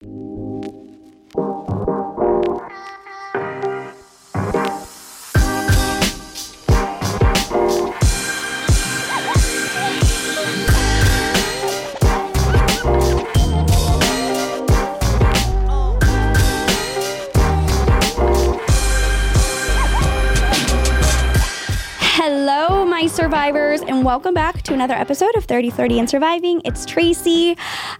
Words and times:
Hello, 0.00 0.35
welcome 24.16 24.32
back 24.32 24.62
to 24.62 24.72
another 24.72 24.94
episode 24.94 25.36
of 25.36 25.44
Thirty 25.44 25.68
Flirty 25.68 25.98
and 25.98 26.08
Surviving. 26.08 26.62
It's 26.64 26.86
Tracy. 26.86 27.54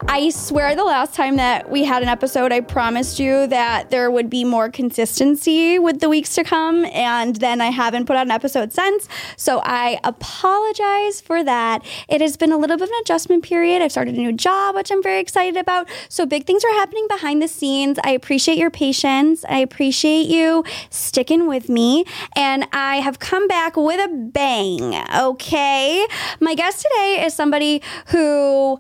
I 0.09 0.31
swear 0.31 0.75
the 0.75 0.83
last 0.83 1.13
time 1.13 1.37
that 1.37 1.69
we 1.69 1.85
had 1.85 2.03
an 2.03 2.09
episode, 2.09 2.53
I 2.53 2.61
promised 2.61 3.19
you 3.19 3.47
that 3.49 3.91
there 3.91 4.11
would 4.11 4.31
be 4.31 4.43
more 4.43 4.71
consistency 4.71 5.79
with 5.79 6.01
the 6.01 6.09
weeks 6.09 6.35
to 6.37 6.43
come, 6.43 6.87
and 6.87 7.37
then 7.37 7.61
I 7.61 7.67
haven't 7.67 8.07
put 8.07 8.17
out 8.17 8.25
an 8.25 8.31
episode 8.31 8.73
since. 8.73 9.11
So 9.37 9.61
I 9.63 10.01
apologize 10.05 11.21
for 11.21 11.45
that. 11.45 11.85
It 12.09 12.23
has 12.23 12.39
been 12.39 12.51
a 12.51 12.57
little 12.57 12.79
bit 12.79 12.85
of 12.85 12.89
an 12.89 13.01
adjustment 13.03 13.45
period. 13.45 13.83
I've 13.83 13.93
started 13.93 14.15
a 14.15 14.19
new 14.19 14.33
job, 14.33 14.75
which 14.75 14.91
I'm 14.91 15.03
very 15.03 15.21
excited 15.21 15.59
about. 15.59 15.87
So 16.09 16.25
big 16.25 16.47
things 16.47 16.65
are 16.65 16.73
happening 16.73 17.07
behind 17.11 17.43
the 17.43 17.49
scenes. 17.49 17.99
I 18.05 18.13
appreciate 18.13 18.57
your 18.57 18.71
patience. 18.71 19.45
I 19.51 19.59
appreciate 19.59 20.29
you 20.29 20.65
sticking 20.89 21.47
with 21.47 21.69
me, 21.69 22.07
and 22.35 22.67
I 22.73 23.01
have 23.01 23.19
come 23.19 23.47
back 23.49 23.77
with 23.77 24.01
a 24.01 24.09
bang. 24.09 24.95
Okay. 25.15 26.06
My 26.41 26.55
guest 26.55 26.83
today 26.83 27.25
is 27.25 27.35
somebody 27.35 27.83
who 28.09 28.79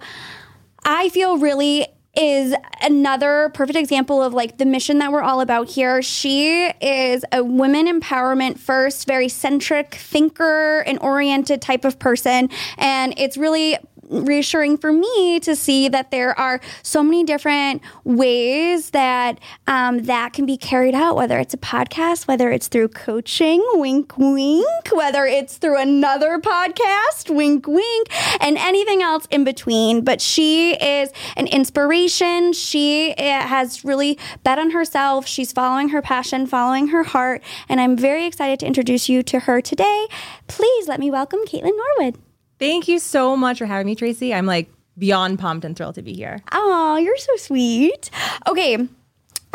I 0.85 1.09
feel 1.11 1.39
really 1.39 1.87
is 2.17 2.55
another 2.81 3.51
perfect 3.53 3.77
example 3.77 4.23
of 4.23 4.33
like 4.33 4.57
the 4.57 4.65
mission 4.65 4.99
that 4.99 5.13
we're 5.13 5.23
all 5.23 5.41
about 5.41 5.69
here. 5.69 6.01
She 6.01 6.67
is 6.81 7.25
a 7.31 7.45
women 7.45 7.87
empowerment 7.87 8.59
first, 8.59 9.07
very 9.07 9.29
centric 9.29 9.95
thinker 9.95 10.81
and 10.81 10.99
oriented 11.01 11.61
type 11.61 11.85
of 11.85 11.99
person. 11.99 12.49
And 12.79 13.13
it's 13.19 13.37
really 13.37 13.77
reassuring 14.09 14.79
for 14.79 14.93
me 14.93 15.41
to 15.41 15.57
see 15.57 15.89
that 15.89 16.11
there 16.11 16.39
are 16.39 16.61
so 16.83 17.03
many 17.03 17.25
different 17.25 17.83
ways 18.05 18.91
that 18.91 19.39
um, 19.67 20.05
that 20.05 20.33
can 20.33 20.47
be 20.47 20.57
carried 20.57 20.95
out, 20.95 21.17
whether 21.17 21.39
it's 21.39 21.55
a 21.55 21.59
podcast, 21.59 22.27
whether 22.29 22.51
it's 22.51 22.69
through 22.69 22.89
coaching, 22.89 23.65
wink, 23.75 24.17
wink, 24.17 24.67
whether 24.93 25.25
it's 25.25 25.57
through 25.59 25.79
another 25.81 26.39
podcast, 26.39 27.35
wink, 27.35 27.67
wink, 27.67 28.09
and 28.41 28.57
anything 28.59 29.03
else 29.03 29.27
in 29.31 29.45
between. 29.45 30.03
But 30.03 30.21
she 30.21 30.75
is 30.75 31.11
an 31.37 31.47
inspiration. 31.47 32.53
She 32.53 33.13
eh, 33.17 33.47
has 33.47 33.85
really 33.85 34.19
bet 34.43 34.59
on 34.59 34.71
herself. 34.71 35.27
She's 35.27 35.53
following 35.53 35.91
her 35.91 36.03
passion, 36.03 36.47
following 36.47 36.89
her 36.89 37.05
heart. 37.05 37.43
And 37.69 37.81
I'm 37.81 37.97
very 37.97 38.27
excited 38.27 38.61
to 38.61 38.67
introduce 38.67 39.09
you 39.09 39.23
to 39.25 39.41
her 39.41 39.61
today. 39.61 40.07
Please 40.47 40.89
let 40.89 41.01
me 41.01 41.11
welcome 41.11 41.41
Kaitlynn 41.47 41.73
Norwood. 41.99 42.26
Thank 42.59 42.89
you 42.89 42.99
so 42.99 43.37
much 43.37 43.59
for 43.59 43.67
having 43.67 43.87
me, 43.87 43.95
Tracy. 43.95 44.33
I'm 44.33 44.47
like 44.47 44.71
beyond 44.99 45.39
pumped 45.39 45.65
and 45.65 45.77
thrilled 45.77 45.97
to 45.97 46.03
be 46.03 46.15
here. 46.15 46.43
Oh, 46.53 46.97
you're 46.97 47.17
so 47.19 47.37
sweet. 47.37 48.11
Okay. 48.47 48.89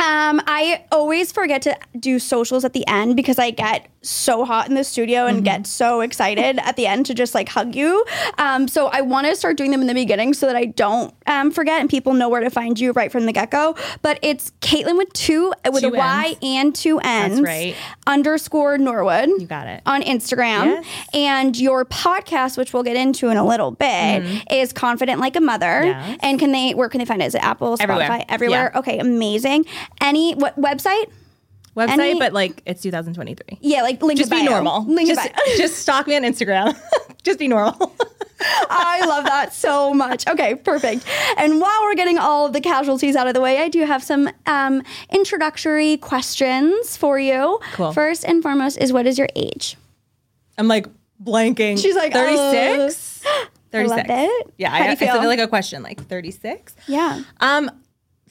Um, 0.02 0.42
I 0.48 0.84
always 0.92 1.32
forget 1.32 1.62
to 1.64 1.78
do 2.00 2.18
socials 2.18 2.66
at 2.66 2.74
the 2.74 2.86
end 2.88 3.16
because 3.16 3.38
I 3.38 3.52
get 3.52 3.88
so 4.04 4.46
hot 4.46 4.68
in 4.68 4.74
the 4.74 4.84
studio 4.84 5.28
and 5.28 5.44
get 5.44 5.68
so 5.68 6.02
excited 6.02 6.58
at 6.58 6.76
the 6.76 6.88
end 6.88 7.06
to 7.06 7.14
just 7.14 7.36
like 7.36 7.48
hug 7.50 7.76
you. 7.76 8.04
Um, 8.40 8.68
so 8.68 8.88
I 8.88 9.02
want 9.02 9.28
to 9.28 9.36
start 9.36 9.58
doing 9.58 9.70
them 9.70 9.80
in 9.82 9.86
the 9.86 9.94
beginning 9.94 10.34
so 10.34 10.48
that 10.48 10.56
I 10.56 10.66
don't 10.66 11.14
um, 11.28 11.52
forget 11.52 11.80
and 11.82 11.88
people 11.88 12.14
know 12.16 12.28
where 12.28 12.42
to 12.42 12.50
find 12.50 12.80
you 12.80 12.94
right 12.94 13.12
from 13.12 13.28
the 13.28 13.32
get 13.32 13.52
go. 13.52 13.76
But 14.02 14.18
it's 14.24 14.52
Kaitlynn 14.62 14.98
with 14.98 15.14
two 15.14 15.54
with 15.72 15.82
Two 15.84 15.90
a 15.94 15.98
Y 15.98 16.32
Ns. 16.32 16.38
and 16.42 16.74
two 16.76 17.00
N's. 17.00 17.42
right. 17.42 17.76
Underscore 18.08 18.80
Norwood. 18.80 19.30
You 19.30 19.46
got 19.46 19.68
it. 19.68 19.84
on 19.86 20.02
Instagram. 20.02 20.66
Yes. 20.66 20.86
And 21.14 21.60
your 21.60 21.86
podcast, 21.86 22.58
which 22.58 22.74
we'll 22.74 22.82
get 22.84 22.96
into 22.98 23.30
in 23.30 23.38
a 23.38 23.46
little 23.46 23.70
bit, 23.70 24.24
is 24.52 24.74
Confident 24.74 25.20
Like 25.20 25.36
a 25.36 25.42
Mother. 25.42 25.66
Mm-hmm. 25.68 26.10
Yes. 26.12 26.20
And 26.24 26.40
can 26.40 26.52
they 26.52 26.74
where 26.74 26.90
can 26.90 26.98
they 27.00 27.06
find 27.06 27.22
it? 27.22 27.26
Is 27.26 27.36
it 27.36 27.44
Apple, 27.44 27.78
Spotify, 27.78 27.84
Everywhere. 27.84 28.26
everywhere? 28.30 28.72
Yeah. 28.74 28.80
Okay, 28.80 28.98
amazing. 28.98 29.66
Any 30.00 30.34
what 30.36 30.60
website? 30.60 31.12
Website, 31.76 32.00
Any- 32.00 32.20
but 32.20 32.34
like 32.34 32.62
it's 32.66 32.82
2023. 32.82 33.60
Yeah, 33.62 33.82
like 33.82 34.02
link 34.02 34.18
Just 34.18 34.32
be 34.32 34.44
normal. 34.44 34.86
Link 34.86 35.10
in 35.10 35.16
Just, 35.16 35.30
just 35.58 35.78
stalk 35.80 36.08
me 36.08 36.16
on 36.16 36.24
Instagram. 36.24 36.78
just 37.24 37.40
be 37.40 37.48
normal. 37.48 37.96
I 38.70 39.06
love 39.06 39.26
that 39.26 39.54
so 39.54 39.94
much. 39.94 40.28
Okay, 40.28 40.56
perfect. 40.56 41.06
And 41.38 41.62
while 41.62 41.82
we're 41.84 41.94
getting 41.96 42.18
all 42.18 42.48
of 42.48 42.54
the 42.54 42.60
casualties 42.62 43.16
out 43.16 43.28
of 43.28 43.36
the 43.36 43.42
way, 43.42 43.60
I 43.60 43.70
do 43.70 43.86
have 43.86 44.04
some 44.04 44.30
um, 44.48 44.82
introductory 45.12 45.98
questions 45.98 46.98
for 46.98 47.20
you. 47.20 47.60
Cool. 47.74 47.94
First 47.94 48.26
and 48.26 48.42
foremost 48.42 48.80
is 48.80 48.92
what 48.92 49.06
is 49.06 49.18
your 49.20 49.30
age? 49.36 49.78
I'm 50.58 50.68
like 50.68 50.88
blanking. 51.24 51.80
She's 51.82 51.96
like, 51.96 52.14
36. 52.14 53.24
I 53.26 53.48
36. 53.72 53.90
love 53.98 54.06
it. 54.10 54.54
Yeah, 54.58 54.70
How 54.72 54.78
do 54.80 54.84
I, 54.84 54.86
you 54.88 54.92
I 54.92 54.96
feel? 54.96 55.14
feel 55.14 55.28
like 55.30 55.40
a 55.40 55.48
question 55.48 55.84
like 55.84 56.04
36. 56.08 56.76
Yeah. 56.88 57.22
Um, 57.40 57.70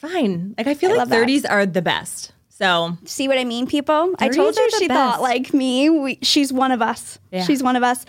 fine. 0.00 0.54
Like 0.58 0.66
I 0.66 0.74
feel 0.74 0.90
I 0.90 0.92
like 0.94 0.98
love 1.00 1.08
that. 1.10 1.28
30s 1.28 1.44
are 1.48 1.66
the 1.66 1.82
best. 1.82 2.32
So 2.48 2.96
See 3.06 3.26
what 3.26 3.38
I 3.38 3.44
mean, 3.44 3.66
people? 3.66 4.14
I 4.18 4.28
told 4.28 4.54
30s 4.54 4.58
you 4.58 4.70
she 4.78 4.88
thought 4.88 5.22
like 5.22 5.54
me. 5.54 5.88
We, 5.88 6.18
she's 6.20 6.52
one 6.52 6.72
of 6.72 6.82
us. 6.82 7.18
Yeah. 7.32 7.44
She's 7.44 7.62
one 7.62 7.74
of 7.76 7.82
us. 7.82 8.04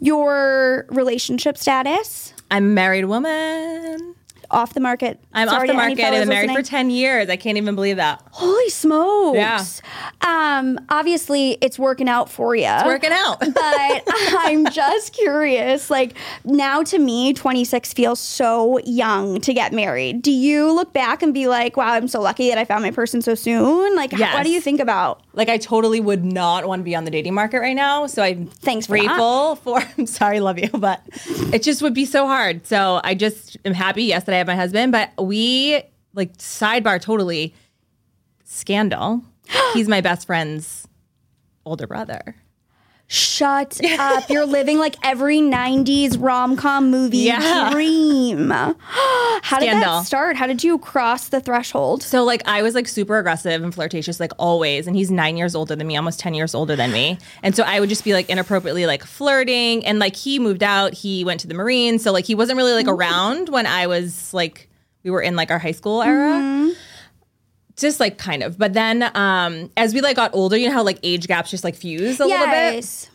Your 0.00 0.86
relationship 0.90 1.56
status 1.56 2.34
I'm 2.50 2.64
a 2.64 2.68
married 2.68 3.04
woman. 3.06 4.14
Off 4.52 4.74
the 4.74 4.80
market. 4.80 5.18
I'm 5.32 5.48
Sorry 5.48 5.62
off 5.62 5.66
the 5.68 5.74
market 5.74 6.00
and 6.00 6.14
I'm 6.16 6.28
married 6.28 6.48
listening. 6.48 6.64
for 6.64 6.70
10 6.70 6.90
years. 6.90 7.28
I 7.28 7.36
can't 7.36 7.56
even 7.58 7.74
believe 7.74 7.96
that. 7.96 8.22
Holy 8.30 8.68
smokes! 8.68 9.36
Yeah. 9.36 9.64
Um, 10.58 10.78
obviously, 10.88 11.58
it's 11.60 11.78
working 11.78 12.08
out 12.08 12.30
for 12.30 12.54
you. 12.54 12.66
It's 12.66 12.84
Working 12.84 13.10
out. 13.12 13.40
but 13.54 14.02
I'm 14.06 14.66
just 14.70 15.12
curious. 15.12 15.90
Like 15.90 16.14
now, 16.44 16.82
to 16.84 16.98
me, 16.98 17.32
26 17.32 17.92
feels 17.92 18.20
so 18.20 18.78
young 18.80 19.40
to 19.40 19.52
get 19.54 19.72
married. 19.72 20.22
Do 20.22 20.30
you 20.32 20.72
look 20.72 20.92
back 20.92 21.22
and 21.22 21.32
be 21.34 21.48
like, 21.48 21.76
"Wow, 21.76 21.92
I'm 21.92 22.08
so 22.08 22.20
lucky 22.20 22.48
that 22.50 22.58
I 22.58 22.64
found 22.64 22.82
my 22.82 22.90
person 22.90 23.22
so 23.22 23.34
soon"? 23.34 23.96
Like, 23.96 24.12
h- 24.12 24.20
what 24.20 24.44
do 24.44 24.50
you 24.50 24.60
think 24.60 24.80
about? 24.80 25.22
like 25.34 25.48
I 25.48 25.56
totally 25.56 25.98
would 26.00 26.24
not 26.24 26.66
want 26.66 26.80
to 26.80 26.84
be 26.84 26.94
on 26.94 27.04
the 27.04 27.10
dating 27.10 27.32
market 27.34 27.60
right 27.60 27.74
now. 27.74 28.06
So 28.06 28.22
I'm 28.22 28.46
Thanks 28.46 28.86
for 28.86 28.98
that. 28.98 29.58
for. 29.62 29.80
I'm 29.98 30.06
sorry, 30.06 30.40
love 30.40 30.58
you, 30.58 30.68
but 30.68 31.02
it 31.52 31.62
just 31.62 31.80
would 31.82 31.94
be 31.94 32.04
so 32.04 32.26
hard. 32.26 32.66
So 32.66 33.00
I 33.02 33.14
just 33.14 33.56
am 33.64 33.72
happy. 33.74 34.04
Yes, 34.04 34.24
that 34.24 34.34
I 34.34 34.38
my 34.46 34.56
husband, 34.56 34.92
but 34.92 35.10
we 35.18 35.82
like 36.14 36.36
sidebar 36.38 37.00
totally 37.00 37.54
scandal. 38.44 39.22
He's 39.74 39.88
my 39.88 40.00
best 40.00 40.26
friend's 40.26 40.86
older 41.64 41.86
brother. 41.86 42.36
Shut 43.12 43.78
up! 43.98 44.30
You're 44.30 44.46
living 44.46 44.78
like 44.78 44.96
every 45.04 45.38
'90s 45.38 46.16
rom 46.18 46.56
com 46.56 46.90
movie 46.90 47.18
Yeah. 47.18 47.68
dream. 47.70 48.48
How 49.42 49.58
did 49.58 49.68
that 49.74 50.06
start? 50.06 50.36
How 50.36 50.46
did 50.46 50.64
you 50.64 50.78
cross 50.78 51.28
the 51.28 51.38
threshold? 51.40 52.02
So 52.02 52.24
like 52.24 52.42
I 52.48 52.62
was 52.62 52.74
like 52.74 52.88
super 52.88 53.18
aggressive 53.18 53.62
and 53.62 53.74
flirtatious 53.74 54.18
like 54.18 54.32
always 54.38 54.86
and 54.86 54.96
he's 54.96 55.10
9 55.10 55.36
years 55.36 55.54
older 55.54 55.76
than 55.76 55.86
me, 55.86 55.96
almost 55.98 56.20
10 56.20 56.32
years 56.32 56.54
older 56.54 56.74
than 56.74 56.90
me. 56.90 57.18
And 57.42 57.54
so 57.54 57.64
I 57.64 57.80
would 57.80 57.90
just 57.90 58.02
be 58.02 58.14
like 58.14 58.30
inappropriately 58.30 58.86
like 58.86 59.04
flirting 59.04 59.84
and 59.84 59.98
like 59.98 60.16
he 60.16 60.38
moved 60.38 60.62
out, 60.62 60.94
he 60.94 61.22
went 61.22 61.40
to 61.40 61.46
the 61.46 61.54
Marines, 61.54 62.02
so 62.02 62.12
like 62.12 62.24
he 62.24 62.34
wasn't 62.34 62.56
really 62.56 62.72
like 62.72 62.88
around 62.88 63.50
when 63.50 63.66
I 63.66 63.88
was 63.88 64.32
like 64.32 64.70
we 65.02 65.10
were 65.10 65.20
in 65.20 65.36
like 65.36 65.50
our 65.50 65.58
high 65.58 65.72
school 65.72 66.00
era. 66.02 66.38
Mm-hmm. 66.38 66.70
Just 67.76 68.00
like 68.00 68.18
kind 68.18 68.42
of. 68.42 68.58
But 68.58 68.72
then 68.74 69.10
um 69.16 69.70
as 69.76 69.94
we 69.94 70.00
like 70.00 70.16
got 70.16 70.34
older, 70.34 70.56
you 70.56 70.68
know 70.68 70.74
how 70.74 70.82
like 70.82 70.98
age 71.02 71.26
gaps 71.26 71.50
just 71.50 71.64
like 71.64 71.74
fuse 71.74 72.20
a 72.20 72.24
little 72.24 72.46
bit. 72.46 73.08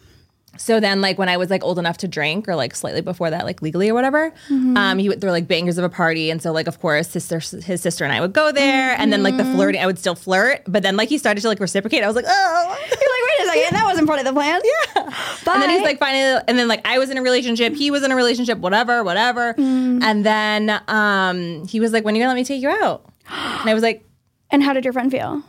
So 0.59 0.79
then, 0.79 1.01
like 1.01 1.19
when 1.19 1.29
I 1.29 1.38
was 1.38 1.51
like 1.51 1.63
old 1.63 1.78
enough 1.78 1.97
to 2.00 2.07
drink, 2.07 2.47
or 2.50 2.56
like 2.56 2.73
slightly 2.75 3.01
before 3.01 3.29
that, 3.29 3.45
like 3.45 3.62
legally 3.62 3.90
or 3.90 3.94
whatever, 3.94 4.34
um, 4.50 4.97
he 4.97 5.07
would 5.07 5.22
throw 5.22 5.29
like 5.29 5.47
bangers 5.47 5.78
of 5.78 5.84
a 5.84 5.90
party, 5.90 6.31
and 6.31 6.41
so 6.41 6.51
like 6.51 6.66
of 6.66 6.79
course 6.79 7.13
his 7.13 7.23
sister, 7.23 7.59
his 7.59 7.79
sister 7.79 8.03
and 8.03 8.12
I 8.12 8.19
would 8.22 8.34
go 8.34 8.51
there, 8.51 8.95
and 8.97 9.13
then 9.13 9.22
like 9.22 9.38
the 9.38 9.44
flirting, 9.45 9.80
I 9.80 9.86
would 9.86 10.00
still 10.00 10.15
flirt, 10.15 10.63
but 10.68 10.81
then 10.81 10.98
like 10.98 11.10
he 11.10 11.19
started 11.19 11.42
to 11.42 11.48
like 11.48 11.60
reciprocate. 11.60 12.03
I 12.03 12.07
was 12.07 12.15
like, 12.15 12.25
oh, 12.27 12.77
You're 12.89 12.89
like, 12.89 13.00
wait 13.00 13.39
a 13.39 13.45
second, 13.51 13.77
that 13.77 13.86
wasn't 13.86 14.07
part 14.07 14.18
of 14.19 14.25
the 14.25 14.33
plan. 14.33 14.60
Yeah. 14.95 15.13
But 15.45 15.53
and 15.53 15.62
then 15.62 15.69
he's 15.69 15.83
like 15.83 16.00
finally, 16.00 16.42
and 16.48 16.57
then 16.57 16.68
like 16.68 16.81
I 16.88 16.98
was 16.98 17.12
in 17.12 17.19
a 17.19 17.21
relationship, 17.21 17.75
he 17.75 17.92
was 17.92 18.01
in 18.01 18.12
a 18.12 18.15
relationship, 18.15 18.57
whatever, 18.57 19.03
whatever, 19.03 19.53
and 19.60 20.25
then 20.25 20.81
um, 20.88 21.68
he 21.68 21.80
was 21.80 21.94
like, 21.94 22.03
when 22.03 22.15
are 22.15 22.18
you 22.18 22.24
gonna 22.24 22.33
let 22.33 22.36
me 22.36 22.44
take 22.44 22.63
you 22.63 22.69
out? 22.69 23.06
And 23.30 23.69
I 23.69 23.75
was 23.75 23.83
like, 23.83 24.03
and 24.52 24.64
how 24.64 24.74
did 24.74 24.84
your 24.86 24.94
friend 24.94 25.12
feel? 25.12 25.44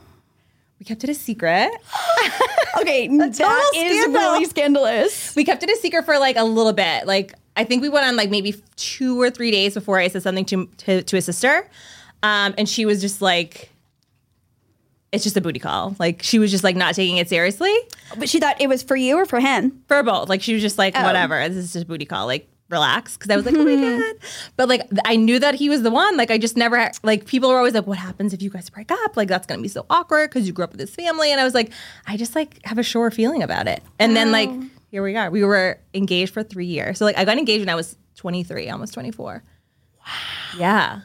we 0.80 0.84
kept 0.84 1.02
it 1.02 1.10
a 1.10 1.14
secret. 1.14 1.70
Okay, 2.78 3.08
that 3.18 3.30
is 3.30 3.36
scandal. 3.36 4.12
really 4.20 4.44
scandalous. 4.44 5.34
We 5.34 5.42
kept 5.44 5.64
it 5.64 5.70
a 5.70 5.74
secret 5.76 6.04
for 6.04 6.16
like 6.20 6.36
a 6.36 6.44
little 6.44 6.72
bit. 6.72 7.06
Like 7.08 7.34
I 7.56 7.64
think 7.64 7.82
we 7.82 7.88
went 7.88 8.06
on 8.06 8.14
like 8.14 8.30
maybe 8.30 8.54
two 8.76 9.20
or 9.20 9.30
three 9.30 9.50
days 9.50 9.74
before 9.74 9.98
I 9.98 10.06
said 10.06 10.22
something 10.22 10.44
to 10.44 10.66
to, 10.78 11.02
to 11.02 11.16
his 11.16 11.24
sister, 11.24 11.68
um, 12.22 12.54
and 12.56 12.68
she 12.68 12.84
was 12.86 13.00
just 13.00 13.20
like, 13.20 13.70
"It's 15.10 15.24
just 15.24 15.36
a 15.36 15.40
booty 15.40 15.58
call." 15.58 15.96
Like 15.98 16.22
she 16.22 16.38
was 16.38 16.52
just 16.52 16.62
like 16.62 16.76
not 16.76 16.94
taking 16.94 17.16
it 17.16 17.28
seriously 17.28 17.74
But 18.16 18.28
she 18.28 18.38
thought 18.38 18.60
it 18.60 18.68
was 18.68 18.84
for 18.84 18.94
you 18.94 19.16
or 19.16 19.26
for 19.26 19.40
him. 19.40 19.82
for 19.88 20.00
both. 20.04 20.28
Like 20.28 20.42
she 20.42 20.52
was 20.52 20.62
just 20.62 20.78
like, 20.78 20.94
Oh. 20.96 21.02
"Whatever, 21.02 21.48
this 21.48 21.56
is 21.56 21.72
just 21.72 21.84
a 21.84 21.88
booty 21.88 22.04
call." 22.04 22.26
Like 22.26 22.48
relax 22.70 23.16
because 23.16 23.30
I 23.30 23.36
was 23.36 23.46
like, 23.46 23.54
oh 23.56 23.64
my 23.64 23.76
god. 23.76 24.16
But 24.56 24.68
like 24.68 24.82
I 25.04 25.16
knew 25.16 25.38
that 25.38 25.54
he 25.54 25.68
was 25.68 25.82
the 25.82 25.90
one. 25.90 26.16
Like 26.16 26.30
I 26.30 26.38
just 26.38 26.56
never 26.56 26.90
like 27.02 27.26
people 27.26 27.48
were 27.48 27.56
always 27.56 27.74
like, 27.74 27.86
what 27.86 27.98
happens 27.98 28.32
if 28.32 28.42
you 28.42 28.50
guys 28.50 28.68
break 28.70 28.90
up? 28.90 29.16
Like 29.16 29.28
that's 29.28 29.46
gonna 29.46 29.62
be 29.62 29.68
so 29.68 29.86
awkward 29.90 30.30
because 30.30 30.46
you 30.46 30.52
grew 30.52 30.64
up 30.64 30.70
with 30.72 30.80
this 30.80 30.94
family. 30.94 31.32
And 31.32 31.40
I 31.40 31.44
was 31.44 31.54
like, 31.54 31.72
I 32.06 32.16
just 32.16 32.34
like 32.34 32.60
have 32.64 32.78
a 32.78 32.82
sure 32.82 33.10
feeling 33.10 33.42
about 33.42 33.66
it. 33.68 33.82
And 33.98 34.16
then 34.16 34.32
like 34.32 34.50
here 34.90 35.02
we 35.02 35.16
are. 35.16 35.30
We 35.30 35.44
were 35.44 35.78
engaged 35.94 36.32
for 36.32 36.42
three 36.42 36.66
years. 36.66 36.98
So 36.98 37.04
like 37.04 37.16
I 37.18 37.24
got 37.24 37.38
engaged 37.38 37.60
when 37.62 37.68
I 37.68 37.74
was 37.74 37.96
23, 38.16 38.68
almost 38.70 38.94
24. 38.94 39.42
Wow. 39.98 40.12
Yeah. 40.58 41.00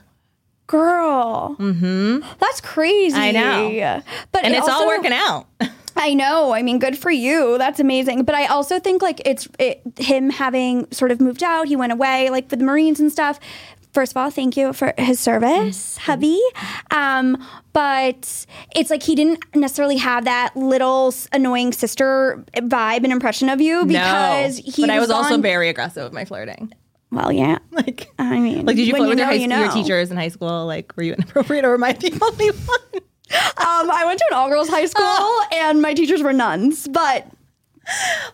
Girl. 0.68 1.56
Mm-hmm. 1.60 2.26
That's 2.40 2.62
crazy. 2.62 3.18
I 3.18 3.32
know. 3.32 4.02
But 4.32 4.46
And 4.46 4.54
it 4.54 4.58
it's 4.60 4.70
all 4.70 4.88
working 4.88 5.12
out. 5.14 5.48
I 5.96 6.14
know. 6.14 6.54
I 6.54 6.62
mean, 6.64 6.80
good 6.80 6.98
for 6.98 7.12
you. 7.12 7.58
That's 7.58 7.80
amazing. 7.80 8.24
But 8.24 8.36
I 8.36 8.48
also 8.48 8.80
think 8.80 9.02
like 9.02 9.22
it's 9.26 9.48
it, 9.60 9.82
him 9.98 10.30
having 10.30 10.92
sort 10.92 11.12
of 11.12 11.22
moved 11.22 11.44
out. 11.44 11.68
He 11.68 11.76
went 11.76 11.92
away 11.92 12.30
like 12.30 12.50
with 12.50 12.60
the 12.60 12.66
Marines 12.66 13.00
and 13.00 13.12
stuff. 13.12 13.40
First 13.94 14.14
of 14.14 14.18
all, 14.18 14.32
thank 14.32 14.58
you 14.58 14.74
for 14.74 14.92
his 14.98 15.20
service, 15.20 15.98
hubby. 15.98 16.42
Um, 16.90 17.48
but 17.74 18.48
it's 18.76 18.90
like 18.90 19.04
he 19.04 19.14
didn't 19.14 19.44
necessarily 19.54 19.98
have 19.98 20.26
that 20.26 20.58
little 20.58 21.14
annoying 21.32 21.74
sister 21.74 22.44
vibe 22.56 23.04
and 23.04 23.12
impression 23.12 23.50
of 23.50 23.62
you 23.62 23.86
because 23.86 24.58
no. 24.58 24.72
he. 24.72 24.82
But 24.82 24.90
I 24.90 25.00
was 25.00 25.12
also 25.12 25.36
on- 25.36 25.44
very 25.44 25.70
aggressive 25.70 26.06
with 26.06 26.14
my 26.14 26.26
flirting. 26.26 26.74
well, 27.12 27.32
yeah. 27.32 27.60
Like 27.70 28.10
I 28.18 28.40
mean, 28.40 28.66
like 28.66 28.78
did 28.78 28.88
you 28.88 28.96
flirt 28.96 29.10
with 29.10 29.18
your, 29.20 29.28
know, 29.28 29.32
high, 29.32 29.34
you 29.34 29.48
your 29.48 29.72
teachers 29.72 30.10
in 30.10 30.18
high 30.18 30.30
school? 30.30 30.66
Like 30.66 30.96
were 30.98 31.04
you 31.04 31.14
inappropriate 31.14 31.64
or 31.66 31.78
the 32.00 32.20
only 32.22 32.50
one? 32.50 32.80
Um, 33.34 33.90
I 33.92 34.04
went 34.06 34.20
to 34.20 34.26
an 34.32 34.38
all 34.38 34.50
girls 34.50 34.70
high 34.70 34.86
school 34.86 35.42
and 35.52 35.82
my 35.82 35.94
teachers 35.94 36.22
were 36.22 36.34
nuns, 36.34 36.88
but 36.88 37.28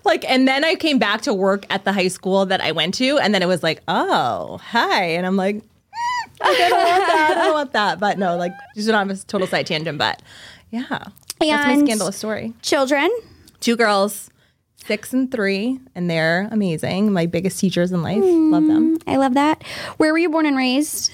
like 0.03 0.29
and 0.29 0.47
then 0.47 0.63
I 0.63 0.75
came 0.75 0.99
back 0.99 1.21
to 1.21 1.33
work 1.33 1.65
at 1.69 1.85
the 1.85 1.91
high 1.93 2.07
school 2.09 2.45
that 2.47 2.61
I 2.61 2.71
went 2.71 2.93
to 2.95 3.17
and 3.17 3.33
then 3.33 3.41
it 3.41 3.47
was 3.47 3.63
like, 3.63 3.81
"Oh, 3.87 4.57
hi." 4.57 5.03
And 5.05 5.25
I'm 5.25 5.35
like, 5.37 5.55
"Mm, 5.55 6.39
like, 6.41 6.59
I 6.59 6.69
don't 6.69 6.73
want 6.87 7.07
that. 7.07 7.31
I 7.31 7.43
don't 7.43 7.53
want 7.53 7.73
that. 7.73 7.99
But 7.99 8.17
no, 8.19 8.37
like 8.37 8.51
just 8.75 8.89
on 8.89 9.09
a 9.09 9.15
total 9.15 9.47
side 9.47 9.65
tangent, 9.67 9.97
but 9.97 10.21
yeah. 10.71 10.83
That's 11.39 11.67
my 11.67 11.79
scandalous 11.85 12.17
story. 12.17 12.53
children. 12.61 13.09
Two 13.61 13.75
girls, 13.77 14.29
6 14.85 15.13
and 15.13 15.31
3, 15.31 15.79
and 15.95 16.09
they're 16.09 16.47
amazing. 16.51 17.11
My 17.13 17.25
biggest 17.25 17.59
teachers 17.59 17.91
in 17.91 18.01
life. 18.03 18.21
Love 18.23 18.67
them. 18.67 18.97
I 19.07 19.15
love 19.17 19.33
that. 19.35 19.63
Where 19.97 20.11
were 20.11 20.17
you 20.17 20.29
born 20.29 20.45
and 20.45 20.57
raised? 20.57 21.11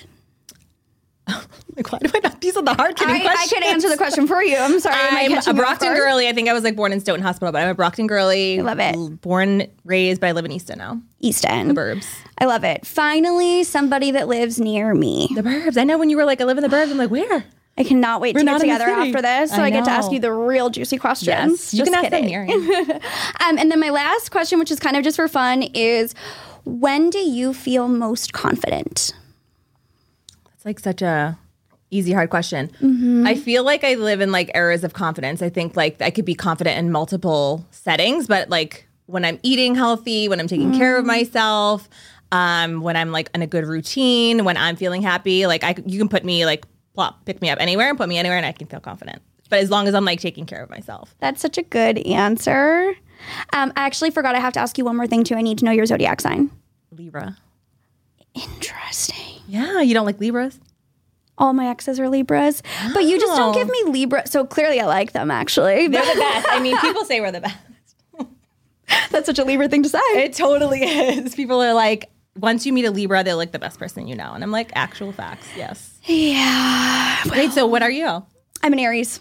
Like 1.75 1.91
why 1.91 1.99
do 1.99 2.09
I 2.15 2.19
not 2.19 2.39
these 2.39 2.55
are 2.55 2.63
the 2.63 2.73
hard 2.73 2.97
hitting 2.97 3.15
I, 3.15 3.19
I 3.19 3.21
questions. 3.23 3.51
could 3.51 3.63
answer 3.65 3.89
the 3.89 3.97
question 3.97 4.27
for 4.27 4.41
you. 4.41 4.55
I'm 4.55 4.79
sorry. 4.79 4.95
I'm 4.97 5.37
a 5.45 5.53
Brockton 5.53 5.93
girly. 5.93 6.29
I 6.29 6.31
think 6.31 6.47
I 6.47 6.53
was 6.53 6.63
like 6.63 6.75
born 6.77 6.93
in 6.93 7.01
Stoughton 7.01 7.21
Hospital, 7.21 7.51
but 7.51 7.61
I'm 7.61 7.67
a 7.69 7.73
Brockton 7.73 8.07
girly. 8.07 8.59
I 8.59 8.63
love 8.63 8.79
it. 8.79 9.21
Born, 9.21 9.63
raised, 9.83 10.21
but 10.21 10.27
I 10.27 10.31
live 10.31 10.45
in 10.45 10.53
Easton 10.53 10.77
now. 10.77 11.01
East 11.19 11.45
End. 11.45 11.75
Burbs. 11.75 12.07
I 12.37 12.45
love 12.45 12.63
it. 12.63 12.85
Finally, 12.85 13.65
somebody 13.65 14.11
that 14.11 14.29
lives 14.29 14.57
near 14.57 14.93
me. 14.93 15.29
The 15.35 15.41
Burbs. 15.41 15.77
I 15.77 15.83
know 15.83 15.97
when 15.97 16.09
you 16.09 16.15
were 16.15 16.23
like, 16.23 16.39
I 16.39 16.45
live 16.45 16.57
in 16.57 16.63
the 16.63 16.69
Burbs. 16.69 16.91
I'm 16.91 16.97
like, 16.97 17.11
where? 17.11 17.43
I 17.77 17.83
cannot 17.83 18.21
wait 18.21 18.33
to 18.33 18.39
We're 18.39 18.45
get 18.45 18.53
in 18.53 18.69
the 18.69 18.73
together 18.73 18.85
after 18.85 19.21
this, 19.21 19.51
so 19.51 19.57
I 19.61 19.65
I, 19.65 19.69
get 19.69 19.83
to 19.83 19.91
ask 19.91 20.09
you 20.09 20.19
the 20.19 20.31
real 20.31 20.69
juicy 20.69 20.97
questions. 20.97 21.27
Yes, 21.27 21.73
you 21.73 21.79
Just 21.79 21.91
can 21.91 22.05
ask 22.05 22.09
them 22.09 22.23
kidding. 22.23 22.63
here. 22.63 22.99
Um, 23.45 23.57
and 23.57 23.69
then 23.69 23.81
my 23.81 23.89
last 23.89 24.31
question, 24.31 24.59
which 24.59 24.71
is 24.71 24.79
kind 24.79 24.95
of 24.95 25.03
just 25.03 25.17
for 25.17 25.27
fun, 25.27 25.63
is 25.73 26.15
when 26.63 27.09
do 27.09 27.19
you 27.19 27.53
feel 27.53 27.89
most 27.89 28.31
confident? 28.31 29.13
It's 30.65 30.65
like 30.65 30.79
such 30.79 31.01
a 31.03 31.37
easy 31.91 32.11
hard 32.11 32.31
question. 32.31 32.69
Mm-hmm. 32.81 33.27
I 33.27 33.35
feel 33.35 33.63
like 33.63 33.83
I 33.83 33.93
live 33.93 34.19
in 34.19 34.31
like 34.31 34.49
eras 34.55 34.83
of 34.83 34.93
confidence. 34.93 35.43
I 35.43 35.49
think 35.49 35.77
like 35.77 36.01
I 36.01 36.09
could 36.09 36.25
be 36.25 36.33
confident 36.33 36.79
in 36.79 36.91
multiple 36.91 37.63
settings, 37.69 38.25
but 38.27 38.49
like 38.49 38.87
when 39.05 39.23
I'm 39.23 39.39
eating 39.43 39.75
healthy, 39.75 40.27
when 40.27 40.39
I'm 40.39 40.47
taking 40.47 40.75
care 40.75 40.95
Mm. 40.95 40.99
of 40.99 41.05
myself, 41.05 41.87
um, 42.31 42.81
when 42.81 42.97
I'm 42.97 43.11
like 43.11 43.29
in 43.35 43.43
a 43.43 43.47
good 43.47 43.65
routine, 43.67 44.43
when 44.43 44.57
I'm 44.57 44.75
feeling 44.75 45.03
happy, 45.03 45.45
like 45.45 45.63
I 45.63 45.75
you 45.85 45.99
can 45.99 46.09
put 46.09 46.23
me 46.25 46.47
like 46.47 46.65
plop, 46.95 47.23
pick 47.25 47.41
me 47.43 47.49
up 47.51 47.59
anywhere 47.61 47.89
and 47.89 47.97
put 47.97 48.09
me 48.09 48.17
anywhere, 48.17 48.37
and 48.37 48.45
I 48.45 48.51
can 48.51 48.65
feel 48.67 48.79
confident. 48.79 49.21
But 49.51 49.59
as 49.59 49.69
long 49.69 49.87
as 49.87 49.93
I'm 49.93 50.03
like 50.05 50.19
taking 50.19 50.47
care 50.47 50.63
of 50.63 50.71
myself. 50.71 51.13
That's 51.19 51.39
such 51.39 51.59
a 51.59 51.63
good 51.63 51.99
answer. 51.99 52.95
Um, 53.53 53.71
I 53.75 53.85
actually 53.85 54.09
forgot 54.09 54.33
I 54.33 54.39
have 54.39 54.53
to 54.53 54.59
ask 54.59 54.79
you 54.79 54.85
one 54.85 54.95
more 54.97 55.05
thing 55.05 55.23
too. 55.23 55.35
I 55.35 55.43
need 55.43 55.59
to 55.59 55.65
know 55.65 55.71
your 55.71 55.85
zodiac 55.85 56.19
sign. 56.21 56.49
Libra. 56.91 57.37
Interesting. 58.33 59.34
Yeah, 59.55 59.81
you 59.81 59.93
don't 59.93 60.05
like 60.05 60.19
Libras? 60.19 60.59
All 61.37 61.53
my 61.53 61.67
exes 61.67 61.99
are 61.99 62.07
Libras, 62.09 62.61
but 62.93 63.03
you 63.03 63.19
just 63.19 63.35
don't 63.35 63.53
give 63.53 63.69
me 63.69 63.83
Libra. 63.87 64.25
So 64.27 64.45
clearly, 64.45 64.79
I 64.79 64.85
like 64.85 65.11
them. 65.11 65.31
Actually, 65.31 65.87
They're 65.87 66.01
the 66.13 66.19
best. 66.19 66.47
I 66.49 66.59
mean, 66.59 66.77
people 66.79 67.03
say 67.05 67.19
we're 67.21 67.31
the 67.31 67.41
best. 67.41 67.57
that's 69.11 69.25
such 69.25 69.39
a 69.39 69.43
Libra 69.43 69.67
thing 69.67 69.83
to 69.83 69.89
say. 69.89 69.99
It 70.23 70.33
totally 70.33 70.81
is. 70.81 71.35
People 71.35 71.61
are 71.61 71.73
like, 71.73 72.09
once 72.37 72.65
you 72.65 72.73
meet 72.73 72.85
a 72.85 72.91
Libra, 72.91 73.23
they're 73.23 73.35
like 73.35 73.51
the 73.51 73.59
best 73.59 73.79
person 73.79 74.07
you 74.07 74.15
know. 74.15 74.31
And 74.33 74.43
I'm 74.43 74.51
like, 74.51 74.71
actual 74.75 75.11
facts. 75.11 75.47
Yes. 75.57 75.97
yeah, 76.05 77.17
Wait, 77.31 77.51
so 77.51 77.65
what 77.65 77.81
are 77.81 77.91
you? 77.91 78.23
I'm 78.63 78.73
an 78.73 78.79
Aries. 78.79 79.19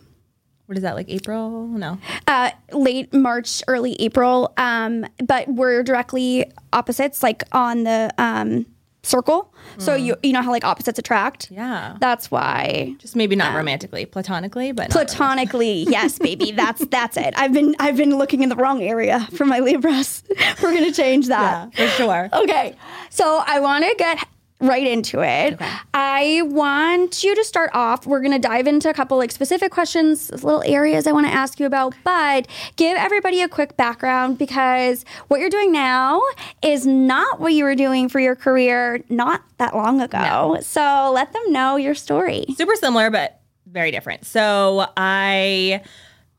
What 0.66 0.78
is 0.78 0.82
that, 0.82 0.94
like 0.94 1.08
April? 1.10 1.66
No. 1.68 1.98
uh, 2.26 2.50
late 2.72 3.12
March, 3.12 3.62
early 3.68 3.94
April. 4.00 4.52
Um, 4.56 5.04
but 5.24 5.46
we're 5.48 5.82
directly 5.82 6.50
opposites, 6.72 7.22
like 7.22 7.42
on 7.52 7.84
the 7.84 8.12
um, 8.18 8.64
circle. 9.04 9.52
So 9.78 9.92
mm. 9.92 10.04
you 10.04 10.16
you 10.22 10.32
know 10.32 10.42
how 10.42 10.50
like 10.50 10.64
opposites 10.64 10.98
attract. 10.98 11.50
Yeah. 11.50 11.96
That's 12.00 12.30
why. 12.30 12.94
Just 12.98 13.16
maybe 13.16 13.36
not 13.36 13.54
romantically, 13.54 14.06
platonically, 14.06 14.72
but 14.72 14.90
Platonically, 14.90 15.84
yes, 15.88 16.18
baby. 16.18 16.52
That's 16.52 16.84
that's 16.86 17.16
it. 17.16 17.34
I've 17.36 17.52
been 17.52 17.74
I've 17.78 17.96
been 17.96 18.16
looking 18.16 18.42
in 18.42 18.48
the 18.48 18.56
wrong 18.56 18.82
area 18.82 19.26
for 19.32 19.44
my 19.44 19.60
Libras. 19.60 20.22
We're 20.62 20.74
gonna 20.74 20.92
change 20.92 21.28
that. 21.28 21.70
Yeah, 21.74 21.86
for 21.86 21.92
sure. 21.94 22.28
Okay. 22.32 22.76
So 23.10 23.42
I 23.46 23.60
want 23.60 23.84
to 23.84 23.94
get 23.96 24.26
right 24.60 24.86
into 24.86 25.20
it. 25.20 25.60
I 25.92 26.42
want 26.44 27.22
you 27.22 27.34
to 27.34 27.44
start 27.44 27.70
off. 27.74 28.06
We're 28.06 28.20
going 28.20 28.32
to 28.32 28.38
dive 28.38 28.66
into 28.66 28.88
a 28.88 28.94
couple 28.94 29.18
like 29.18 29.30
specific 29.30 29.72
questions, 29.72 30.30
little 30.44 30.62
areas 30.64 31.06
I 31.06 31.12
want 31.12 31.26
to 31.26 31.32
ask 31.32 31.60
you 31.60 31.66
about, 31.66 31.94
but 32.04 32.46
give 32.76 32.96
everybody 32.96 33.42
a 33.42 33.48
quick 33.48 33.76
background 33.76 34.38
because 34.38 35.04
what 35.28 35.40
you're 35.40 35.50
doing 35.50 35.72
now 35.72 36.22
is 36.62 36.86
not 36.86 37.40
what 37.40 37.52
you 37.52 37.64
were 37.64 37.74
doing 37.74 38.08
for 38.08 38.20
your 38.20 38.36
career 38.36 39.02
not 39.08 39.42
that 39.58 39.74
long 39.74 40.00
ago. 40.00 40.58
So 40.60 41.10
let 41.12 41.32
them 41.32 41.52
know 41.52 41.76
your 41.76 41.94
story. 41.94 42.46
super 42.56 42.76
similar 42.76 43.10
but 43.10 43.40
very 43.66 43.90
different. 43.90 44.24
So 44.24 44.86
I 44.96 45.82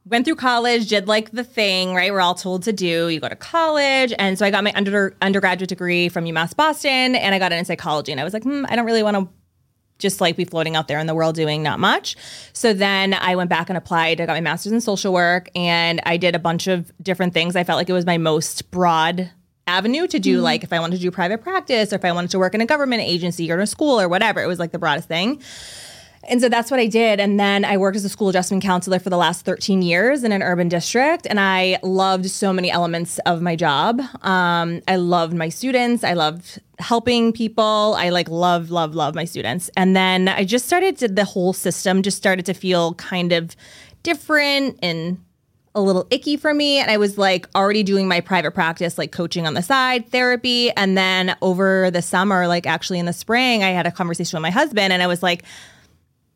went 0.06 0.26
through 0.26 0.36
college, 0.36 0.88
did 0.88 1.08
like 1.08 1.32
the 1.32 1.44
thing, 1.44 1.96
right? 1.96 2.12
We're 2.12 2.22
all 2.22 2.36
told 2.36 2.64
to 2.64 2.74
do. 2.74 3.10
You 3.10 3.20
go 3.20 3.30
to 3.30 3.36
college, 3.36 4.14
and 4.18 4.38
so 4.38 4.46
I 4.46 4.52
got 4.52 4.64
my 4.64 4.72
under 4.76 5.16
undergraduate 5.22 5.70
degree 5.70 6.10
from 6.10 6.26
UMass 6.26 6.56
Boston, 6.56 7.16
and 7.16 7.36
I 7.36 7.40
got 7.40 7.52
it 7.52 7.56
in 7.56 7.66
psychology. 7.66 8.12
And 8.12 8.22
I 8.22 8.24
was 8.24 8.34
like, 8.34 8.44
hmm, 8.44 8.66
I 8.70 8.76
don't 8.76 8.86
really 8.86 9.04
want 9.04 9.18
to 9.18 9.30
just 9.98 10.20
like 10.20 10.36
be 10.36 10.46
floating 10.46 10.76
out 10.76 10.88
there 10.88 11.00
in 11.00 11.08
the 11.08 11.16
world 11.16 11.36
doing 11.36 11.64
not 11.64 11.80
much. 11.80 12.18
So 12.54 12.74
then 12.74 13.14
I 13.14 13.36
went 13.36 13.50
back 13.50 13.70
and 13.70 13.78
applied. 13.78 14.20
I 14.20 14.26
got 14.26 14.34
my 14.34 14.42
master's 14.42 14.74
in 14.74 14.82
social 14.82 15.14
work, 15.14 15.50
and 15.56 16.02
I 16.06 16.18
did 16.18 16.36
a 16.36 16.40
bunch 16.40 16.68
of 16.68 16.92
different 17.02 17.34
things. 17.34 17.56
I 17.56 17.64
felt 17.64 17.78
like 17.78 17.90
it 17.90 17.94
was 17.94 18.06
my 18.06 18.18
most 18.18 18.72
broad 18.72 19.32
avenue 19.68 20.06
to 20.06 20.20
do 20.20 20.42
like 20.42 20.64
if 20.64 20.72
I 20.72 20.80
wanted 20.80 20.98
to 20.98 21.02
do 21.02 21.10
private 21.10 21.42
practice 21.42 21.92
or 21.92 21.96
if 21.96 22.06
I 22.06 22.12
wanted 22.12 22.30
to 22.32 22.40
work 22.40 22.54
in 22.54 22.62
a 22.62 22.68
government 22.68 23.02
agency 23.02 23.52
or 23.52 23.56
in 23.56 23.62
a 23.62 23.68
school 23.68 24.00
or 24.00 24.08
whatever. 24.08 24.42
It 24.42 24.48
was 24.48 24.60
like 24.60 24.72
the 24.72 24.78
broadest 24.78 25.08
thing. 25.08 25.42
And 26.28 26.42
so 26.42 26.50
that's 26.50 26.72
what 26.72 26.80
I 26.80 26.88
did. 26.88 27.20
And 27.20 27.40
then 27.40 27.66
I 27.66 27.78
worked 27.78 27.96
as 27.96 28.06
a 28.06 28.10
school 28.10 28.30
adjustment 28.30 28.64
counselor 28.64 29.00
for 29.00 29.10
the 29.10 29.18
last 29.18 29.46
13 29.46 29.82
years 29.82 30.24
in 30.24 30.32
an 30.32 30.42
urban 30.42 30.70
district. 30.70 31.28
And 31.28 31.40
I 31.40 31.78
loved 31.84 32.30
so 32.30 32.52
many 32.52 32.72
elements 32.72 33.20
of 33.20 33.42
my 33.42 33.56
job. 33.56 34.02
Um, 34.22 34.82
I 34.88 34.96
loved 34.96 35.34
my 35.34 35.50
students. 35.50 36.04
I 36.04 36.14
loved 36.14 36.60
helping 36.80 37.32
people. 37.32 37.96
I 37.98 38.10
like 38.10 38.30
love, 38.30 38.72
love, 38.72 38.96
love 38.96 39.16
my 39.16 39.26
students. 39.26 39.70
And 39.78 39.96
then 39.96 40.28
I 40.28 40.44
just 40.44 40.66
started 40.66 40.98
to, 40.98 41.08
the 41.08 41.26
whole 41.26 41.54
system 41.54 42.02
just 42.02 42.18
started 42.18 42.46
to 42.48 42.54
feel 42.54 42.96
kind 42.96 43.32
of 43.32 43.56
different 44.04 44.80
and 44.82 45.20
a 45.76 45.82
little 45.82 46.08
icky 46.10 46.38
for 46.38 46.54
me. 46.54 46.80
And 46.80 46.90
I 46.90 46.98
was 46.98 47.18
like 47.18 47.48
already 47.54 47.84
doing 47.84 48.08
my 48.08 48.22
private 48.22 48.52
practice, 48.52 48.98
like 48.98 49.12
coaching 49.12 49.46
on 49.46 49.54
the 49.54 49.62
side, 49.62 50.10
therapy. 50.10 50.72
And 50.72 50.98
then 50.98 51.36
over 51.42 51.92
the 51.92 52.02
summer, 52.02 52.48
like 52.48 52.66
actually 52.66 53.00
in 53.00 53.06
the 53.06 53.14
spring, 53.14 53.64
I 53.64 53.72
had 53.72 53.86
a 53.86 53.92
conversation 53.92 54.38
with 54.38 54.42
my 54.42 54.52
husband 54.52 54.94
and 54.94 55.04
I 55.04 55.08
was 55.08 55.22
like, 55.22 55.44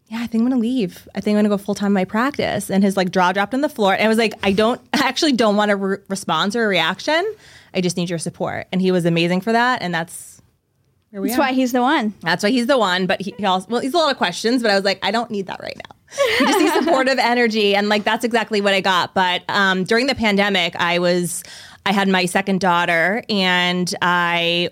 yeah, 0.10 0.22
I 0.22 0.28
think 0.28 0.42
I'm 0.42 0.50
gonna 0.50 0.60
leave. 0.62 1.08
I 1.14 1.22
think 1.22 1.36
I'm 1.38 1.44
gonna 1.44 1.56
go 1.56 1.58
full 1.64 1.76
time 1.76 1.94
my 1.94 2.04
practice. 2.04 2.70
And 2.72 2.84
his 2.84 2.98
like 2.98 3.12
jaw 3.12 3.32
dropped 3.32 3.54
on 3.54 3.62
the 3.62 3.70
floor. 3.70 3.94
And 3.94 4.04
I 4.04 4.08
was 4.08 4.18
like, 4.18 4.34
I 4.44 4.52
don't, 4.52 4.82
I 4.94 5.08
actually 5.08 5.34
don't 5.34 5.56
want 5.56 5.72
a 5.72 5.76
re- 5.76 5.98
response 6.08 6.56
or 6.56 6.66
a 6.66 6.68
reaction. 6.68 7.24
I 7.74 7.82
just 7.82 7.96
need 7.96 8.10
your 8.10 8.20
support. 8.20 8.68
And 8.72 8.82
he 8.82 8.92
was 8.92 9.06
amazing 9.06 9.42
for 9.42 9.52
that. 9.52 9.84
And 9.84 9.94
that's 9.94 10.42
That's 11.12 11.36
are. 11.36 11.40
why 11.40 11.54
he's 11.54 11.72
the 11.72 11.82
one. 11.82 12.16
That's 12.22 12.44
why 12.44 12.50
he's 12.50 12.66
the 12.66 12.78
one. 12.80 13.06
But 13.06 13.22
he, 13.22 13.36
he 13.38 13.46
also, 13.46 13.68
well, 13.70 13.82
he's 13.82 13.94
a 13.94 13.98
lot 13.98 14.12
of 14.12 14.18
questions, 14.18 14.64
but 14.64 14.72
I 14.72 14.76
was 14.76 14.84
like, 14.84 15.00
I 15.04 15.12
don't 15.12 15.30
need 15.30 15.46
that 15.46 15.60
right 15.62 15.78
now. 15.78 15.96
You 16.40 16.48
just 16.48 16.60
need 16.60 16.74
supportive 16.86 17.20
energy. 17.22 17.76
And 17.76 17.88
like, 17.88 18.04
that's 18.04 18.24
exactly 18.26 18.62
what 18.62 18.74
I 18.74 18.82
got. 18.82 19.14
But 19.14 19.44
um, 19.48 19.84
during 19.84 20.08
the 20.08 20.16
pandemic, 20.16 20.76
I 20.78 20.98
was, 20.98 21.44
I 21.86 21.92
had 21.94 22.08
my 22.08 22.26
second 22.26 22.62
daughter 22.62 23.24
and 23.30 23.94
I 24.02 24.72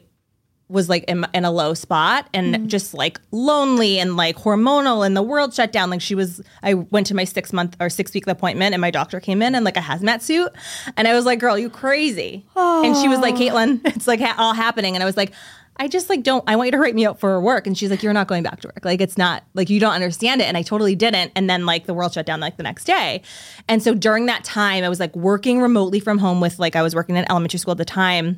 was 0.70 0.90
like 0.90 1.04
in, 1.06 1.26
in 1.34 1.46
a 1.46 1.52
low 1.52 1.74
spot 1.74 2.28
and 2.34 2.54
mm-hmm. 2.54 2.68
just 2.68 2.94
like 2.94 3.20
lonely 3.32 4.00
and 4.00 4.18
like 4.18 4.36
hormonal 4.36 5.06
and 5.06 5.16
the 5.16 5.22
world 5.22 5.54
shut 5.54 5.72
down 5.72 5.90
like 5.90 6.02
she 6.02 6.14
was 6.14 6.42
i 6.62 6.74
went 6.74 7.08
to 7.08 7.16
my 7.16 7.24
six 7.24 7.54
month 7.54 7.76
or 7.80 7.90
six 7.90 8.14
week 8.14 8.28
appointment 8.28 8.74
and 8.74 8.82
my 8.82 8.92
doctor 8.92 9.20
came 9.20 9.42
in 9.42 9.56
in 9.56 9.64
like 9.64 9.78
a 9.78 9.82
hazmat 9.82 10.22
suit 10.22 10.52
and 10.98 11.08
i 11.08 11.14
was 11.14 11.26
like 11.26 11.40
girl 11.40 11.58
you 11.58 11.70
crazy 11.70 12.46
and 12.56 12.98
she 12.98 13.08
was 13.08 13.20
like 13.20 13.36
oh. 13.36 13.38
kaitlynn 13.38 13.80
it's 13.96 14.08
like 14.08 14.20
ha- 14.20 14.36
all 14.38 14.54
happening 14.54 14.96
and 14.96 15.04
i 15.04 15.06
was 15.06 15.16
like 15.16 15.32
I 15.80 15.88
just 15.88 16.10
like 16.10 16.24
don't. 16.24 16.44
I 16.48 16.56
want 16.56 16.68
you 16.68 16.72
to 16.72 16.80
write 16.80 16.96
me 16.96 17.06
up 17.06 17.20
for 17.20 17.40
work, 17.40 17.68
and 17.68 17.78
she's 17.78 17.90
like, 17.90 18.02
"You're 18.02 18.14
not 18.14 18.28
going 18.28 18.44
back 18.44 18.62
to 18.62 18.68
work. 18.68 18.84
Like 18.84 19.00
it's 19.00 19.18
not 19.18 19.44
like 19.54 19.70
you 19.70 19.80
don't 19.80 19.94
understand 19.94 20.42
it." 20.42 20.46
And 20.46 20.58
I 20.58 20.64
totally 20.64 20.96
didn't. 20.96 21.32
And 21.36 21.50
then 21.50 21.66
like 21.66 21.86
the 21.86 21.94
world 21.94 22.14
shut 22.14 22.26
down 22.26 22.40
like 22.40 22.58
the 22.58 22.64
next 22.64 22.86
day, 22.86 23.22
and 23.68 23.82
so 23.82 23.94
during 23.94 24.26
that 24.26 24.44
time, 24.44 24.84
I 24.84 24.90
was 24.90 25.00
like 25.00 25.16
working 25.16 25.62
remotely 25.62 26.00
from 26.00 26.18
home 26.18 26.42
with 26.42 26.58
like 26.58 26.76
I 26.76 26.82
was 26.82 26.96
working 26.96 27.16
in 27.16 27.30
elementary 27.30 27.60
school 27.60 27.74
at 27.74 27.78
the 27.78 27.86
time, 27.86 28.38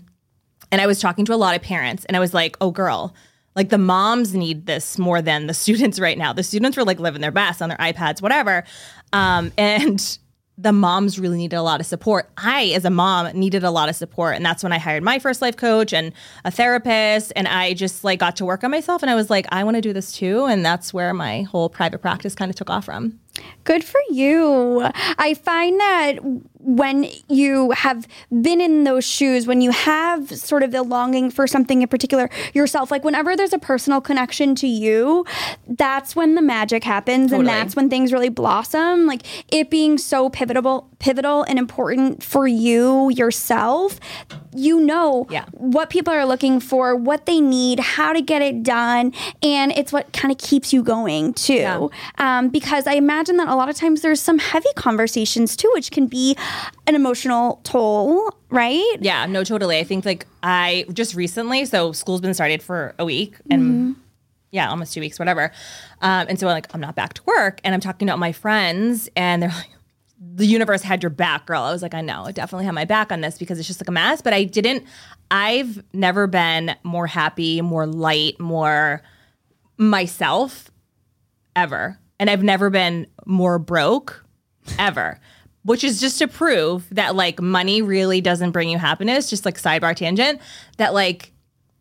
and 0.72 0.82
I 0.82 0.88
was 0.88 1.00
talking 1.00 1.26
to 1.26 1.34
a 1.34 1.36
lot 1.36 1.56
of 1.56 1.62
parents, 1.62 2.06
and 2.06 2.16
I 2.16 2.20
was 2.20 2.34
like, 2.34 2.58
"Oh, 2.62 2.72
girl." 2.72 3.14
Like 3.56 3.70
the 3.70 3.80
moms 3.80 4.34
need 4.34 4.68
this 4.68 4.98
more 4.98 5.22
than 5.22 5.48
the 5.48 5.54
students 5.66 6.00
right 6.00 6.18
now. 6.18 6.32
The 6.32 6.44
students 6.44 6.78
were 6.78 6.86
like 6.86 7.00
living 7.00 7.20
their 7.20 7.32
best 7.32 7.62
on 7.62 7.70
their 7.70 7.78
iPads, 7.80 8.22
whatever. 8.22 8.64
Um, 9.12 9.52
and 9.58 10.18
the 10.60 10.74
moms 10.74 11.18
really 11.18 11.38
needed 11.38 11.56
a 11.56 11.62
lot 11.62 11.80
of 11.80 11.86
support. 11.86 12.30
I, 12.38 12.66
as 12.76 12.84
a 12.84 12.90
mom, 12.90 13.32
needed 13.32 13.64
a 13.64 13.72
lot 13.72 13.88
of 13.88 13.96
support. 13.96 14.36
And 14.36 14.46
that's 14.46 14.62
when 14.62 14.74
I 14.74 14.78
hired 14.78 15.04
my 15.04 15.18
first 15.18 15.42
life 15.42 15.56
coach 15.56 15.94
and 15.94 16.12
a 16.44 16.52
therapist. 16.52 17.32
And 17.36 17.48
I 17.48 17.74
just 17.74 18.04
like 18.04 18.20
got 18.20 18.36
to 18.38 18.46
work 18.46 18.66
on 18.66 18.72
myself. 18.72 19.02
And 19.02 19.10
I 19.10 19.16
was 19.16 19.30
like, 19.30 19.46
I 19.54 19.64
want 19.64 19.76
to 19.76 19.82
do 19.82 19.94
this 19.94 20.12
too. 20.12 20.46
And 20.46 20.66
that's 20.66 20.94
where 20.94 21.14
my 21.14 21.44
whole 21.44 21.70
private 21.70 22.00
practice 22.00 22.36
kind 22.36 22.50
of 22.50 22.56
took 22.58 22.70
off 22.70 22.86
from. 22.86 23.20
Good 23.64 23.84
for 23.84 24.00
you. 24.10 24.90
I 25.18 25.34
find 25.34 25.80
that 25.80 26.18
when 26.60 27.08
you 27.30 27.72
have 27.72 28.08
been 28.42 28.60
in 28.60 28.84
those 28.84 29.06
shoes, 29.06 29.48
when 29.48 29.62
you 29.62 29.72
have 29.72 30.30
sort 30.30 30.64
of 30.64 30.72
the 30.72 30.84
longing 30.84 31.30
for 31.30 31.48
something 31.48 31.82
in 31.82 31.88
particular 31.88 32.30
yourself, 32.54 32.92
like 32.92 33.04
whenever 33.04 33.36
there's 33.36 33.54
a 33.54 33.60
personal 33.60 34.02
connection 34.02 34.56
to 34.56 34.68
you, 34.68 35.26
that's 35.68 36.16
when 36.16 36.36
the 36.36 36.42
magic 36.42 36.84
happens 36.84 37.32
Totally. 37.32 37.40
and 37.40 37.48
that's 37.48 37.76
when 37.76 37.90
things 37.90 38.12
really 38.12 38.30
blossom. 38.30 39.06
Like 39.06 39.24
it 39.54 39.70
being 39.70 39.98
so 39.98 40.30
pivotal, 40.30 40.89
pivotal 41.00 41.44
and 41.44 41.58
important 41.58 42.22
for 42.24 42.46
you 42.48 43.10
yourself, 43.10 44.00
you 44.54 44.80
know 44.80 45.26
Yeah. 45.30 45.46
what 45.52 45.90
people 45.90 46.14
are 46.14 46.26
looking 46.26 46.60
for, 46.60 46.96
what 46.96 47.26
they 47.26 47.40
need, 47.40 47.80
how 47.80 48.12
to 48.14 48.22
get 48.22 48.42
it 48.42 48.64
done, 48.64 49.14
and 49.42 49.72
it's 49.72 49.94
what 49.94 50.12
kind 50.14 50.32
of 50.32 50.38
keeps 50.38 50.74
you 50.74 50.84
going 50.84 51.34
too. 51.34 51.90
Um, 52.18 52.50
because 52.50 52.86
I 52.86 52.94
imagine 52.94 53.38
that 53.38 53.48
a 53.48 53.56
lot 53.56 53.70
of 53.70 53.76
times 53.76 54.02
there's 54.02 54.22
some 54.22 54.40
heavy 54.40 54.70
conversations 54.76 55.56
too, 55.56 55.70
which 55.74 55.92
can 55.92 56.08
be 56.08 56.36
an 56.86 56.96
emotional 56.96 57.62
toll, 57.64 58.30
right? 58.50 58.98
Yeah, 59.00 59.26
no, 59.26 59.44
totally. 59.44 59.78
I 59.80 59.84
think 59.86 60.06
like 60.06 60.28
I 60.44 60.86
just 60.94 61.16
recently, 61.16 61.64
so 61.66 61.92
school's 61.94 62.22
been 62.22 62.34
started 62.34 62.62
for 62.62 62.94
a 63.00 63.06
week 63.06 63.36
and 63.50 63.96
yeah, 64.52 64.70
almost 64.70 64.94
two 64.94 65.00
weeks, 65.00 65.20
whatever. 65.20 65.52
Um, 66.02 66.26
and 66.28 66.40
so 66.40 66.48
I'm 66.48 66.54
like 66.56 66.68
I'm 66.74 66.82
not 66.82 66.96
back 66.96 67.14
to 67.14 67.22
work 67.26 67.62
and 67.64 67.74
I'm 67.74 67.82
talking 67.82 68.08
to 68.08 68.12
all 68.14 68.18
my 68.18 68.32
friends 68.32 69.08
and 69.16 69.42
they're 69.44 69.50
like, 69.56 69.70
the 70.36 70.46
universe 70.46 70.82
had 70.82 71.04
your 71.04 71.10
back, 71.10 71.46
girl. 71.46 71.64
I 71.64 71.72
was 71.72 71.82
like, 71.82 71.94
I 71.94 72.02
know, 72.02 72.24
I 72.26 72.32
definitely 72.32 72.66
had 72.66 72.74
my 72.74 72.86
back 72.86 73.12
on 73.12 73.22
this 73.22 73.38
because 73.38 73.60
it's 73.60 73.68
just 73.68 73.82
like 73.82 73.88
a 73.88 73.92
mess. 73.92 74.22
But 74.22 74.34
I 74.34 74.44
didn't, 74.44 74.84
I've 75.32 75.84
never 75.94 76.28
been 76.28 76.76
more 76.84 77.08
happy, 77.08 77.62
more 77.62 77.86
light, 77.86 78.40
more 78.40 79.02
myself 79.78 80.70
ever. 81.56 81.98
And 82.20 82.30
I've 82.30 82.44
never 82.44 82.70
been 82.70 83.08
more 83.26 83.60
broke 83.60 84.26
ever. 84.78 85.20
Which 85.64 85.84
is 85.84 86.00
just 86.00 86.20
to 86.20 86.28
prove 86.28 86.88
that 86.92 87.16
like 87.16 87.42
money 87.42 87.82
really 87.82 88.22
doesn't 88.22 88.52
bring 88.52 88.70
you 88.70 88.78
happiness, 88.78 89.30
just 89.30 89.46
like 89.46 89.60
sidebar 89.60 89.96
tangent, 89.96 90.42
that 90.78 90.94
like 90.94 91.34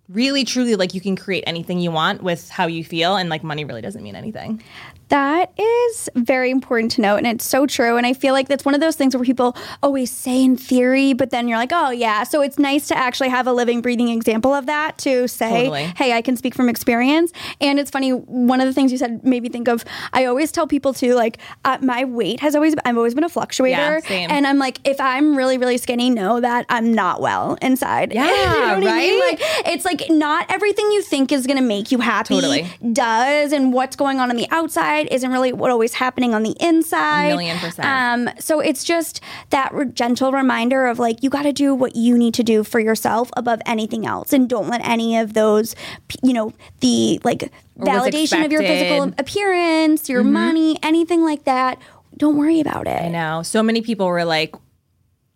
really 0.08 0.44
truly 0.44 0.74
like 0.74 0.94
you 0.94 1.00
can 1.00 1.16
create 1.16 1.44
anything 1.46 1.78
you 1.78 1.90
want 1.90 2.22
with 2.22 2.48
how 2.48 2.66
you 2.66 2.82
feel 2.82 3.16
and 3.16 3.28
like 3.28 3.44
money 3.44 3.64
really 3.64 3.82
doesn't 3.82 4.02
mean 4.02 4.16
anything. 4.16 4.62
That 5.08 5.52
is 5.58 6.10
very 6.14 6.50
important 6.50 6.92
to 6.92 7.00
note, 7.00 7.16
and 7.16 7.26
it's 7.26 7.44
so 7.44 7.66
true. 7.66 7.96
And 7.96 8.06
I 8.06 8.12
feel 8.12 8.34
like 8.34 8.48
that's 8.48 8.64
one 8.64 8.74
of 8.74 8.80
those 8.80 8.96
things 8.96 9.14
where 9.14 9.24
people 9.24 9.56
always 9.82 10.10
say 10.10 10.44
in 10.44 10.56
theory, 10.56 11.12
but 11.14 11.30
then 11.30 11.48
you're 11.48 11.56
like, 11.58 11.72
oh, 11.72 11.90
yeah. 11.90 12.24
So 12.24 12.42
it's 12.42 12.58
nice 12.58 12.88
to 12.88 12.96
actually 12.98 13.30
have 13.30 13.46
a 13.46 13.52
living, 13.52 13.80
breathing 13.80 14.08
example 14.10 14.52
of 14.52 14.66
that 14.66 14.98
to 14.98 15.26
say, 15.26 15.64
Totally. 15.64 15.84
hey, 15.96 16.12
I 16.12 16.20
can 16.20 16.36
speak 16.36 16.54
from 16.54 16.68
experience. 16.68 17.32
And 17.60 17.78
it's 17.78 17.90
funny, 17.90 18.10
one 18.10 18.60
of 18.60 18.66
the 18.66 18.72
things 18.74 18.92
you 18.92 18.98
said 18.98 19.24
made 19.24 19.42
me 19.42 19.48
think 19.48 19.68
of, 19.68 19.84
I 20.12 20.26
always 20.26 20.52
tell 20.52 20.66
people 20.66 20.92
to 20.94 21.14
like, 21.14 21.38
uh, 21.64 21.78
my 21.80 22.04
weight 22.04 22.40
has 22.40 22.54
always, 22.54 22.74
been, 22.74 22.82
I've 22.84 22.96
always 22.96 23.14
been 23.14 23.24
a 23.24 23.30
fluctuator. 23.30 24.08
Yeah. 24.10 24.26
And 24.30 24.46
I'm 24.46 24.58
like, 24.58 24.78
if 24.86 25.00
I'm 25.00 25.36
really, 25.36 25.56
really 25.56 25.78
skinny, 25.78 26.10
know 26.10 26.40
that 26.40 26.66
I'm 26.68 26.92
not 26.92 27.20
well 27.20 27.56
inside. 27.62 28.12
Yeah, 28.12 28.24
you 28.30 28.30
know 28.30 28.60
what 28.60 28.76
I 28.76 28.80
mean? 28.80 29.20
right? 29.20 29.38
Like, 29.38 29.66
it's 29.66 29.84
like 29.84 30.10
not 30.10 30.46
everything 30.50 30.90
you 30.92 31.02
think 31.02 31.32
is 31.32 31.46
going 31.46 31.56
to 31.58 31.62
make 31.64 31.90
you 31.90 31.98
happy 31.98 32.34
Totally. 32.34 32.68
does, 32.92 33.52
and 33.52 33.72
what's 33.72 33.96
going 33.96 34.20
on 34.20 34.30
on 34.30 34.36
the 34.36 34.46
outside 34.50 34.97
isn't 35.06 35.30
really 35.30 35.52
what 35.52 35.70
always 35.70 35.94
happening 35.94 36.34
on 36.34 36.42
the 36.42 36.56
inside. 36.60 37.26
A 37.26 37.28
million 37.28 37.58
percent. 37.58 37.86
Um, 37.86 38.34
so 38.40 38.60
it's 38.60 38.82
just 38.82 39.20
that 39.50 39.72
re- 39.72 39.86
gentle 39.86 40.32
reminder 40.32 40.86
of 40.86 40.98
like 40.98 41.22
you 41.22 41.30
got 41.30 41.42
to 41.42 41.52
do 41.52 41.74
what 41.74 41.94
you 41.94 42.18
need 42.18 42.34
to 42.34 42.42
do 42.42 42.64
for 42.64 42.80
yourself 42.80 43.30
above 43.36 43.60
anything 43.66 44.06
else, 44.06 44.32
and 44.32 44.48
don't 44.48 44.68
let 44.68 44.84
any 44.84 45.16
of 45.16 45.34
those, 45.34 45.76
you 46.22 46.32
know, 46.32 46.52
the 46.80 47.20
like 47.24 47.52
validation 47.78 48.44
of 48.44 48.50
your 48.50 48.62
physical 48.62 49.14
appearance, 49.18 50.08
your 50.08 50.24
money, 50.24 50.76
anything 50.82 51.22
like 51.22 51.44
that. 51.44 51.78
Don't 52.16 52.36
worry 52.36 52.58
about 52.58 52.88
it. 52.88 53.00
I 53.00 53.08
know. 53.08 53.42
So 53.44 53.62
many 53.62 53.80
people 53.80 54.06
were 54.06 54.24
like, 54.24 54.54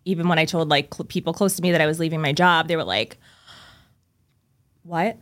even 0.03 0.27
when 0.27 0.37
I 0.37 0.43
told 0.45 0.67
like 0.67 0.93
cl- 0.93 1.05
people 1.05 1.33
close 1.33 1.55
to 1.55 1.61
me 1.61 1.71
that 1.71 1.79
I 1.79 1.85
was 1.85 1.99
leaving 1.99 2.21
my 2.21 2.33
job, 2.33 2.67
they 2.67 2.75
were 2.75 2.83
like, 2.83 3.17
"What? 4.83 5.17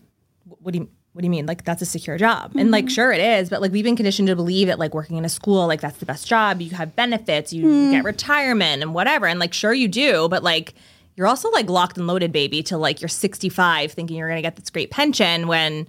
What 0.46 0.74
do 0.74 0.80
you?" 0.80 0.90
What 1.14 1.22
do 1.22 1.26
you 1.26 1.30
mean? 1.32 1.46
Like 1.46 1.66
that's 1.66 1.82
a 1.82 1.86
secure 1.86 2.18
job. 2.18 2.54
And 2.56 2.72
like 2.72 2.86
mm-hmm. 2.86 2.94
sure 2.94 3.12
it 3.12 3.20
is, 3.20 3.50
but 3.50 3.62
like 3.62 3.72
we've 3.74 3.84
been 3.84 3.98
conditioned 3.98 4.30
to 4.30 4.36
believe 4.36 4.68
that 4.68 4.80
like 4.80 4.94
working 4.94 5.18
in 5.18 5.26
a 5.26 5.30
school, 5.30 5.68
like 5.68 5.82
that's 5.82 5.98
the 5.98 6.06
best 6.06 6.26
job. 6.26 6.62
You 6.62 6.70
have 6.72 6.96
benefits, 6.96 7.52
you 7.52 7.66
mm. 7.66 7.92
get 7.92 8.06
retirement 8.06 8.82
and 8.82 8.94
whatever. 8.94 9.28
And 9.28 9.38
like 9.38 9.54
sure 9.54 9.74
you 9.74 9.90
do, 9.90 10.30
but 10.30 10.42
like 10.42 10.74
you're 11.18 11.28
also 11.28 11.50
like 11.52 11.70
locked 11.70 11.98
and 11.98 12.08
loaded, 12.08 12.32
baby, 12.32 12.64
till 12.64 12.80
like 12.80 13.02
you're 13.02 13.10
65 13.10 13.92
thinking 13.92 14.16
you're 14.16 14.30
gonna 14.30 14.42
get 14.42 14.56
this 14.56 14.70
great 14.70 14.90
pension 14.90 15.48
when 15.48 15.86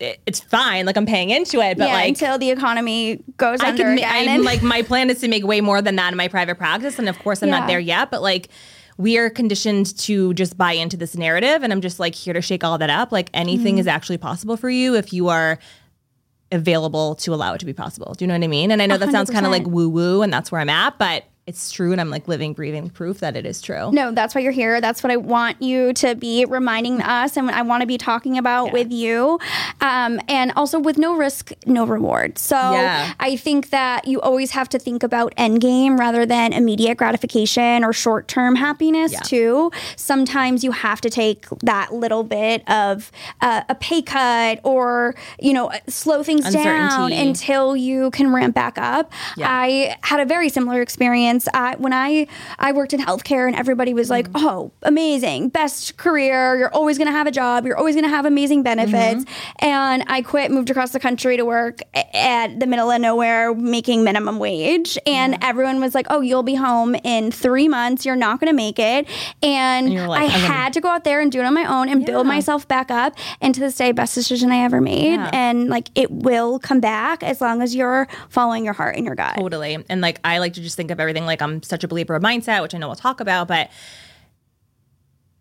it, 0.00 0.20
it's 0.26 0.40
fine. 0.40 0.84
Like 0.84 0.98
I'm 0.98 1.06
paying 1.06 1.30
into 1.30 1.60
it, 1.60 1.78
but 1.78 1.88
yeah, 1.88 1.94
like 1.94 2.08
until 2.08 2.38
the 2.38 2.50
economy 2.50 3.22
goes 3.38 3.60
I 3.62 3.70
under 3.70 3.86
ma- 3.86 3.92
again. 3.92 4.12
I'm 4.12 4.28
and- 4.28 4.44
like, 4.44 4.62
my 4.62 4.82
plan 4.82 5.08
is 5.08 5.20
to 5.20 5.28
make 5.28 5.44
way 5.46 5.62
more 5.62 5.80
than 5.80 5.96
that 5.96 6.12
in 6.12 6.16
my 6.18 6.28
private 6.28 6.58
practice. 6.58 6.98
And 6.98 7.08
of 7.08 7.18
course, 7.18 7.42
I'm 7.42 7.48
Yeah. 7.48 7.60
not 7.60 7.68
there 7.68 7.80
yet, 7.80 8.10
but 8.10 8.20
like, 8.20 8.48
we 8.98 9.18
are 9.18 9.28
conditioned 9.28 9.96
to 9.98 10.32
just 10.34 10.56
buy 10.56 10.72
into 10.72 10.96
this 10.96 11.16
narrative. 11.16 11.62
And 11.62 11.72
I'm 11.72 11.80
just 11.80 12.00
like 12.00 12.14
here 12.14 12.34
to 12.34 12.40
shake 12.40 12.64
all 12.64 12.78
that 12.78 12.90
up. 12.90 13.12
Like, 13.12 13.30
anything 13.34 13.74
Mm-hmm. 13.74 13.80
is 13.80 13.86
actually 13.86 14.18
possible 14.18 14.56
for 14.56 14.70
you 14.70 14.94
if 14.94 15.12
you 15.12 15.28
are 15.28 15.58
available 16.52 17.14
to 17.16 17.34
allow 17.34 17.54
it 17.54 17.58
to 17.58 17.66
be 17.66 17.72
possible. 17.72 18.14
Do 18.14 18.24
you 18.24 18.28
know 18.28 18.34
what 18.34 18.44
I 18.44 18.48
mean? 18.48 18.70
And 18.70 18.80
I 18.80 18.86
know 18.86 18.98
that 18.98 19.10
sounds 19.10 19.30
kind 19.30 19.44
of 19.44 19.52
like 19.52 19.66
woo 19.66 19.88
woo, 19.88 20.22
and 20.22 20.32
that's 20.32 20.50
where 20.52 20.60
I'm 20.60 20.70
at, 20.70 20.98
but 20.98 21.24
it's 21.46 21.70
true. 21.70 21.92
And 21.92 22.00
I'm 22.00 22.10
like 22.10 22.26
living, 22.26 22.54
breathing 22.54 22.90
proof 22.90 23.20
that 23.20 23.36
it 23.36 23.46
is 23.46 23.62
true. 23.62 23.92
No, 23.92 24.10
that's 24.10 24.34
why 24.34 24.40
you're 24.40 24.50
here. 24.50 24.80
That's 24.80 25.04
what 25.04 25.12
I 25.12 25.16
want 25.16 25.62
you 25.62 25.92
to 25.94 26.16
be 26.16 26.44
reminding 26.44 27.00
us, 27.02 27.36
and 27.36 27.48
I 27.50 27.62
want 27.62 27.82
to 27.82 27.86
be 27.86 27.98
talking 27.98 28.36
about 28.36 28.72
with 28.72 28.90
you. 28.90 29.38
Um, 29.80 30.20
and 30.28 30.52
also 30.56 30.80
with 30.80 30.98
no 30.98 31.14
risk, 31.16 31.52
no 31.64 31.86
reward. 31.86 32.36
So 32.38 32.56
Yeah. 32.56 33.12
I 33.20 33.36
think 33.36 33.70
that 33.70 34.08
you 34.08 34.20
always 34.20 34.50
have 34.52 34.68
to 34.70 34.78
think 34.78 35.04
about 35.04 35.34
end 35.36 35.60
game 35.60 36.00
rather 36.00 36.26
than 36.26 36.52
immediate 36.52 36.96
gratification 36.98 37.84
or 37.84 37.92
short 37.92 38.26
term 38.26 38.56
happiness 38.56 39.12
Yeah. 39.12 39.20
too. 39.20 39.70
Sometimes 39.94 40.64
you 40.64 40.72
have 40.72 41.00
to 41.02 41.10
take 41.10 41.46
that 41.62 41.92
little 41.94 42.24
bit 42.24 42.68
of 42.68 43.12
uh, 43.40 43.62
a 43.68 43.74
pay 43.76 44.02
cut 44.02 44.58
or 44.64 45.14
you 45.38 45.52
know 45.52 45.70
slow 45.88 46.24
things 46.24 46.50
down 46.52 47.12
until 47.12 47.76
you 47.76 48.10
can 48.10 48.32
ramp 48.32 48.54
back 48.56 48.78
up. 48.78 49.12
Yeah. 49.36 49.46
I 49.48 49.96
had 50.02 50.18
a 50.18 50.24
very 50.24 50.48
similar 50.48 50.80
experience. 50.80 51.35
I, 51.52 51.76
when 51.76 51.92
I 51.92 52.26
I 52.58 52.72
worked 52.72 52.92
in 52.92 53.00
healthcare 53.00 53.46
and 53.46 53.56
everybody 53.56 53.94
was 53.94 54.10
like, 54.10 54.28
Mm-hmm. 54.30 54.46
"Oh, 54.46 54.72
amazing, 54.82 55.50
best 55.50 55.96
career. 55.96 56.56
You're 56.56 56.74
always 56.74 56.98
going 56.98 57.06
to 57.06 57.12
have 57.12 57.26
a 57.26 57.30
job. 57.30 57.66
You're 57.66 57.76
always 57.76 57.94
going 57.94 58.04
to 58.04 58.10
have 58.10 58.24
amazing 58.24 58.62
benefits." 58.62 59.24
Mm-hmm. 59.24 59.64
And 59.64 60.04
I 60.06 60.22
quit, 60.22 60.50
moved 60.50 60.70
across 60.70 60.90
the 60.92 61.00
country 61.00 61.36
to 61.36 61.44
work 61.44 61.80
at 62.14 62.58
the 62.58 62.66
middle 62.66 62.90
of 62.90 63.00
nowhere, 63.00 63.54
making 63.54 64.04
minimum 64.04 64.38
wage. 64.38 64.98
And 65.06 65.38
everyone 65.42 65.80
was 65.80 65.94
like, 65.94 66.06
"Oh, 66.10 66.20
you'll 66.20 66.42
be 66.42 66.54
home 66.54 66.94
in 67.04 67.30
three 67.30 67.68
months. 67.68 68.06
You're 68.06 68.16
not 68.16 68.40
going 68.40 68.50
to 68.50 68.56
make 68.56 68.78
it." 68.78 69.06
And, 69.42 69.92
you're 69.92 70.08
like, 70.08 70.22
I 70.22 70.24
"I'm 70.24 70.30
had 70.30 70.72
to 70.72 70.80
go 70.80 70.88
out 70.88 71.04
there 71.04 71.20
and 71.20 71.30
do 71.30 71.40
it 71.40 71.44
on 71.44 71.54
my 71.54 71.64
own 71.64 71.88
and 71.88 72.04
build 72.06 72.26
myself 72.26 72.66
back 72.66 72.90
up. 72.90 73.14
And 73.40 73.54
to 73.54 73.60
this 73.60 73.76
day, 73.76 73.92
best 73.92 74.14
decision 74.14 74.50
I 74.50 74.64
ever 74.64 74.80
made. 74.80 75.14
Yeah. 75.14 75.30
And 75.32 75.68
like 75.68 75.90
it 75.94 76.10
will 76.10 76.58
come 76.58 76.80
back 76.80 77.22
as 77.22 77.40
long 77.40 77.62
as 77.62 77.74
you're 77.74 78.08
following 78.28 78.64
your 78.64 78.74
heart 78.74 78.96
and 78.96 79.04
your 79.04 79.14
gut. 79.14 79.36
Totally. 79.36 79.84
And 79.88 80.00
like 80.00 80.20
I 80.24 80.38
like 80.38 80.54
to 80.54 80.60
just 80.62 80.76
think 80.76 80.90
of 80.90 81.00
everything 81.00 81.25
like 81.26 81.42
I'm 81.42 81.62
such 81.62 81.84
a 81.84 81.88
believer 81.88 82.14
of 82.14 82.22
mindset, 82.22 82.62
which 82.62 82.74
I 82.74 82.78
know 82.78 82.88
we'll 82.88 82.96
talk 82.96 83.20
about, 83.20 83.48
but 83.48 83.70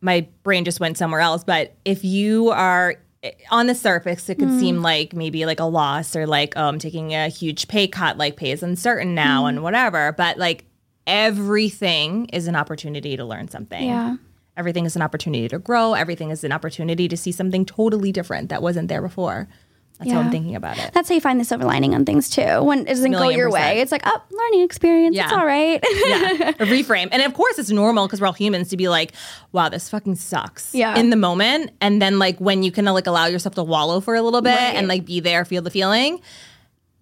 my 0.01 0.27
brain 0.43 0.65
just 0.65 0.79
went 0.79 0.97
somewhere 0.97 1.21
else. 1.21 1.43
But 1.43 1.75
if 1.83 2.03
you 2.03 2.49
are 2.49 2.95
eh, 3.23 3.31
on 3.51 3.67
the 3.67 3.75
surface, 3.75 4.29
it 4.29 4.35
could 4.35 4.49
mm. 4.49 4.59
seem 4.59 4.81
like 4.81 5.13
maybe 5.13 5.45
like 5.45 5.59
a 5.59 5.65
loss 5.65 6.15
or 6.15 6.27
like, 6.27 6.53
oh, 6.55 6.67
I'm 6.67 6.79
taking 6.79 7.13
a 7.13 7.27
huge 7.27 7.67
pay 7.67 7.87
cut, 7.87 8.17
like 8.17 8.37
pay 8.37 8.51
is 8.51 8.63
uncertain 8.63 9.15
now 9.15 9.45
and 9.47 9.59
mm. 9.59 9.61
whatever. 9.61 10.11
But 10.11 10.37
like 10.37 10.65
everything 11.07 12.25
is 12.27 12.47
an 12.47 12.55
opportunity 12.55 13.17
to 13.17 13.25
learn 13.25 13.47
something. 13.47 13.87
Yeah. 13.87 14.15
everything 14.57 14.85
is 14.85 14.95
an 14.95 15.01
opportunity 15.01 15.47
to 15.49 15.59
grow. 15.59 15.93
Everything 15.93 16.29
is 16.29 16.43
an 16.43 16.51
opportunity 16.51 17.07
to 17.09 17.17
see 17.17 17.31
something 17.31 17.65
totally 17.65 18.11
different 18.11 18.49
that 18.49 18.61
wasn't 18.61 18.87
there 18.87 19.01
before. 19.01 19.49
That's 19.97 20.11
how 20.11 20.19
I'm 20.19 20.29
thinking 20.31 20.55
about 20.55 20.77
it. 20.77 20.91
That's 20.93 21.07
how 21.07 21.15
you 21.15 21.21
find 21.21 21.39
the 21.39 21.45
silver 21.45 21.63
lining 21.63 21.95
on 21.95 22.03
things 22.05 22.29
too. 22.29 22.61
When 22.63 22.79
it 22.81 22.87
doesn't 22.87 23.11
go 23.13 23.29
your 23.29 23.49
percent. 23.49 23.75
way, 23.75 23.81
it's 23.81 23.91
like, 23.93 24.01
oh, 24.05 24.21
learning 24.29 24.61
experience. 24.61 25.17
It's 25.17 25.31
all 25.31 25.45
right. 25.45 25.79
yeah, 25.83 26.49
a 26.59 26.65
reframe. 26.65 27.07
And 27.11 27.21
of 27.21 27.33
course, 27.33 27.57
it's 27.57 27.69
normal 27.71 28.05
because 28.05 28.19
we're 28.19 28.27
all 28.27 28.33
humans 28.33 28.67
to 28.69 28.77
be 28.77 28.89
like, 28.89 29.13
"Wow, 29.53 29.69
this 29.69 29.89
fucking 29.89 30.15
sucks." 30.15 30.73
Yeah. 30.75 30.97
in 30.99 31.11
the 31.11 31.15
moment, 31.15 31.71
and 31.79 32.01
then 32.01 32.19
like 32.19 32.37
when 32.39 32.61
you 32.61 32.71
can 32.71 32.83
like 32.85 33.07
allow 33.07 33.25
yourself 33.27 33.55
to 33.55 33.63
wallow 33.63 34.01
for 34.01 34.15
a 34.15 34.21
little 34.21 34.41
bit 34.41 34.49
Right. 34.55 34.75
and 34.75 34.87
like 34.89 35.05
be 35.05 35.21
there, 35.21 35.45
feel 35.45 35.61
the 35.61 35.71
feeling. 35.71 36.19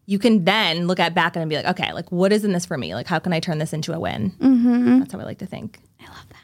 You 0.05 0.19
can 0.19 0.43
then 0.43 0.85
look 0.87 0.99
at 0.99 1.15
back 1.15 1.37
and 1.37 1.49
be 1.49 1.55
like, 1.55 1.65
okay, 1.79 1.93
like 1.93 2.11
what 2.11 2.33
is 2.33 2.43
in 2.43 2.51
this 2.51 2.65
for 2.65 2.77
me? 2.77 2.93
Like, 2.93 3.07
how 3.07 3.19
can 3.19 3.31
I 3.31 3.39
turn 3.39 3.57
this 3.57 3.71
into 3.71 3.93
a 3.93 3.99
win? 3.99 4.31
Mm-hmm. 4.31 4.99
That's 4.99 5.13
how 5.13 5.19
I 5.19 5.23
like 5.23 5.37
to 5.39 5.45
think. 5.45 5.79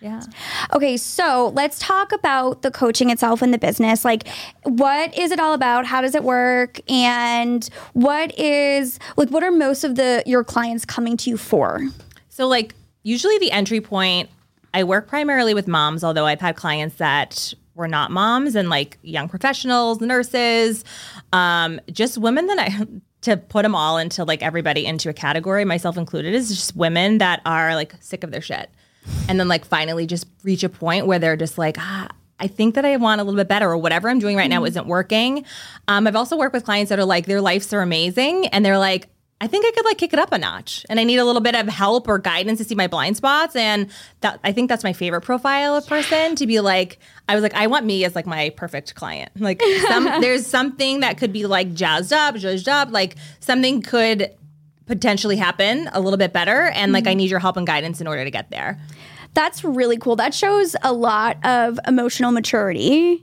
I 0.01 0.07
love 0.07 0.25
that. 0.25 0.33
Yeah. 0.33 0.75
Okay, 0.75 0.97
so 0.97 1.51
let's 1.55 1.79
talk 1.79 2.11
about 2.11 2.61
the 2.61 2.71
coaching 2.71 3.09
itself 3.09 3.41
and 3.41 3.53
the 3.53 3.57
business. 3.57 4.05
Like, 4.05 4.27
what 4.63 5.17
is 5.17 5.31
it 5.31 5.39
all 5.39 5.53
about? 5.53 5.85
How 5.85 6.01
does 6.01 6.15
it 6.15 6.23
work? 6.23 6.79
And 6.89 7.67
what 7.93 8.37
is 8.39 8.99
like 9.17 9.29
what 9.29 9.43
are 9.43 9.51
most 9.51 9.83
of 9.83 9.95
the 9.95 10.23
your 10.25 10.43
clients 10.43 10.85
coming 10.85 11.17
to 11.17 11.29
you 11.29 11.37
for? 11.37 11.81
So, 12.29 12.47
like, 12.47 12.75
usually 13.03 13.37
the 13.39 13.51
entry 13.51 13.81
point, 13.81 14.29
I 14.73 14.83
work 14.83 15.07
primarily 15.07 15.53
with 15.53 15.67
moms, 15.67 16.03
although 16.03 16.25
I've 16.25 16.41
had 16.41 16.55
clients 16.55 16.95
that 16.97 17.53
were 17.75 17.87
not 17.87 18.11
moms 18.11 18.55
and 18.55 18.69
like 18.69 18.97
young 19.01 19.27
professionals, 19.27 20.01
nurses, 20.01 20.83
um, 21.33 21.79
just 21.91 22.17
women 22.17 22.45
that 22.47 22.59
I, 22.59 22.85
to 23.21 23.35
put 23.35 23.63
them 23.63 23.75
all 23.75 23.97
into 23.97 24.23
like 24.23 24.41
everybody 24.41 24.85
into 24.85 25.09
a 25.09 25.13
category, 25.13 25.65
myself 25.65 25.97
included, 25.97 26.33
is 26.33 26.49
just 26.49 26.75
women 26.75 27.17
that 27.17 27.41
are 27.45 27.75
like 27.75 27.93
sick 27.99 28.23
of 28.23 28.31
their 28.31 28.41
shit. 28.41 28.69
And 29.27 29.39
then 29.39 29.47
like 29.47 29.65
finally 29.65 30.07
just 30.07 30.27
reach 30.43 30.63
a 30.63 30.69
point 30.69 31.05
where 31.05 31.19
they're 31.19 31.37
just 31.37 31.57
like, 31.57 31.77
ah, 31.79 32.09
I 32.39 32.47
think 32.47 32.75
that 32.75 32.85
I 32.85 32.95
want 32.97 33.21
a 33.21 33.23
little 33.23 33.37
bit 33.37 33.47
better, 33.47 33.69
or 33.69 33.77
whatever 33.77 34.09
I'm 34.09 34.19
doing 34.19 34.37
right 34.37 34.49
now 34.49 34.63
isn't 34.63 34.87
working. 34.87 35.45
Um, 35.87 36.07
I've 36.07 36.15
also 36.15 36.37
worked 36.37 36.53
with 36.53 36.63
clients 36.63 36.89
that 36.89 36.99
are 36.99 37.05
like, 37.05 37.25
their 37.25 37.41
lives 37.41 37.73
are 37.73 37.81
amazing, 37.81 38.47
and 38.47 38.65
they're 38.65 38.79
like, 38.79 39.09
I 39.41 39.47
think 39.47 39.65
I 39.65 39.71
could 39.71 39.85
like 39.85 39.97
kick 39.97 40.11
it 40.11 40.19
up 40.19 40.33
a 40.33 40.37
notch, 40.37 40.85
and 40.89 40.99
I 40.99 41.03
need 41.03 41.17
a 41.17 41.25
little 41.25 41.41
bit 41.41 41.55
of 41.55 41.67
help 41.67 42.07
or 42.07 42.17
guidance 42.19 42.59
to 42.59 42.65
see 42.65 42.75
my 42.75 42.87
blind 42.87 43.17
spots. 43.17 43.55
And 43.55 43.89
that 44.21 44.39
I 44.43 44.51
think 44.51 44.67
that's 44.67 44.83
my 44.83 44.93
favorite 44.93 45.21
profile 45.21 45.75
of 45.75 45.87
person 45.87 46.35
to 46.35 46.47
be 46.47 46.59
like. 46.59 46.99
I 47.27 47.35
was 47.35 47.43
like, 47.43 47.53
I 47.53 47.67
want 47.67 47.85
me 47.85 48.03
as 48.05 48.15
like 48.15 48.25
my 48.25 48.49
perfect 48.51 48.95
client. 48.95 49.31
Like, 49.39 49.61
some, 49.87 50.05
there's 50.21 50.47
something 50.47 51.01
that 51.01 51.17
could 51.17 51.31
be 51.31 51.45
like 51.45 51.73
jazzed 51.73 52.11
up, 52.11 52.35
zhuzhed 52.35 52.67
up, 52.67 52.91
like 52.91 53.15
something 53.39 53.81
could 53.81 54.35
potentially 54.89 55.37
happen 55.37 55.89
a 55.93 56.01
little 56.01 56.17
bit 56.17 56.33
better, 56.33 56.65
and 56.75 56.91
like 56.91 57.07
I 57.07 57.13
need 57.13 57.29
your 57.29 57.39
help 57.39 57.55
and 57.55 57.65
guidance 57.65 58.01
in 58.01 58.07
order 58.07 58.25
to 58.25 58.31
get 58.31 58.49
there. 58.49 58.77
That's 59.35 59.63
really 59.63 59.97
cool. 59.97 60.15
That 60.15 60.33
shows 60.33 60.75
a 60.81 60.91
lot 60.91 61.37
of 61.45 61.79
emotional 61.87 62.31
maturity. 62.31 63.21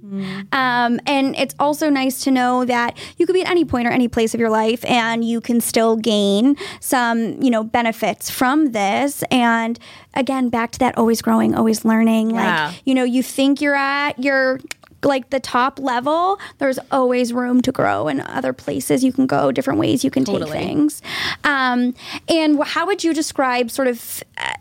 Um, 0.52 1.00
and 1.04 1.35
it's 1.37 1.54
also 1.58 1.90
nice 1.90 2.23
to 2.25 2.30
know 2.30 2.64
that 2.64 2.96
you 3.18 3.26
could 3.26 3.32
be 3.32 3.42
at 3.42 3.50
any 3.50 3.64
point 3.64 3.88
or 3.88 3.90
any 3.90 4.06
place 4.06 4.32
of 4.32 4.38
your 4.38 4.49
life 4.49 4.85
and 4.85 5.25
you 5.25 5.40
can 5.40 5.61
still 5.61 5.96
gain 5.96 6.56
some, 6.78 7.42
you 7.42 7.50
know, 7.50 7.64
benefits 7.64 8.30
from 8.30 8.70
this. 8.70 9.25
And 9.32 9.80
again, 10.14 10.49
back 10.49 10.70
to 10.73 10.78
that 10.78 10.96
always 10.96 11.20
growing, 11.20 11.56
always 11.56 11.85
learning. 11.85 12.30
Yeah. 12.30 12.68
Like, 12.68 12.82
you 12.85 12.94
know, 12.94 13.04
you 13.04 13.23
think 13.23 13.61
you're 13.61 13.75
at 13.75 14.16
your 14.23 14.61
like 15.03 15.31
the 15.31 15.41
top 15.41 15.79
level, 15.79 16.38
there's 16.59 16.79
always 16.91 17.33
room 17.33 17.61
to 17.62 17.73
grow 17.73 18.09
and 18.09 18.21
other 18.23 18.53
places 18.53 19.05
you 19.05 19.12
can 19.12 19.26
go, 19.26 19.53
different 19.53 19.79
ways 19.79 20.05
you 20.05 20.11
can 20.11 20.25
Totally. 20.25 20.53
take 20.53 20.67
things. 20.67 21.03
Um, 21.45 21.95
and 22.29 22.62
how 22.65 22.87
would 22.87 23.05
you 23.05 23.12
describe 23.15 23.71
sort 23.71 23.88
of 23.88 24.23
uh, 24.38 24.55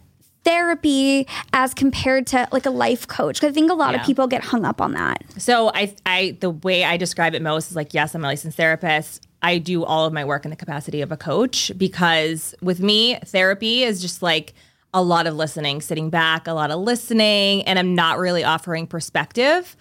therapy 0.43 1.27
as 1.53 1.73
compared 1.73 2.27
to 2.27 2.47
like 2.51 2.65
a 2.65 2.69
life 2.69 3.07
coach? 3.07 3.39
'Cause 3.41 3.49
I 3.49 3.53
think 3.53 3.71
a 3.71 3.75
lot 3.75 3.95
of 3.95 4.03
people 4.03 4.27
get 4.27 4.43
hung 4.43 4.65
up 4.65 4.79
on 4.81 4.93
that. 4.93 5.23
So 5.37 5.71
I, 5.73 5.95
I, 6.05 6.37
the 6.39 6.51
way 6.51 6.83
I 6.83 6.97
describe 6.97 7.33
it 7.33 7.41
most 7.41 7.69
is 7.71 7.75
like, 7.75 7.93
yes, 7.93 8.13
I'm 8.13 8.23
a 8.23 8.27
licensed 8.27 8.57
therapist. 8.57 9.25
I 9.41 9.57
do 9.57 9.83
all 9.83 10.05
of 10.05 10.13
my 10.13 10.25
work 10.25 10.43
in 10.45 10.49
the 10.51 10.57
capacity 10.57 11.01
of 11.01 11.11
a 11.11 11.17
coach 11.17 11.71
because 11.77 12.53
with 12.61 12.79
me, 12.79 13.17
therapy 13.25 13.83
is 13.83 14.01
just 14.01 14.21
like 14.21 14.53
a 14.93 15.01
lot 15.03 15.27
of 15.27 15.35
listening, 15.35 15.81
sitting 15.81 16.09
back, 16.09 16.47
a 16.47 16.53
lot 16.53 16.71
of 16.71 16.79
listening, 16.79 17.63
and 17.63 17.77
I'm 17.77 17.95
not 17.95 18.17
really 18.17 18.43
offering 18.43 18.87
perspective. 18.87 19.75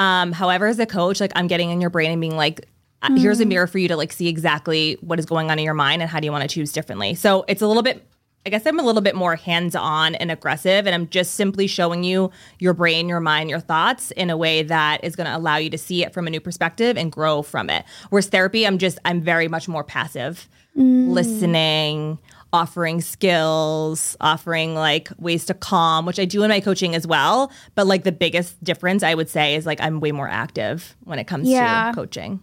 Um, 0.00 0.32
however, 0.32 0.66
as 0.66 0.78
a 0.78 0.86
coach, 0.86 1.20
like 1.20 1.30
I'm 1.36 1.46
getting 1.46 1.68
in 1.70 1.80
your 1.80 1.90
brain 1.90 2.10
and 2.10 2.20
being 2.20 2.36
like, 2.36 2.66
uh, 3.02 3.14
here's 3.16 3.40
a 3.40 3.46
mirror 3.46 3.66
for 3.66 3.78
you 3.78 3.88
to 3.88 3.96
like 3.96 4.12
see 4.12 4.28
exactly 4.28 4.96
what 5.02 5.18
is 5.18 5.26
going 5.26 5.50
on 5.50 5.58
in 5.58 5.64
your 5.64 5.74
mind 5.74 6.00
and 6.00 6.10
how 6.10 6.20
do 6.20 6.24
you 6.24 6.32
want 6.32 6.42
to 6.42 6.48
choose 6.48 6.72
differently. 6.72 7.14
So 7.14 7.44
it's 7.48 7.62
a 7.62 7.66
little 7.66 7.82
bit 7.82 8.06
I 8.46 8.48
guess 8.48 8.64
I'm 8.64 8.78
a 8.78 8.82
little 8.82 9.02
bit 9.02 9.14
more 9.14 9.36
hands 9.36 9.76
on 9.76 10.14
and 10.14 10.30
aggressive, 10.30 10.86
and 10.86 10.94
I'm 10.94 11.08
just 11.08 11.34
simply 11.34 11.66
showing 11.66 12.04
you 12.04 12.30
your 12.58 12.72
brain, 12.72 13.06
your 13.06 13.20
mind, 13.20 13.50
your 13.50 13.60
thoughts 13.60 14.12
in 14.12 14.30
a 14.30 14.36
way 14.36 14.62
that 14.62 15.04
is 15.04 15.14
going 15.14 15.26
to 15.26 15.36
allow 15.36 15.58
you 15.58 15.68
to 15.68 15.76
see 15.76 16.02
it 16.02 16.14
from 16.14 16.26
a 16.26 16.30
new 16.30 16.40
perspective 16.40 16.96
and 16.96 17.12
grow 17.12 17.42
from 17.42 17.68
it. 17.68 17.84
Whereas 18.08 18.28
therapy, 18.28 18.66
I'm 18.66 18.78
just, 18.78 18.98
I'm 19.04 19.20
very 19.20 19.46
much 19.46 19.68
more 19.68 19.84
passive, 19.84 20.48
listening, 20.74 22.18
offering 22.52 23.00
skills, 23.00 24.16
offering 24.20 24.74
like 24.74 25.08
ways 25.18 25.44
to 25.46 25.54
calm, 25.54 26.04
which 26.06 26.18
I 26.18 26.24
do 26.24 26.42
in 26.42 26.48
my 26.50 26.60
coaching 26.60 26.94
as 26.94 27.06
well. 27.06 27.50
But 27.74 27.86
like 27.86 28.02
the 28.04 28.12
biggest 28.12 28.62
difference 28.64 29.02
I 29.02 29.14
would 29.14 29.28
say 29.28 29.54
is 29.54 29.66
like 29.66 29.80
I'm 29.80 30.00
way 30.00 30.12
more 30.12 30.28
active 30.28 30.96
when 31.04 31.18
it 31.18 31.24
comes 31.26 31.48
Yeah. 31.48 31.90
to 31.90 31.94
coaching. 31.94 32.40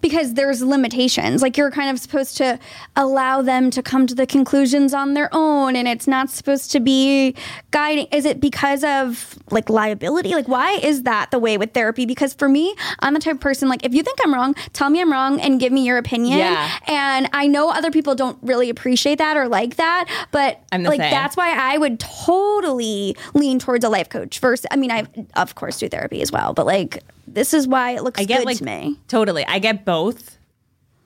Because 0.00 0.34
there's 0.34 0.62
limitations. 0.62 1.42
Like 1.42 1.56
you're 1.56 1.70
kind 1.70 1.90
of 1.90 1.98
supposed 1.98 2.36
to 2.38 2.58
allow 2.96 3.42
them 3.42 3.70
to 3.70 3.82
come 3.82 4.06
to 4.06 4.14
the 4.14 4.26
conclusions 4.26 4.94
on 4.94 5.14
their 5.14 5.28
own 5.32 5.76
and 5.76 5.86
it's 5.88 6.06
not 6.06 6.30
supposed 6.30 6.72
to 6.72 6.80
be 6.80 7.34
guiding. 7.70 8.06
Is 8.12 8.24
it 8.24 8.40
because 8.40 8.84
of 8.84 9.38
like 9.50 9.68
liability? 9.70 10.34
Like 10.34 10.48
why 10.48 10.72
is 10.82 11.02
that 11.04 11.30
the 11.30 11.38
way 11.38 11.58
with 11.58 11.72
therapy? 11.72 12.06
Because 12.06 12.34
for 12.34 12.48
me, 12.48 12.74
I'm 13.00 13.14
the 13.14 13.20
type 13.20 13.36
of 13.36 13.40
person 13.40 13.68
like 13.68 13.84
if 13.84 13.94
you 13.94 14.02
think 14.02 14.18
I'm 14.22 14.34
wrong, 14.34 14.54
tell 14.72 14.90
me 14.90 15.00
I'm 15.00 15.12
wrong 15.12 15.40
and 15.40 15.60
give 15.60 15.72
me 15.72 15.84
your 15.84 15.98
opinion. 15.98 16.38
Yeah. 16.38 16.70
And 16.86 17.28
I 17.32 17.46
know 17.46 17.70
other 17.70 17.90
people 17.90 18.14
don't 18.14 18.38
really 18.42 18.70
appreciate 18.70 19.18
that 19.18 19.36
or 19.36 19.48
like 19.48 19.76
that, 19.76 20.08
but 20.30 20.62
like 20.72 21.00
same. 21.00 21.10
that's 21.10 21.36
why 21.36 21.52
I 21.56 21.78
would 21.78 22.00
totally 22.00 23.16
lean 23.34 23.58
towards 23.58 23.84
a 23.84 23.88
life 23.88 24.08
coach 24.08 24.38
versus 24.38 24.66
I 24.70 24.76
mean 24.76 24.90
I 24.90 25.06
of 25.34 25.54
course 25.54 25.78
do 25.78 25.88
therapy 25.88 26.22
as 26.22 26.32
well, 26.32 26.52
but 26.52 26.66
like 26.66 27.02
this 27.26 27.54
is 27.54 27.66
why 27.66 27.92
it 27.92 28.02
looks 28.04 28.20
I 28.20 28.24
get 28.24 28.38
good 28.38 28.46
like 28.46 28.58
to 28.58 28.64
me. 28.64 28.98
totally. 29.08 29.44
I 29.46 29.58
get 29.58 29.84
both 29.84 30.38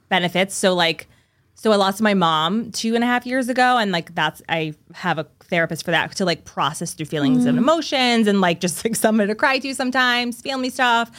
benefits. 0.09 0.55
So 0.55 0.75
like, 0.75 1.07
so 1.55 1.73
I 1.73 1.77
lost 1.77 2.01
my 2.01 2.15
mom 2.15 2.71
two 2.71 2.95
and 2.95 3.03
a 3.03 3.07
half 3.07 3.27
years 3.27 3.49
ago, 3.49 3.77
and 3.79 3.91
like 3.91 4.15
that's 4.15 4.41
I 4.49 4.75
have 4.95 5.19
a 5.19 5.27
therapist 5.41 5.85
for 5.85 5.91
that 5.91 6.15
to 6.15 6.25
like 6.25 6.45
process 6.45 6.93
through 6.95 7.07
feelings 7.07 7.45
Mm. 7.45 7.49
and 7.49 7.59
emotions 7.59 8.27
and 8.29 8.41
like 8.41 8.61
just 8.61 8.85
like 8.85 8.95
someone 8.95 9.27
to 9.29 9.35
cry 9.35 9.59
to 9.59 9.75
sometimes, 9.75 10.41
family 10.41 10.71
stuff. 10.71 11.11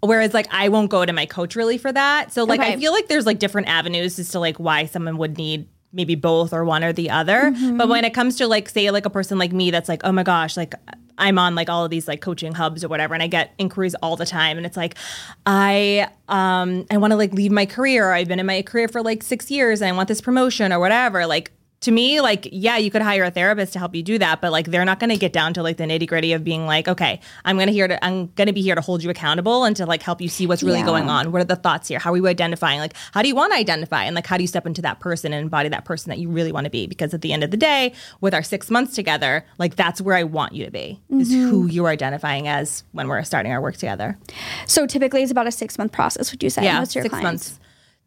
Whereas 0.00 0.34
like 0.34 0.46
I 0.52 0.68
won't 0.68 0.90
go 0.90 1.04
to 1.04 1.12
my 1.12 1.26
coach 1.26 1.56
really 1.56 1.78
for 1.78 1.90
that. 1.92 2.32
So 2.32 2.44
like 2.44 2.60
I 2.60 2.76
feel 2.76 2.92
like 2.92 3.08
there's 3.08 3.26
like 3.26 3.38
different 3.40 3.68
avenues 3.68 4.18
as 4.18 4.28
to 4.30 4.38
like 4.38 4.58
why 4.58 4.86
someone 4.86 5.18
would 5.18 5.36
need 5.36 5.66
maybe 5.92 6.14
both 6.14 6.52
or 6.52 6.64
one 6.64 6.84
or 6.84 6.92
the 6.92 7.10
other. 7.10 7.50
Mm-hmm. 7.50 7.76
But 7.76 7.88
when 7.88 8.04
it 8.04 8.14
comes 8.14 8.36
to 8.36 8.46
like 8.46 8.68
say 8.68 8.90
like 8.90 9.06
a 9.06 9.10
person 9.10 9.38
like 9.38 9.52
me 9.52 9.70
that's 9.70 9.88
like, 9.88 10.02
oh 10.04 10.12
my 10.12 10.22
gosh, 10.22 10.56
like 10.56 10.74
I'm 11.16 11.38
on 11.38 11.54
like 11.54 11.68
all 11.68 11.84
of 11.84 11.90
these 11.90 12.06
like 12.06 12.20
coaching 12.20 12.52
hubs 12.52 12.84
or 12.84 12.88
whatever 12.88 13.14
and 13.14 13.22
I 13.22 13.26
get 13.26 13.52
inquiries 13.58 13.94
all 13.96 14.16
the 14.16 14.26
time 14.26 14.56
and 14.56 14.64
it's 14.64 14.76
like 14.76 14.94
I 15.46 16.08
um 16.28 16.86
I 16.90 16.98
want 16.98 17.12
to 17.12 17.16
like 17.16 17.32
leave 17.32 17.50
my 17.50 17.66
career. 17.66 18.08
Or 18.08 18.12
I've 18.12 18.28
been 18.28 18.38
in 18.38 18.46
my 18.46 18.62
career 18.62 18.88
for 18.88 19.02
like 19.02 19.22
6 19.22 19.50
years 19.50 19.80
and 19.80 19.88
I 19.88 19.96
want 19.96 20.08
this 20.08 20.20
promotion 20.20 20.72
or 20.72 20.78
whatever. 20.78 21.26
Like 21.26 21.50
to 21.82 21.92
me, 21.92 22.20
like, 22.20 22.48
yeah, 22.50 22.76
you 22.76 22.90
could 22.90 23.02
hire 23.02 23.22
a 23.22 23.30
therapist 23.30 23.72
to 23.74 23.78
help 23.78 23.94
you 23.94 24.02
do 24.02 24.18
that, 24.18 24.40
but 24.40 24.50
like 24.50 24.66
they're 24.66 24.84
not 24.84 24.98
gonna 24.98 25.16
get 25.16 25.32
down 25.32 25.54
to 25.54 25.62
like 25.62 25.76
the 25.76 25.84
nitty 25.84 26.08
gritty 26.08 26.32
of 26.32 26.42
being 26.42 26.66
like, 26.66 26.88
okay, 26.88 27.20
I'm 27.44 27.56
gonna 27.56 27.70
here 27.70 27.86
to 27.86 28.04
I'm 28.04 28.26
gonna 28.34 28.52
be 28.52 28.62
here 28.62 28.74
to 28.74 28.80
hold 28.80 29.02
you 29.04 29.10
accountable 29.10 29.62
and 29.62 29.76
to 29.76 29.86
like 29.86 30.02
help 30.02 30.20
you 30.20 30.28
see 30.28 30.46
what's 30.46 30.62
really 30.64 30.80
Yeah. 30.80 30.86
going 30.86 31.08
on. 31.08 31.30
What 31.30 31.40
are 31.40 31.44
the 31.44 31.54
thoughts 31.54 31.86
here? 31.86 32.00
How 32.00 32.12
are 32.12 32.16
you 32.16 32.26
identifying? 32.26 32.80
Like, 32.80 32.94
how 33.12 33.22
do 33.22 33.28
you 33.28 33.36
want 33.36 33.52
to 33.52 33.58
identify? 33.58 34.02
And 34.04 34.16
like 34.16 34.26
how 34.26 34.36
do 34.36 34.42
you 34.42 34.48
step 34.48 34.66
into 34.66 34.82
that 34.82 34.98
person 34.98 35.32
and 35.32 35.40
embody 35.42 35.68
that 35.68 35.84
person 35.84 36.10
that 36.10 36.18
you 36.18 36.28
really 36.28 36.50
want 36.50 36.64
to 36.64 36.70
be? 36.70 36.88
Because 36.88 37.14
at 37.14 37.20
the 37.20 37.32
end 37.32 37.44
of 37.44 37.52
the 37.52 37.56
day, 37.56 37.92
with 38.20 38.34
our 38.34 38.42
six 38.42 38.70
months 38.70 38.96
together, 38.96 39.44
like 39.58 39.76
that's 39.76 40.00
where 40.00 40.16
I 40.16 40.24
want 40.24 40.54
you 40.54 40.64
to 40.64 40.72
be, 40.72 41.00
is 41.10 41.30
Mm-hmm. 41.30 41.48
who 41.50 41.66
you're 41.66 41.88
identifying 41.88 42.48
as 42.48 42.82
when 42.90 43.06
we're 43.06 43.22
starting 43.22 43.52
our 43.52 43.60
work 43.60 43.76
together. 43.76 44.18
So 44.66 44.84
typically 44.86 45.22
it's 45.22 45.30
about 45.30 45.46
a 45.46 45.52
six 45.52 45.78
month 45.78 45.92
process, 45.92 46.32
would 46.32 46.42
you 46.42 46.50
say? 46.50 46.64
Yeah, 46.64 46.78
your 46.80 46.86
six 46.86 47.08
clients? 47.08 47.22
months. 47.22 47.60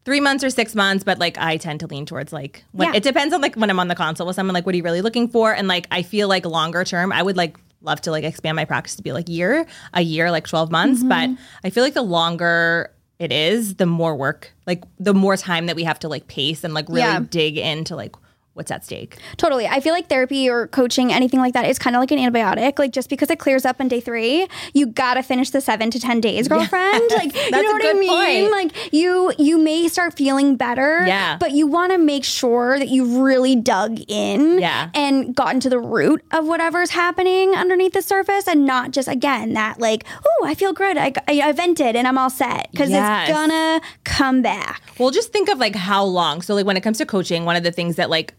Three 0.04 0.20
months 0.20 0.42
or 0.42 0.50
six 0.50 0.74
months, 0.74 1.04
but 1.04 1.18
like 1.18 1.38
I 1.38 1.56
tend 1.56 1.80
to 1.80 1.86
lean 1.86 2.06
towards 2.06 2.32
like 2.32 2.64
when 2.72 2.88
Yeah. 2.88 2.96
it 2.96 3.02
depends 3.04 3.32
on 3.32 3.40
like 3.40 3.54
when 3.54 3.70
I'm 3.70 3.78
on 3.78 3.88
the 3.88 3.94
console 3.94 4.26
with 4.26 4.34
someone, 4.36 4.54
like 4.54 4.66
what 4.66 4.74
are 4.74 4.76
you 4.78 4.82
really 4.82 5.00
looking 5.02 5.28
for? 5.28 5.52
And 5.54 5.68
like 5.68 5.86
I 5.92 6.02
feel 6.02 6.26
like 6.28 6.44
longer 6.44 6.82
term, 6.84 7.12
I 7.12 7.22
would 7.22 7.36
like 7.36 7.56
love 7.82 8.00
to 8.02 8.10
like 8.10 8.24
expand 8.24 8.56
my 8.56 8.64
practice 8.64 8.96
to 8.96 9.02
be 9.02 9.12
like 9.12 9.28
year, 9.28 9.66
a 9.94 10.00
year, 10.02 10.30
like 10.30 10.46
12 10.46 10.70
months. 10.70 11.02
But 11.02 11.28
Mm-hmm. 11.30 11.42
I 11.64 11.70
feel 11.70 11.82
like 11.84 11.94
the 11.94 12.02
longer 12.02 12.92
it 13.18 13.30
is, 13.32 13.76
the 13.76 13.86
more 13.86 14.16
work, 14.16 14.52
like 14.66 14.82
the 14.98 15.14
more 15.14 15.36
time 15.36 15.66
that 15.66 15.76
we 15.76 15.84
have 15.84 15.98
to 16.00 16.08
like 16.08 16.26
pace 16.26 16.64
and 16.64 16.74
like 16.74 16.88
really 16.88 17.00
Yeah. 17.02 17.20
dig 17.30 17.56
into 17.58 17.94
like 17.94 18.16
what's 18.54 18.70
at 18.70 18.84
stake. 18.84 19.16
Totally. 19.36 19.66
I 19.66 19.80
feel 19.80 19.92
like 19.94 20.08
therapy 20.08 20.48
or 20.48 20.66
coaching, 20.68 21.12
anything 21.12 21.40
like 21.40 21.54
that, 21.54 21.66
is 21.66 21.78
kind 21.78 21.96
of 21.96 22.00
like 22.00 22.10
an 22.10 22.18
antibiotic. 22.18 22.78
Like 22.78 22.92
just 22.92 23.08
because 23.08 23.30
it 23.30 23.38
clears 23.38 23.64
up 23.64 23.80
on 23.80 23.88
day 23.88 24.00
three, 24.00 24.46
you 24.74 24.86
gotta 24.86 25.22
finish 25.22 25.50
the 25.50 25.60
seven 25.60 25.90
to 25.90 25.98
ten 26.00 26.20
days, 26.20 26.48
girlfriend. 26.48 27.02
Like 27.12 27.34
you 27.34 27.50
know 27.50 27.60
a 27.60 27.72
what 27.72 27.84
I 27.84 27.92
mean? 27.94 28.08
point. 28.48 28.50
Like 28.52 28.92
you 28.92 29.32
you 29.38 29.58
may 29.58 29.88
start 29.88 30.14
feeling 30.16 30.56
better. 30.56 31.04
Yeah. 31.06 31.36
But 31.38 31.52
you 31.52 31.66
wanna 31.66 31.98
make 31.98 32.24
sure 32.24 32.78
that 32.78 32.88
you've 32.88 33.16
really 33.16 33.54
dug 33.56 33.98
in 34.08 34.58
Yeah. 34.58 34.90
and 34.94 35.34
gotten 35.34 35.60
to 35.60 35.68
the 35.70 35.78
root 35.78 36.22
of 36.32 36.46
whatever's 36.46 36.90
happening 36.90 37.54
underneath 37.54 37.92
the 37.92 38.02
surface 38.02 38.46
and 38.48 38.64
not 38.66 38.90
just 38.90 39.08
again 39.08 39.52
that 39.54 39.78
like, 39.80 40.04
oh, 40.26 40.46
I 40.46 40.54
feel 40.54 40.72
good. 40.72 40.96
I, 40.96 41.12
I, 41.28 41.40
I 41.40 41.52
vented 41.52 41.96
and 41.96 42.06
I'm 42.08 42.18
all 42.18 42.30
set. 42.30 42.70
Because 42.70 42.90
Yes. 42.90 43.28
it's 43.28 43.36
gonna 43.36 43.80
come 44.04 44.42
back. 44.42 44.82
Well, 44.98 45.10
just 45.10 45.32
think 45.32 45.48
of 45.48 45.58
like 45.58 45.74
how 45.74 46.04
long. 46.04 46.42
So 46.42 46.54
like 46.54 46.66
when 46.66 46.76
it 46.76 46.82
comes 46.82 46.98
to 46.98 47.06
coaching, 47.06 47.44
one 47.44 47.56
of 47.56 47.62
the 47.62 47.72
things 47.72 47.96
that 47.96 48.10
like 48.10 48.34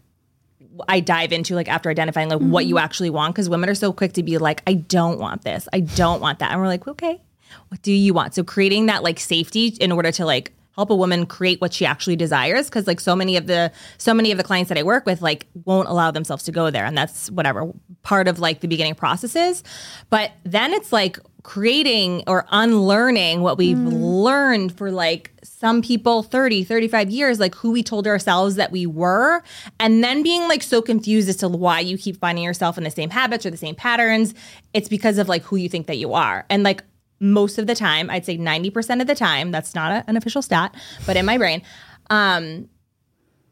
I 0.88 1.00
dive 1.00 1.32
into 1.32 1.54
like 1.54 1.68
after 1.68 1.90
identifying 1.90 2.28
like 2.28 2.40
what 2.40 2.66
you 2.66 2.76
mm-hmm. 2.76 2.84
actually 2.84 3.10
want 3.10 3.34
because 3.34 3.48
women 3.48 3.68
are 3.68 3.74
so 3.74 3.92
quick 3.92 4.12
to 4.14 4.22
be 4.22 4.38
like 4.38 4.62
I 4.66 4.74
don't 4.74 5.18
want 5.18 5.42
this. 5.42 5.68
I 5.72 5.80
don't 5.80 6.20
want 6.20 6.38
that. 6.40 6.52
And 6.52 6.60
we're 6.60 6.66
like, 6.66 6.86
"Okay. 6.86 7.20
What 7.68 7.82
do 7.82 7.92
you 7.92 8.14
want?" 8.14 8.34
So 8.34 8.44
creating 8.44 8.86
that 8.86 9.02
like 9.02 9.20
safety 9.20 9.68
in 9.80 9.92
order 9.92 10.10
to 10.12 10.24
like 10.24 10.52
help 10.74 10.90
a 10.90 10.94
woman 10.94 11.24
create 11.26 11.60
what 11.60 11.72
she 11.72 11.86
actually 11.86 12.16
desires 12.16 12.66
because 12.66 12.86
like 12.86 13.00
so 13.00 13.14
many 13.14 13.36
of 13.36 13.46
the 13.46 13.70
so 13.98 14.12
many 14.12 14.32
of 14.32 14.38
the 14.38 14.44
clients 14.44 14.68
that 14.68 14.78
I 14.78 14.82
work 14.82 15.06
with 15.06 15.22
like 15.22 15.46
won't 15.64 15.88
allow 15.88 16.10
themselves 16.10 16.44
to 16.44 16.52
go 16.52 16.70
there 16.70 16.84
and 16.84 16.98
that's 16.98 17.30
whatever 17.30 17.72
part 18.02 18.26
of 18.28 18.38
like 18.38 18.60
the 18.60 18.68
beginning 18.68 18.94
processes. 18.94 19.62
But 20.10 20.32
then 20.44 20.72
it's 20.72 20.92
like 20.92 21.18
creating 21.44 22.24
or 22.26 22.46
unlearning 22.50 23.42
what 23.42 23.58
we've 23.58 23.78
learned 23.78 24.76
for 24.76 24.90
like 24.90 25.30
some 25.42 25.82
people 25.82 26.22
30 26.22 26.64
35 26.64 27.10
years 27.10 27.38
like 27.38 27.54
who 27.54 27.70
we 27.70 27.82
told 27.82 28.06
ourselves 28.06 28.56
that 28.56 28.72
we 28.72 28.86
were 28.86 29.42
and 29.78 30.02
then 30.02 30.22
being 30.22 30.48
like 30.48 30.62
so 30.62 30.80
confused 30.80 31.28
as 31.28 31.36
to 31.36 31.46
why 31.46 31.78
you 31.80 31.98
keep 31.98 32.18
finding 32.18 32.42
yourself 32.42 32.78
in 32.78 32.84
the 32.84 32.90
same 32.90 33.10
habits 33.10 33.44
or 33.44 33.50
the 33.50 33.58
same 33.58 33.74
patterns 33.74 34.32
it's 34.72 34.88
because 34.88 35.18
of 35.18 35.28
like 35.28 35.42
who 35.42 35.56
you 35.56 35.68
think 35.68 35.86
that 35.86 35.98
you 35.98 36.14
are. 36.14 36.46
And 36.48 36.62
like 36.62 36.82
most 37.20 37.58
of 37.58 37.66
the 37.66 37.74
time 37.74 38.08
i'd 38.10 38.24
say 38.24 38.36
90% 38.38 39.00
of 39.02 39.06
the 39.06 39.14
time 39.14 39.50
that's 39.50 39.74
not 39.74 39.92
a, 39.92 40.04
an 40.08 40.16
official 40.16 40.42
stat 40.42 40.74
but 41.06 41.16
in 41.16 41.24
my 41.26 41.38
brain 41.38 41.62
um 42.10 42.68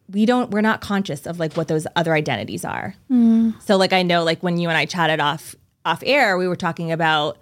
we 0.09 0.27
don't 0.27 0.51
we're 0.51 0.63
not 0.63 0.81
conscious 0.81 1.27
of 1.27 1.39
like 1.39 1.55
what 1.55 1.69
those 1.69 1.87
other 1.95 2.13
identities 2.15 2.65
are. 2.65 2.95
So 3.61 3.77
like 3.77 3.93
i 3.93 4.03
know 4.03 4.25
like 4.25 4.43
when 4.43 4.57
you 4.57 4.69
and 4.71 4.79
i 4.79 4.87
chatted 4.87 5.21
off 5.21 5.55
off 5.85 6.03
air 6.07 6.39
we 6.39 6.49
were 6.49 6.57
talking 6.57 6.91
about 6.91 7.39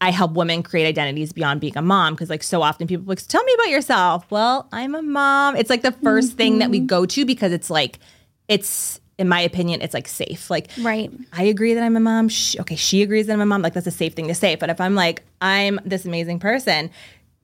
I 0.00 0.10
help 0.10 0.32
women 0.32 0.62
create 0.62 0.86
identities 0.86 1.32
beyond 1.32 1.60
being 1.60 1.76
a 1.76 1.82
mom 1.82 2.14
because 2.14 2.30
like 2.30 2.42
so 2.42 2.62
often 2.62 2.86
people 2.86 3.04
like 3.06 3.26
tell 3.26 3.42
me 3.42 3.54
about 3.54 3.68
yourself. 3.68 4.30
Well, 4.30 4.68
I'm 4.72 4.94
a 4.94 5.02
mom. 5.02 5.56
It's 5.56 5.70
like 5.70 5.82
the 5.82 5.90
1st 5.90 6.32
thing 6.34 6.58
that 6.58 6.70
we 6.70 6.78
mm-hmm. 6.78 6.86
go 6.86 7.06
to 7.06 7.24
because 7.24 7.52
it's 7.52 7.68
like 7.68 7.98
it's 8.46 9.00
in 9.18 9.28
my 9.28 9.40
opinion 9.40 9.82
it's 9.82 9.94
like 9.94 10.06
safe. 10.06 10.50
Like 10.50 10.70
Right. 10.80 11.10
I 11.32 11.42
agree 11.44 11.74
that 11.74 11.82
I'm 11.82 11.96
a 11.96 12.00
mom. 12.00 12.28
She, 12.28 12.60
okay, 12.60 12.76
she 12.76 13.02
agrees 13.02 13.26
that 13.26 13.32
I'm 13.32 13.40
a 13.40 13.46
mom. 13.46 13.62
Like 13.62 13.74
that's 13.74 13.88
a 13.88 13.92
safe 13.92 14.14
thing 14.14 14.28
to 14.28 14.34
say. 14.34 14.54
But 14.54 14.70
if 14.70 14.80
I'm 14.80 14.94
like 14.94 15.24
I'm 15.40 15.80
this 15.84 16.04
amazing 16.04 16.38
person, 16.38 16.90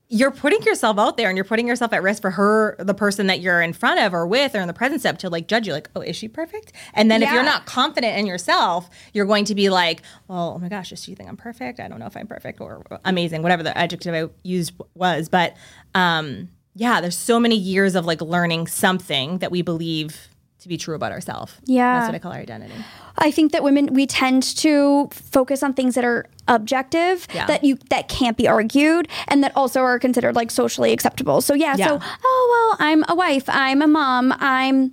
you're 0.07 0.31
putting 0.31 0.61
yourself 0.63 0.99
out 0.99 1.17
there 1.17 1.29
and 1.29 1.37
you're 1.37 1.45
putting 1.45 1.67
yourself 1.67 1.91
at 1.91 2.03
risk 2.03 2.21
for 2.21 2.31
her, 2.31 2.75
the 2.77 2.93
person 2.93 3.27
that 3.27 3.39
you're 3.39 3.61
in 3.61 3.73
front 3.73 3.99
of 3.99 4.13
or 4.13 4.27
with 4.27 4.53
or 4.55 4.59
in 4.59 4.67
the 4.67 4.73
presence 4.73 5.03
of 5.03 5.17
to 5.17 5.29
like 5.29 5.47
judge 5.47 5.65
you. 5.65 5.73
Like, 5.73 5.89
oh, 5.95 6.01
is 6.01 6.15
she 6.15 6.27
perfect? 6.27 6.73
And 6.93 7.09
then 7.09 7.23
if 7.23 7.31
you're 7.31 7.43
not 7.43 7.65
confident 7.65 8.17
in 8.17 8.27
yourself, 8.27 8.89
you're 9.13 9.25
going 9.25 9.45
to 9.45 9.55
be 9.55 9.69
like, 9.69 10.03
well, 10.27 10.53
oh 10.55 10.59
my 10.59 10.69
gosh, 10.69 10.89
does 10.89 11.03
she 11.03 11.15
think 11.15 11.27
I'm 11.27 11.37
perfect? 11.37 11.79
I 11.79 11.87
don't 11.87 11.99
know 11.99 12.05
if 12.05 12.15
I'm 12.15 12.27
perfect 12.27 12.61
or 12.61 12.83
amazing, 13.03 13.41
whatever 13.41 13.63
the 13.63 13.75
adjective 13.75 14.13
I 14.13 14.31
used 14.43 14.73
was. 14.93 15.27
But 15.27 15.55
um, 15.95 16.49
yeah, 16.75 17.01
there's 17.01 17.17
so 17.17 17.39
many 17.39 17.55
years 17.55 17.95
of 17.95 18.05
like 18.05 18.21
learning 18.21 18.67
something 18.67 19.39
that 19.39 19.49
we 19.49 19.63
believe 19.63 20.29
to 20.65 20.69
be 20.69 20.77
true 20.77 20.95
about 20.95 21.11
ourselves. 21.11 21.53
Yeah. 21.65 21.99
That's 21.99 22.07
what 22.09 22.15
I 22.15 22.19
call 22.19 22.31
our 22.33 22.39
identity. 22.39 22.73
I 23.17 23.31
think 23.31 23.51
that 23.53 23.63
women 23.63 23.93
we 23.93 24.05
tend 24.05 24.43
to 24.57 25.07
focus 25.11 25.63
on 25.63 25.73
things 25.73 25.95
that 25.95 26.03
are 26.03 26.25
objective 26.47 27.27
Yeah. 27.33 27.45
that 27.45 27.63
you 27.63 27.77
that 27.89 28.07
can't 28.09 28.35
be 28.35 28.47
argued 28.47 29.07
and 29.27 29.43
that 29.43 29.51
also 29.55 29.81
are 29.81 29.97
considered 29.99 30.35
like 30.35 30.51
socially 30.51 30.91
acceptable. 30.91 31.41
So 31.41 31.53
yeah, 31.53 31.75
Yeah. 31.77 31.87
so 31.87 31.99
oh 32.23 32.75
well, 32.79 32.87
I'm 32.87 33.03
a 33.07 33.15
wife, 33.15 33.43
I'm 33.47 33.81
a 33.81 33.87
mom, 33.87 34.33
I'm 34.39 34.91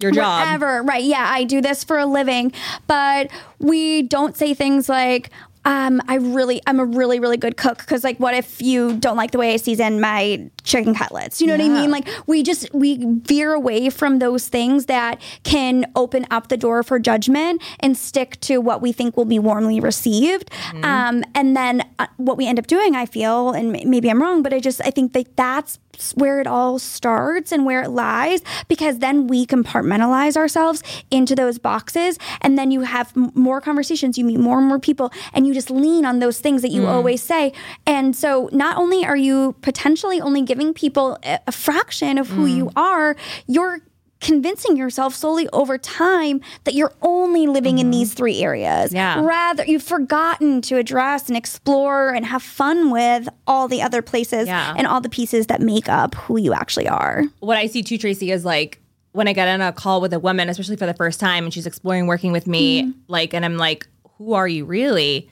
Your 0.00 0.10
job. 0.10 0.40
whatever. 0.40 0.82
Right. 0.82 1.04
Yeah, 1.04 1.26
I 1.30 1.44
do 1.44 1.60
this 1.60 1.84
for 1.84 1.98
a 1.98 2.06
living, 2.06 2.52
but 2.86 3.30
we 3.58 4.02
don't 4.02 4.36
say 4.36 4.54
things 4.54 4.88
like 4.88 5.30
um, 5.64 6.00
I 6.08 6.16
really, 6.16 6.60
I'm 6.66 6.80
a 6.80 6.84
really, 6.84 7.20
really 7.20 7.36
good 7.36 7.56
cook. 7.56 7.78
Cause 7.86 8.02
like, 8.04 8.18
what 8.18 8.34
if 8.34 8.62
you 8.62 8.96
don't 8.96 9.16
like 9.16 9.30
the 9.32 9.38
way 9.38 9.52
I 9.52 9.56
season 9.56 10.00
my 10.00 10.50
chicken 10.64 10.94
cutlets? 10.94 11.40
You 11.40 11.46
know 11.48 11.54
what 11.56 11.64
I 11.64 11.68
mean? 11.68 11.90
Like, 11.90 12.08
we 12.26 12.42
just, 12.42 12.72
we 12.74 13.04
veer 13.04 13.52
away 13.52 13.90
from 13.90 14.18
those 14.20 14.48
things 14.48 14.86
that 14.86 15.20
can 15.44 15.90
open 15.94 16.26
up 16.30 16.48
the 16.48 16.56
door 16.56 16.82
for 16.82 16.98
judgment 16.98 17.62
and 17.80 17.96
stick 17.96 18.40
to 18.40 18.58
what 18.58 18.80
we 18.80 18.92
think 18.92 19.16
will 19.16 19.24
be 19.26 19.38
warmly 19.38 19.80
received. 19.80 20.50
Um, 20.82 21.24
and 21.34 21.56
then 21.56 21.82
uh, 21.98 22.06
what 22.16 22.36
we 22.36 22.46
end 22.46 22.58
up 22.58 22.66
doing, 22.66 22.94
I 22.96 23.04
feel, 23.06 23.50
and 23.50 23.76
m- 23.76 23.90
maybe 23.90 24.10
I'm 24.10 24.22
wrong, 24.22 24.42
but 24.42 24.52
I 24.54 24.60
just, 24.60 24.80
I 24.84 24.90
think 24.90 25.12
that 25.12 25.36
that's 25.36 25.78
where 26.14 26.40
it 26.40 26.46
all 26.46 26.78
starts 26.78 27.52
and 27.52 27.66
where 27.66 27.82
it 27.82 27.90
lies 27.90 28.40
because 28.68 29.00
then 29.00 29.26
we 29.26 29.44
compartmentalize 29.44 30.34
ourselves 30.36 30.82
into 31.10 31.34
those 31.34 31.58
boxes 31.58 32.18
and 32.40 32.56
then 32.58 32.70
you 32.70 32.80
have 32.82 33.12
m- 33.16 33.30
more 33.34 33.60
conversations 33.60 34.16
you 34.16 34.24
meet 34.24 34.38
more 34.38 34.56
and 34.58 34.66
more 34.66 34.78
people 34.78 35.12
and 35.34 35.46
you 35.46 35.49
just 35.52 35.70
lean 35.70 36.04
on 36.04 36.18
those 36.18 36.40
things 36.40 36.62
that 36.62 36.70
you 36.70 36.82
hmm. 36.82 36.88
always 36.88 37.22
say 37.22 37.52
and 37.86 38.14
so 38.16 38.48
not 38.52 38.76
only 38.76 39.04
are 39.04 39.16
you 39.16 39.54
potentially 39.62 40.20
only 40.20 40.42
giving 40.42 40.72
people 40.72 41.18
a, 41.22 41.52
fraction 41.52 42.18
of 42.18 42.28
who 42.28 42.46
you 42.46 42.66
hmm. 42.66 42.78
are 42.78 43.16
you're 43.46 43.80
convincing 44.20 44.76
yourself 44.76 45.14
slowly 45.14 45.48
over 45.52 45.78
time 45.78 46.40
that 46.64 46.74
you're 46.74 46.92
only 47.02 47.46
living 47.46 47.78
in 47.78 47.86
mm-hmm. 47.86 47.92
these 47.92 48.14
three 48.14 48.42
areas 48.42 48.92
Yeah. 48.92 49.24
rather 49.24 49.64
you've 49.64 49.82
forgotten 49.82 50.60
to 50.62 50.76
address 50.76 51.28
and 51.28 51.36
explore 51.36 52.10
and 52.10 52.26
have 52.26 52.42
fun 52.42 52.90
with 52.90 53.28
all 53.46 53.66
the 53.66 53.82
other 53.82 54.02
places 54.02 54.46
Yeah. 54.46 54.74
and 54.76 54.86
all 54.86 55.00
the 55.00 55.08
pieces 55.08 55.46
that 55.46 55.60
make 55.60 55.88
up 55.88 56.14
who 56.14 56.38
you 56.38 56.52
actually 56.52 56.88
are. 56.88 57.24
what 57.40 57.56
I 57.56 57.66
see 57.66 57.82
too, 57.82 57.98
Tracy, 57.98 58.30
is 58.30 58.44
like 58.44 58.80
when 59.12 59.26
I 59.26 59.32
get 59.32 59.48
on 59.48 59.60
a 59.60 59.72
call 59.72 60.00
with 60.00 60.12
a 60.12 60.20
woman, 60.20 60.48
especially 60.48 60.76
for 60.76 60.86
the 60.86 60.94
first 60.94 61.18
time, 61.18 61.44
and 61.44 61.52
she's 61.52 61.66
exploring 61.66 62.06
working 62.06 62.30
with 62.30 62.46
me, 62.46 62.82
mm-hmm. 62.82 62.90
like, 63.08 63.34
and 63.34 63.44
I'm 63.44 63.56
like, 63.56 63.88
who 64.18 64.34
are 64.34 64.46
you 64.46 64.64
really? 64.64 65.28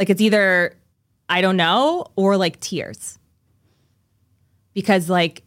Like, 0.00 0.10
it's 0.10 0.20
either 0.20 0.74
I 1.28 1.42
don't 1.42 1.56
know 1.56 2.06
or 2.16 2.36
like 2.36 2.58
tears. 2.58 3.18
Because, 4.74 5.08
like, 5.08 5.44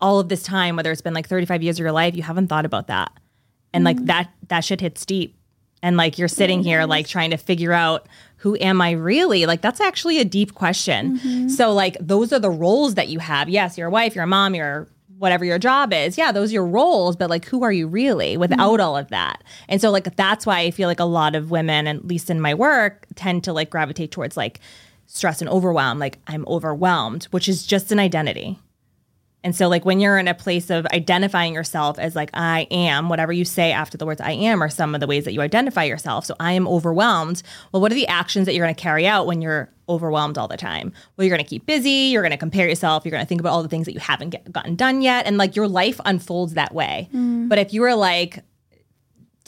all 0.00 0.20
of 0.20 0.28
this 0.28 0.42
time, 0.42 0.76
whether 0.76 0.90
it's 0.90 1.00
been 1.00 1.14
like 1.14 1.28
35 1.28 1.62
years 1.62 1.76
of 1.76 1.80
your 1.80 1.92
life, 1.92 2.16
you 2.16 2.22
haven't 2.22 2.48
thought 2.48 2.64
about 2.64 2.86
that. 2.86 3.12
And 3.72 3.84
like 3.84 3.96
mm-hmm. 3.96 4.06
that, 4.06 4.30
that 4.48 4.60
shit 4.60 4.80
hits 4.80 5.04
deep. 5.04 5.36
And 5.82 5.96
like 5.96 6.18
you're 6.18 6.28
sitting 6.28 6.62
here, 6.62 6.84
like 6.86 7.06
trying 7.06 7.30
to 7.30 7.36
figure 7.36 7.72
out 7.72 8.08
who 8.36 8.56
am 8.60 8.80
I 8.80 8.92
really? 8.92 9.46
Like 9.46 9.60
that's 9.60 9.80
actually 9.80 10.18
a 10.18 10.24
deep 10.24 10.54
question. 10.54 11.18
Mm-hmm. 11.18 11.48
So 11.48 11.72
like 11.72 11.96
those 12.00 12.32
are 12.32 12.38
the 12.38 12.50
roles 12.50 12.94
that 12.94 13.08
you 13.08 13.18
have. 13.18 13.48
Yes, 13.48 13.78
you're 13.78 13.88
a 13.88 13.90
wife, 13.90 14.14
you're 14.14 14.24
a 14.24 14.28
mom, 14.28 14.54
you're 14.54 14.88
whatever 15.18 15.44
your 15.44 15.58
job 15.58 15.92
is. 15.92 16.16
Yeah, 16.16 16.32
those 16.32 16.50
are 16.50 16.54
your 16.54 16.66
roles, 16.66 17.16
but 17.16 17.28
like 17.28 17.44
who 17.44 17.62
are 17.62 17.72
you 17.72 17.86
really 17.86 18.36
without 18.36 18.58
mm-hmm. 18.58 18.80
all 18.80 18.96
of 18.96 19.08
that? 19.08 19.42
And 19.68 19.80
so 19.80 19.90
like 19.90 20.16
that's 20.16 20.46
why 20.46 20.60
I 20.60 20.70
feel 20.70 20.88
like 20.88 21.00
a 21.00 21.04
lot 21.04 21.34
of 21.34 21.50
women, 21.50 21.86
at 21.86 22.06
least 22.06 22.30
in 22.30 22.40
my 22.40 22.54
work, 22.54 23.06
tend 23.14 23.44
to 23.44 23.52
like 23.52 23.70
gravitate 23.70 24.10
towards 24.10 24.36
like 24.36 24.60
stress 25.06 25.40
and 25.40 25.50
overwhelm. 25.50 25.98
Like 25.98 26.18
I'm 26.26 26.46
overwhelmed, 26.46 27.24
which 27.24 27.48
is 27.48 27.66
just 27.66 27.92
an 27.92 27.98
identity. 27.98 28.58
And 29.44 29.54
so, 29.54 29.68
like, 29.68 29.84
when 29.84 30.00
you're 30.00 30.18
in 30.18 30.26
a 30.26 30.34
place 30.34 30.68
of 30.68 30.84
identifying 30.86 31.54
yourself 31.54 31.98
as, 32.00 32.16
like, 32.16 32.30
I 32.34 32.66
am, 32.72 33.08
whatever 33.08 33.32
you 33.32 33.44
say 33.44 33.70
after 33.70 33.96
the 33.96 34.04
words 34.04 34.20
I 34.20 34.32
am 34.32 34.60
are 34.62 34.68
some 34.68 34.96
of 34.96 35.00
the 35.00 35.06
ways 35.06 35.24
that 35.24 35.32
you 35.32 35.40
identify 35.40 35.84
yourself. 35.84 36.26
So, 36.26 36.34
I 36.40 36.52
am 36.52 36.66
overwhelmed. 36.66 37.44
Well, 37.70 37.80
what 37.80 37.92
are 37.92 37.94
the 37.94 38.08
actions 38.08 38.46
that 38.46 38.54
you're 38.54 38.66
going 38.66 38.74
to 38.74 38.82
carry 38.82 39.06
out 39.06 39.26
when 39.26 39.40
you're 39.40 39.70
overwhelmed 39.88 40.38
all 40.38 40.48
the 40.48 40.56
time? 40.56 40.92
Well, 41.16 41.26
you're 41.26 41.36
going 41.36 41.44
to 41.44 41.48
keep 41.48 41.66
busy. 41.66 42.10
You're 42.10 42.22
going 42.22 42.32
to 42.32 42.38
compare 42.38 42.68
yourself. 42.68 43.04
You're 43.04 43.12
going 43.12 43.22
to 43.22 43.28
think 43.28 43.40
about 43.40 43.52
all 43.52 43.62
the 43.62 43.68
things 43.68 43.86
that 43.86 43.94
you 43.94 44.00
haven't 44.00 44.30
get, 44.30 44.50
gotten 44.52 44.76
done 44.76 45.02
yet. 45.02 45.26
And, 45.26 45.36
like, 45.38 45.56
your 45.56 45.68
life 45.68 46.00
unfolds 46.04 46.54
that 46.54 46.74
way. 46.74 47.08
Mm. 47.14 47.48
But 47.48 47.58
if 47.58 47.72
you 47.72 47.80
were 47.80 47.94
like, 47.94 48.44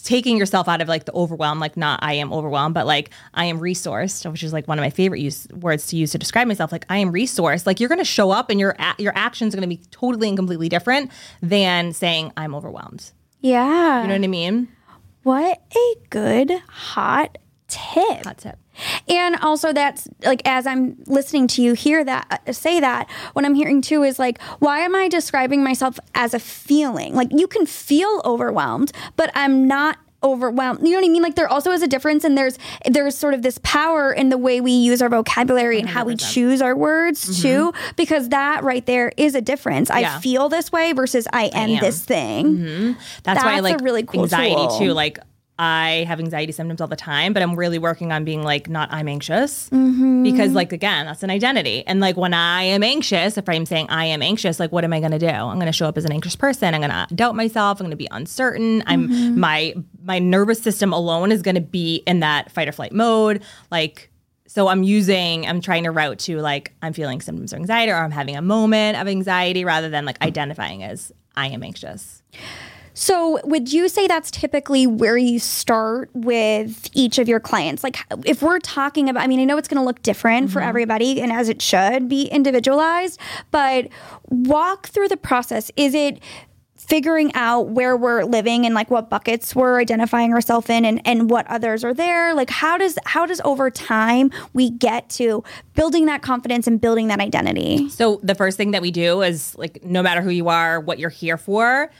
taking 0.03 0.39
yourself 0.39 0.69
out 0.69 0.81
of 0.81 0.89
like 0.89 1.05
the 1.05 1.13
overwhelm, 1.13 1.61
like 1.61 1.77
not 1.77 2.01
I 2.03 2.15
am 2.15 2.33
overwhelmed, 2.33 2.75
but 2.75 2.87
like 2.87 3.11
I 3.35 3.47
am 3.47 3.61
resourced, 3.61 4.31
which 4.31 4.43
is 4.43 4.53
like 4.53 4.67
one 4.67 4.79
of 4.79 4.83
my 4.83 4.91
favorite 4.91 5.21
use 5.21 5.47
words 5.53 5.87
to 5.89 5.97
use 5.97 6.13
to 6.13 6.19
describe 6.19 6.49
myself. 6.49 6.73
Like 6.73 6.87
I 6.89 6.99
am 6.99 7.13
resourced. 7.13 7.67
Like 7.67 7.81
you're 7.81 7.89
going 7.89 7.99
to 7.99 8.05
show 8.05 8.31
up 8.31 8.51
and 8.51 8.59
your 8.59 8.77
a- 8.79 8.95
your 8.99 9.13
actions 9.15 9.55
are 9.55 9.59
going 9.59 9.69
to 9.69 9.77
be 9.77 9.83
totally 9.91 10.29
and 10.29 10.37
completely 10.37 10.69
different 10.69 11.11
than 11.43 11.93
saying 11.93 12.33
I'm 12.37 12.55
overwhelmed. 12.55 13.13
Yeah. 13.41 14.03
You 14.03 14.09
know 14.09 14.15
what 14.15 14.25
I 14.25 14.29
mean? 14.29 14.69
what 15.23 15.63
a 15.77 15.95
good 16.09 16.51
hot 16.69 17.39
tip. 17.69 18.25
Hot 18.25 18.39
tip. 18.39 18.59
And 19.09 19.37
also, 19.37 19.73
that's 19.73 20.09
like 20.25 20.43
as 20.45 20.67
I'm 20.67 20.97
listening 21.07 21.47
to 21.49 21.63
you 21.63 21.75
hear 21.75 22.05
that 22.05 22.43
uh, 22.47 22.53
say 22.53 22.81
that, 22.81 23.11
what 23.33 23.45
I'm 23.45 23.55
hearing 23.55 23.83
too 23.83 24.03
is 24.03 24.19
like, 24.19 24.41
why 24.59 24.81
am 24.81 24.95
I 24.95 25.09
describing 25.09 25.63
myself 25.63 25.99
as 26.15 26.35
a 26.35 26.39
feeling? 26.39 27.15
Like 27.15 27.29
you 27.31 27.47
can 27.47 27.67
feel 27.67 28.23
overwhelmed, 28.25 28.93
but 29.17 29.31
I'm 29.35 29.67
not 29.67 29.99
overwhelmed. 30.23 30.81
You 30.83 30.91
know 30.91 30.99
what 30.99 31.07
I 31.07 31.09
mean? 31.09 31.23
Like 31.23 31.35
there 31.35 31.49
also 31.49 31.71
is 31.73 31.83
a 31.83 31.89
difference 31.89 32.25
and 32.25 32.37
there's 32.37 32.59
there's 32.85 33.17
sort 33.17 33.35
of 33.35 33.43
this 33.43 33.59
power 33.63 34.13
in 34.13 34.29
the 34.29 34.39
way 34.39 34.61
we 34.61 34.73
use 34.73 35.01
our 35.03 35.09
vocabulary 35.09 35.79
and 35.79 35.89
how 35.89 36.05
we 36.05 36.17
choose 36.17 36.61
our 36.61 36.77
words 36.77 37.41
too 37.43 37.73
because 37.97 38.29
that 38.31 38.63
right 38.63 38.85
there 38.87 39.13
is 39.17 39.35
a 39.35 39.41
difference. 39.41 39.91
Mm-hmm. 39.91 40.01
Yeah. 40.01 40.17
I 40.17 40.21
feel 40.21 40.49
this 40.49 40.71
way 40.71 40.93
versus 40.93 41.27
I 41.33 41.45
am, 41.47 41.53
am. 41.55 41.71
Mm-hmm. 41.71 41.85
this 41.85 42.05
thing. 42.05 42.97
That's, 43.23 43.43
why 43.43 43.53
I 43.53 43.61
That's 43.61 43.61
a 43.61 43.63
like 43.63 43.81
really 43.83 44.03
cool 44.03 44.23
anxiety 44.23 44.55
tool. 44.55 44.79
too. 44.79 44.93
Like 44.93 45.19
I 45.61 46.05
have 46.09 46.19
anxiety 46.21 46.53
symptoms 46.53 46.81
all 46.81 46.89
the 46.89 46.97
time, 46.97 47.35
but 47.35 47.43
I'm 47.43 47.55
really 47.55 47.79
working 47.79 48.13
on 48.13 48.25
being 48.25 48.43
like 48.43 48.69
not 48.71 48.89
I'm 48.91 49.07
anxious 49.09 49.69
Mm-hmm. 49.71 50.23
because 50.23 50.53
like 50.55 50.73
again 50.73 51.05
that's 51.07 51.23
an 51.23 51.31
identity. 51.31 51.85
And 51.87 52.01
like 52.01 52.17
when 52.17 52.33
I 52.35 52.63
am 52.63 52.83
anxious, 52.83 53.37
if 53.37 53.47
I'm 53.49 53.67
saying 53.67 53.89
I 53.91 54.07
am 54.07 54.23
anxious, 54.23 54.59
like 54.59 54.73
what 54.73 54.85
am 54.85 54.93
I 54.93 55.01
going 55.01 55.13
to 55.13 55.19
do? 55.19 55.27
I'm 55.29 55.57
going 55.57 55.67
to 55.67 55.73
show 55.73 55.87
up 55.87 55.99
as 55.99 56.05
an 56.07 56.13
anxious 56.13 56.35
person. 56.35 56.75
I'm 56.75 56.81
going 56.81 56.91
to 56.91 57.15
doubt 57.15 57.37
myself. 57.37 57.79
I'm 57.79 57.85
going 57.85 57.91
to 57.91 57.97
be 57.97 58.09
uncertain. 58.11 58.83
I'm 58.87 59.09
Mm-hmm. 59.09 59.39
my 59.41 59.75
my 60.03 60.19
nervous 60.19 60.63
system 60.63 60.93
alone 60.93 61.31
is 61.33 61.43
going 61.43 61.57
to 61.57 61.61
be 61.61 61.97
in 62.07 62.21
that 62.21 62.51
fight 62.51 62.69
or 62.69 62.73
flight 62.73 62.93
mode. 62.93 63.43
Like 63.71 64.11
so 64.47 64.67
I'm 64.69 64.83
using, 64.83 65.47
I'm 65.47 65.61
trying 65.61 65.85
to 65.85 65.93
route 65.93 66.19
to 66.21 66.41
like, 66.41 66.73
I'm 66.83 66.93
feeling 66.93 67.21
symptoms 67.21 67.53
of 67.53 67.59
anxiety 67.61 67.93
or 67.93 67.97
I'm 67.97 68.11
having 68.11 68.35
a 68.35 68.43
moment 68.43 68.99
of 69.01 69.07
anxiety 69.07 69.65
rather 69.65 69.89
than 69.89 70.05
like 70.05 70.21
identifying 70.23 70.83
as 70.83 71.13
I 71.37 71.47
am 71.49 71.63
anxious. 71.63 72.23
So, 73.01 73.41
would 73.45 73.73
you 73.73 73.89
say 73.89 74.07
that's 74.07 74.31
typically 74.31 74.87
where 74.87 75.17
you 75.17 75.39
start 75.39 76.11
with 76.13 76.91
each 76.93 77.17
of 77.17 77.31
your 77.31 77.41
clients? 77.41 77.83
Like, 77.83 77.97
if 78.27 78.43
we're 78.43 78.59
talking 78.59 79.09
about, 79.09 79.23
I 79.23 79.27
mean, 79.27 79.41
I 79.41 79.45
know 79.45 79.57
it's 79.57 79.69
going 79.69 79.81
to 79.81 79.85
look 79.87 80.03
different 80.03 80.51
for 80.51 80.61
mm-hmm. 80.61 80.69
everybody 80.69 81.19
and 81.23 81.33
as 81.33 81.49
it 81.49 81.63
should 81.63 82.11
be 82.11 82.25
individualized, 82.25 83.19
but 83.51 83.89
walk 84.29 84.89
through 84.89 85.09
the 85.09 85.17
process. 85.17 85.71
Is 85.77 85.95
it 85.95 86.21
figuring 86.77 87.33
out 87.35 87.69
where 87.69 87.97
we're 87.97 88.25
living 88.25 88.67
and 88.67 88.75
like 88.75 88.91
what 88.91 89.09
buckets 89.09 89.55
we're 89.55 89.81
identifying 89.81 90.35
ourselves 90.35 90.69
in 90.69 90.85
and, 90.85 91.01
and 91.07 91.31
what 91.31 91.47
others 91.47 91.85
are 91.85 91.95
there 91.95 92.35
like 92.35 92.51
how 92.51 92.77
does 92.77 92.99
how 93.05 93.27
does 93.27 93.41
over 93.45 93.71
time 93.71 94.31
we 94.55 94.71
get 94.71 95.09
to 95.09 95.45
building 95.75 96.07
that 96.07 96.21
confidence 96.21 96.67
and 96.67 96.81
building 96.81 97.07
that 97.07 97.21
identity 97.21 97.89
So 97.91 98.19
the 98.25 98.35
first 98.35 98.57
thing 98.57 98.73
that 98.73 98.83
we 98.83 98.91
do 98.91 99.23
is 99.23 99.55
like 99.57 99.85
no 99.85 100.03
matter 100.03 100.21
who 100.21 100.31
you 100.31 100.49
are, 100.49 100.81
what 100.81 100.99
you're 100.99 101.11
here 101.11 101.37
for, 101.37 101.91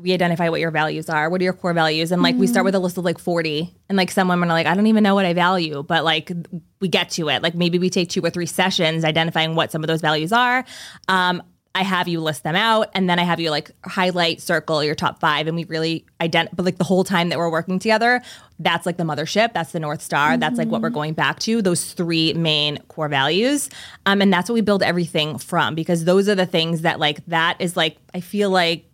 we 0.00 0.12
identify 0.12 0.48
what 0.48 0.60
your 0.60 0.70
values 0.70 1.08
are. 1.08 1.28
What 1.28 1.40
are 1.40 1.44
your 1.44 1.52
core 1.52 1.72
values? 1.72 2.12
And 2.12 2.22
like 2.22 2.36
we 2.36 2.46
start 2.46 2.64
with 2.64 2.74
a 2.74 2.78
list 2.78 2.98
of 2.98 3.04
like 3.04 3.18
40. 3.18 3.74
And 3.88 3.96
like 3.96 4.10
some 4.10 4.28
women 4.28 4.50
are 4.50 4.54
like, 4.54 4.66
I 4.66 4.74
don't 4.74 4.86
even 4.86 5.02
know 5.02 5.14
what 5.14 5.26
I 5.26 5.34
value, 5.34 5.82
but 5.82 6.04
like 6.04 6.32
we 6.80 6.88
get 6.88 7.10
to 7.10 7.28
it. 7.28 7.42
Like 7.42 7.54
maybe 7.54 7.78
we 7.78 7.90
take 7.90 8.08
two 8.08 8.24
or 8.24 8.30
three 8.30 8.46
sessions 8.46 9.04
identifying 9.04 9.54
what 9.54 9.70
some 9.70 9.82
of 9.82 9.88
those 9.88 10.00
values 10.00 10.32
are. 10.32 10.64
Um, 11.08 11.42
I 11.72 11.84
have 11.84 12.08
you 12.08 12.20
list 12.20 12.42
them 12.42 12.56
out 12.56 12.90
and 12.94 13.08
then 13.08 13.20
I 13.20 13.22
have 13.22 13.38
you 13.38 13.50
like 13.50 13.70
highlight, 13.84 14.40
circle 14.40 14.82
your 14.82 14.96
top 14.96 15.20
five. 15.20 15.46
And 15.46 15.56
we 15.56 15.64
really 15.64 16.04
identify, 16.20 16.56
but 16.56 16.64
like 16.64 16.78
the 16.78 16.84
whole 16.84 17.04
time 17.04 17.28
that 17.28 17.38
we're 17.38 17.50
working 17.50 17.78
together, 17.78 18.22
that's 18.58 18.86
like 18.86 18.96
the 18.96 19.04
mothership. 19.04 19.52
That's 19.52 19.70
the 19.70 19.78
North 19.78 20.02
Star. 20.02 20.36
That's 20.36 20.58
like 20.58 20.66
what 20.68 20.82
we're 20.82 20.90
going 20.90 21.14
back 21.14 21.38
to, 21.40 21.62
those 21.62 21.92
three 21.92 22.34
main 22.34 22.78
core 22.88 23.08
values. 23.08 23.70
Um, 24.04 24.20
and 24.20 24.32
that's 24.32 24.48
what 24.48 24.54
we 24.54 24.62
build 24.62 24.82
everything 24.82 25.38
from 25.38 25.76
because 25.76 26.04
those 26.04 26.28
are 26.28 26.34
the 26.34 26.44
things 26.44 26.82
that 26.82 26.98
like, 26.98 27.24
that 27.26 27.56
is 27.60 27.76
like, 27.76 27.98
I 28.14 28.20
feel 28.20 28.50
like, 28.50 28.89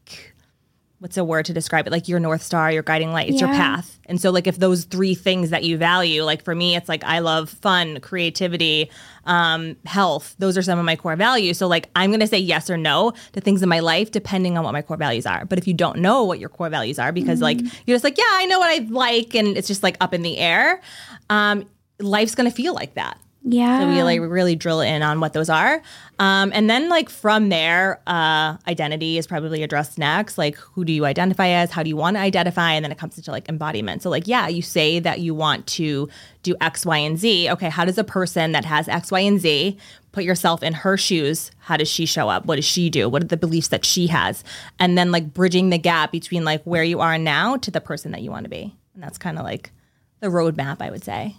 what's 0.98 1.16
a 1.16 1.24
word 1.24 1.44
to 1.46 1.52
describe 1.52 1.86
it? 1.86 1.90
Like 1.90 2.08
your 2.08 2.18
North 2.18 2.42
Star, 2.42 2.72
your 2.72 2.82
guiding 2.82 3.12
light, 3.12 3.28
it's 3.28 3.40
your 3.40 3.50
path. 3.50 3.98
And 4.06 4.20
so, 4.20 4.30
like, 4.30 4.46
if 4.46 4.58
those 4.58 4.84
three 4.84 5.14
things 5.14 5.50
that 5.50 5.64
you 5.64 5.76
value, 5.76 6.22
like 6.22 6.42
for 6.42 6.54
me, 6.54 6.76
it's 6.76 6.88
like 6.88 7.04
I 7.04 7.18
love 7.18 7.50
fun, 7.50 8.00
creativity, 8.00 8.90
um, 9.24 9.76
health. 9.84 10.34
Those 10.38 10.56
are 10.56 10.62
some 10.62 10.78
of 10.78 10.84
my 10.84 10.96
core 10.96 11.16
values. 11.16 11.58
So, 11.58 11.66
like, 11.66 11.90
I'm 11.96 12.10
going 12.10 12.20
to 12.20 12.26
say 12.26 12.38
yes 12.38 12.70
or 12.70 12.76
no 12.76 13.12
to 13.32 13.40
things 13.40 13.62
in 13.62 13.68
my 13.68 13.80
life 13.80 14.10
depending 14.10 14.56
on 14.56 14.64
what 14.64 14.72
my 14.72 14.82
core 14.82 14.96
values 14.96 15.26
are. 15.26 15.44
But 15.44 15.58
if 15.58 15.66
you 15.66 15.74
don't 15.74 15.98
know 15.98 16.24
what 16.24 16.38
your 16.38 16.48
core 16.48 16.70
values 16.70 16.98
are, 16.98 17.12
because 17.12 17.40
like 17.40 17.60
you're 17.60 17.94
just 17.94 18.04
like, 18.04 18.16
yeah, 18.16 18.24
I 18.28 18.46
know 18.46 18.58
what 18.58 18.70
I 18.70 18.86
like, 18.88 19.34
and 19.34 19.56
it's 19.56 19.68
just 19.68 19.82
like 19.82 19.96
up 20.00 20.14
in 20.14 20.22
the 20.22 20.38
air, 20.38 20.80
um, 21.28 21.68
life's 21.98 22.34
going 22.34 22.48
to 22.48 22.54
feel 22.54 22.74
like 22.74 22.94
that. 22.94 23.18
Yeah 23.48 23.80
So 23.80 23.88
we 23.88 24.02
like 24.02 24.20
really 24.20 24.56
drill 24.56 24.80
in 24.80 25.02
on 25.02 25.20
what 25.20 25.32
those 25.32 25.48
are. 25.48 25.80
Um, 26.18 26.50
and 26.52 26.68
then 26.68 26.88
like 26.88 27.08
from 27.08 27.48
there, 27.48 28.00
uh, 28.06 28.56
identity 28.66 29.18
is 29.18 29.26
probably 29.26 29.62
addressed 29.62 29.98
next. 29.98 30.36
Like 30.36 30.56
who 30.56 30.84
do 30.84 30.92
you 30.92 31.04
identify 31.04 31.48
as? 31.48 31.70
How 31.70 31.82
do 31.82 31.88
you 31.88 31.96
want 31.96 32.16
to 32.16 32.20
identify? 32.20 32.72
And 32.72 32.84
then 32.84 32.90
it 32.90 32.98
comes 32.98 33.16
into 33.16 33.30
like 33.30 33.48
embodiment. 33.48 34.02
So 34.02 34.10
like, 34.10 34.26
yeah, 34.26 34.48
you 34.48 34.62
say 34.62 34.98
that 34.98 35.20
you 35.20 35.34
want 35.34 35.66
to 35.68 36.08
do 36.42 36.56
X, 36.60 36.84
Y, 36.84 36.98
and 36.98 37.18
Z. 37.18 37.50
Okay, 37.50 37.68
how 37.68 37.84
does 37.84 37.98
a 37.98 38.04
person 38.04 38.52
that 38.52 38.64
has 38.64 38.88
X, 38.88 39.12
Y, 39.12 39.20
and 39.20 39.40
Z 39.40 39.78
put 40.12 40.24
yourself 40.24 40.62
in 40.62 40.72
her 40.72 40.96
shoes? 40.96 41.50
How 41.58 41.76
does 41.76 41.88
she 41.88 42.06
show 42.06 42.28
up? 42.28 42.46
What 42.46 42.56
does 42.56 42.64
she 42.64 42.90
do? 42.90 43.08
What 43.08 43.22
are 43.22 43.26
the 43.26 43.36
beliefs 43.36 43.68
that 43.68 43.84
she 43.84 44.08
has? 44.08 44.42
And 44.78 44.98
then 44.98 45.12
like 45.12 45.32
bridging 45.32 45.70
the 45.70 45.78
gap 45.78 46.10
between 46.10 46.44
like 46.44 46.62
where 46.64 46.84
you 46.84 47.00
are 47.00 47.18
now 47.18 47.56
to 47.58 47.70
the 47.70 47.80
person 47.80 48.12
that 48.12 48.22
you 48.22 48.30
want 48.30 48.44
to 48.44 48.50
be. 48.50 48.74
And 48.94 49.02
that's 49.02 49.18
kind 49.18 49.38
of 49.38 49.44
like 49.44 49.70
the 50.20 50.28
roadmap, 50.28 50.78
I 50.80 50.90
would 50.90 51.04
say. 51.04 51.36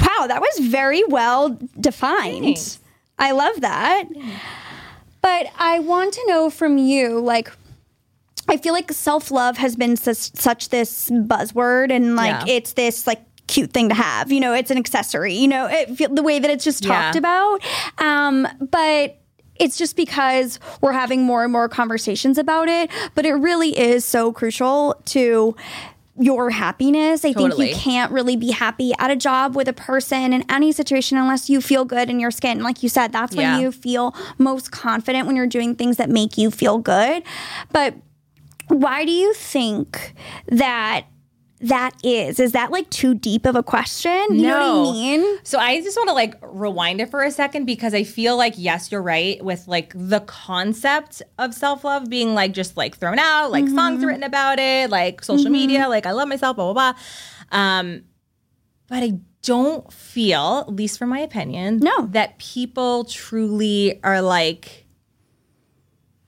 Wow, 0.00 0.26
that 0.26 0.40
was 0.40 0.58
very 0.68 1.02
well 1.08 1.58
defined. 1.80 2.44
Thanks. 2.44 2.78
I 3.18 3.32
love 3.32 3.60
that. 3.62 4.04
But 5.20 5.46
I 5.58 5.80
want 5.80 6.14
to 6.14 6.24
know 6.28 6.48
from 6.50 6.78
you, 6.78 7.18
like, 7.20 7.50
I 8.48 8.56
feel 8.56 8.72
like 8.72 8.90
self 8.92 9.30
love 9.30 9.56
has 9.58 9.76
been 9.76 9.96
such, 9.96 10.16
such 10.16 10.68
this 10.70 11.10
buzzword, 11.10 11.90
and 11.90 12.16
like 12.16 12.46
Yeah. 12.46 12.54
it's 12.54 12.72
this 12.74 13.06
like 13.06 13.20
cute 13.46 13.72
thing 13.72 13.88
to 13.88 13.94
have. 13.94 14.30
You 14.30 14.40
know, 14.40 14.52
it's 14.54 14.70
an 14.70 14.78
accessory. 14.78 15.34
You 15.34 15.48
know, 15.48 15.66
it, 15.70 16.14
the 16.14 16.22
way 16.22 16.38
that 16.38 16.50
it's 16.50 16.64
just 16.64 16.82
talked 16.84 17.14
Yeah. 17.14 17.18
about. 17.18 17.60
Um, 17.98 18.46
but 18.70 19.16
it's 19.56 19.76
just 19.76 19.96
because 19.96 20.60
we're 20.80 20.92
having 20.92 21.24
more 21.24 21.42
and 21.42 21.52
more 21.52 21.68
conversations 21.68 22.38
about 22.38 22.68
it. 22.68 22.90
But 23.14 23.26
it 23.26 23.32
really 23.34 23.76
is 23.78 24.04
so 24.04 24.32
crucial 24.32 24.94
to 25.06 25.56
your 26.18 26.50
happiness. 26.50 27.24
I 27.24 27.32
think 27.32 27.56
you 27.58 27.74
can't 27.74 28.10
really 28.12 28.36
be 28.36 28.50
happy 28.50 28.92
at 28.98 29.10
a 29.10 29.16
job 29.16 29.54
with 29.54 29.68
a 29.68 29.72
person 29.72 30.32
in 30.32 30.44
any 30.50 30.72
situation 30.72 31.16
unless 31.18 31.48
you 31.48 31.60
feel 31.60 31.84
good 31.84 32.10
in 32.10 32.18
your 32.20 32.30
skin. 32.30 32.62
Like 32.62 32.82
you 32.82 32.88
said, 32.88 33.12
that's 33.12 33.36
when 33.36 33.44
Yeah. 33.44 33.58
you 33.58 33.72
feel 33.72 34.14
most 34.36 34.70
confident 34.70 35.26
when 35.26 35.36
you're 35.36 35.46
doing 35.46 35.74
things 35.76 35.96
that 35.96 36.10
make 36.10 36.36
you 36.36 36.50
feel 36.50 36.78
good. 36.78 37.22
But 37.72 37.94
why 38.68 39.04
do 39.04 39.12
you 39.12 39.32
think 39.34 40.14
that 40.48 41.06
that 41.60 41.92
is? 42.04 42.38
Is 42.38 42.52
that 42.52 42.70
like 42.70 42.88
too 42.90 43.14
deep 43.14 43.44
of 43.46 43.56
a 43.56 43.62
question? 43.62 44.12
You 44.30 44.42
know 44.42 44.82
what 44.82 44.88
I 44.90 44.92
mean? 44.92 45.38
So 45.42 45.58
I 45.58 45.80
just 45.80 45.96
want 45.96 46.08
to 46.08 46.14
like 46.14 46.34
rewind 46.42 47.00
it 47.00 47.10
for 47.10 47.22
a 47.22 47.30
second 47.30 47.64
because 47.64 47.94
I 47.94 48.04
feel 48.04 48.36
like 48.36 48.54
yes, 48.56 48.92
you're 48.92 49.02
right 49.02 49.42
with 49.44 49.66
like 49.66 49.92
the 49.96 50.20
concept 50.20 51.20
of 51.38 51.52
self-love 51.54 52.08
being 52.08 52.34
like 52.34 52.52
just 52.52 52.76
like 52.76 52.96
thrown 52.98 53.18
out, 53.18 53.50
like 53.50 53.66
songs 53.68 54.04
written 54.04 54.22
about 54.22 54.58
it, 54.60 54.88
like 54.90 55.24
social 55.24 55.50
media, 55.50 55.88
like 55.88 56.06
I 56.06 56.12
love 56.12 56.28
myself, 56.28 56.56
blah 56.56 56.72
blah 56.72 56.92
blah. 56.92 57.00
Um, 57.58 58.02
but 58.88 59.02
I 59.02 59.14
don't 59.42 59.90
feel, 59.92 60.64
at 60.68 60.74
least 60.74 60.98
from 60.98 61.08
my 61.10 61.20
opinion, 61.20 61.78
No. 61.78 62.06
that 62.06 62.38
people 62.38 63.04
truly 63.04 64.00
are 64.02 64.20
like 64.22 64.86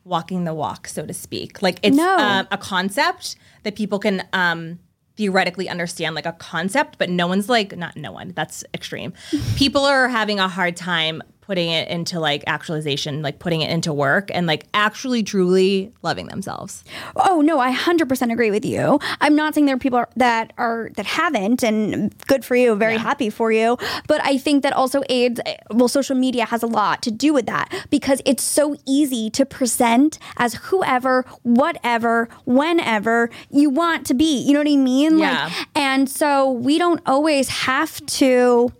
walking 0.04 0.44
the 0.44 0.54
walk, 0.54 0.88
so 0.88 1.06
to 1.06 1.12
speak. 1.14 1.62
Like 1.62 1.78
it's 1.82 1.96
No. 1.96 2.16
um, 2.18 2.48
a 2.50 2.58
concept 2.58 3.36
that 3.62 3.76
people 3.76 3.98
can 3.98 4.26
um, 4.32 4.78
theoretically 5.20 5.68
understand, 5.68 6.14
like 6.14 6.24
a 6.24 6.32
concept, 6.32 6.96
but 6.96 7.10
no 7.10 7.26
one's 7.26 7.46
like, 7.46 7.76
not 7.76 7.94
no 7.94 8.10
one, 8.10 8.32
that's 8.34 8.64
extreme. 8.72 9.12
people 9.54 9.84
are 9.84 10.08
having 10.08 10.40
a 10.40 10.48
hard 10.48 10.74
time 10.74 11.22
putting 11.40 11.70
it 11.70 11.88
into 11.88 12.20
like 12.20 12.44
actualization, 12.46 13.22
like 13.22 13.38
putting 13.38 13.60
it 13.60 13.70
into 13.70 13.92
work 13.92 14.30
and 14.32 14.46
like 14.46 14.66
actually 14.74 15.22
truly 15.22 15.92
loving 16.02 16.26
themselves. 16.26 16.84
Oh 17.16 17.40
no, 17.40 17.58
I 17.58 17.70
hundred 17.70 18.08
percent 18.08 18.30
agree 18.30 18.50
with 18.50 18.64
you. 18.64 19.00
I'm 19.20 19.34
not 19.34 19.54
saying 19.54 19.66
there 19.66 19.76
are 19.76 19.78
people 19.78 20.04
that 20.16 20.52
are 20.58 20.90
that 20.96 21.06
haven't, 21.06 21.62
and 21.62 22.16
good 22.26 22.44
for 22.44 22.56
you, 22.56 22.74
very 22.76 22.96
happy 22.96 23.30
for 23.30 23.50
you. 23.52 23.78
But 24.06 24.24
I 24.24 24.38
think 24.38 24.62
that 24.62 24.72
also 24.72 25.02
aids. 25.08 25.40
Well, 25.70 25.88
social 25.88 26.16
media 26.16 26.44
has 26.46 26.62
a 26.62 26.66
lot 26.66 27.02
to 27.02 27.10
do 27.10 27.32
with 27.32 27.46
that 27.46 27.72
because 27.90 28.22
it's 28.24 28.42
so 28.42 28.76
easy 28.86 29.30
to 29.30 29.44
present 29.44 30.18
as 30.36 30.54
whoever, 30.54 31.24
whatever, 31.42 32.28
whenever 32.44 33.30
you 33.50 33.70
want 33.70 34.06
to 34.06 34.14
be. 34.14 34.40
You 34.40 34.52
know 34.52 34.60
what 34.60 34.68
I 34.68 34.76
mean? 34.76 35.18
Yeah. 35.18 35.44
Like, 35.44 35.66
and 35.74 36.08
so 36.08 36.50
we 36.50 36.78
don't 36.78 37.00
always 37.06 37.48
have 37.48 38.04
to 38.06 38.72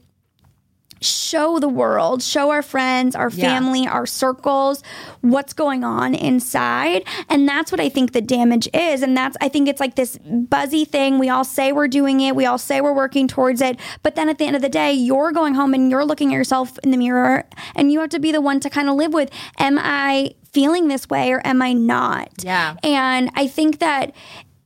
show 1.01 1.59
the 1.59 1.69
world, 1.69 2.23
show 2.23 2.51
our 2.51 2.63
friends, 2.63 3.17
our 3.17 3.31
Yeah. 3.31 3.49
family, 3.49 3.87
our 3.89 4.07
circles, 4.07 4.83
what's 5.23 5.53
going 5.53 5.83
on 5.85 6.15
inside. 6.15 7.05
And 7.29 7.49
that's 7.49 7.73
what 7.73 7.81
I 7.81 7.89
think 7.89 8.13
the 8.13 8.21
damage 8.21 8.69
is. 8.75 9.03
And 9.03 9.17
that's, 9.17 9.37
I 9.41 9.49
think 9.49 9.69
it's 9.69 9.81
like 9.81 9.95
this 9.95 10.19
buzzy 10.25 10.85
thing. 10.85 11.19
We 11.19 11.29
all 11.29 11.45
say 11.45 11.73
we're 11.73 11.89
doing 11.89 12.21
it, 12.21 12.37
we 12.37 12.45
all 12.47 12.59
say 12.59 12.81
we're 12.81 12.93
working 12.93 13.29
towards 13.29 13.61
it. 13.61 13.79
But 14.03 14.15
then 14.15 14.29
at 14.29 14.39
the 14.39 14.45
end 14.45 14.57
of 14.57 14.63
the 14.63 14.69
day, 14.69 14.93
you're 14.93 15.33
going 15.33 15.55
home 15.55 15.73
and 15.75 15.91
you're 15.91 16.05
looking 16.05 16.33
at 16.33 16.37
yourself 16.37 16.79
in 16.85 16.91
the 16.91 16.97
mirror 16.97 17.45
and 17.75 17.91
you 17.91 18.01
have 18.01 18.11
to 18.11 18.19
be 18.21 18.33
the 18.33 18.41
one 18.41 18.61
to 18.61 18.71
kind 18.71 18.89
of 18.89 18.97
live 18.97 19.13
with, 19.15 19.31
am 19.59 19.79
I 19.81 20.35
feeling 20.53 20.89
this 20.89 21.09
way 21.09 21.33
or 21.33 21.41
am 21.47 21.63
I 21.63 21.73
not? 21.73 22.29
Yeah. 22.43 22.75
And 22.83 23.31
I 23.35 23.47
think 23.47 23.79
that 23.79 24.13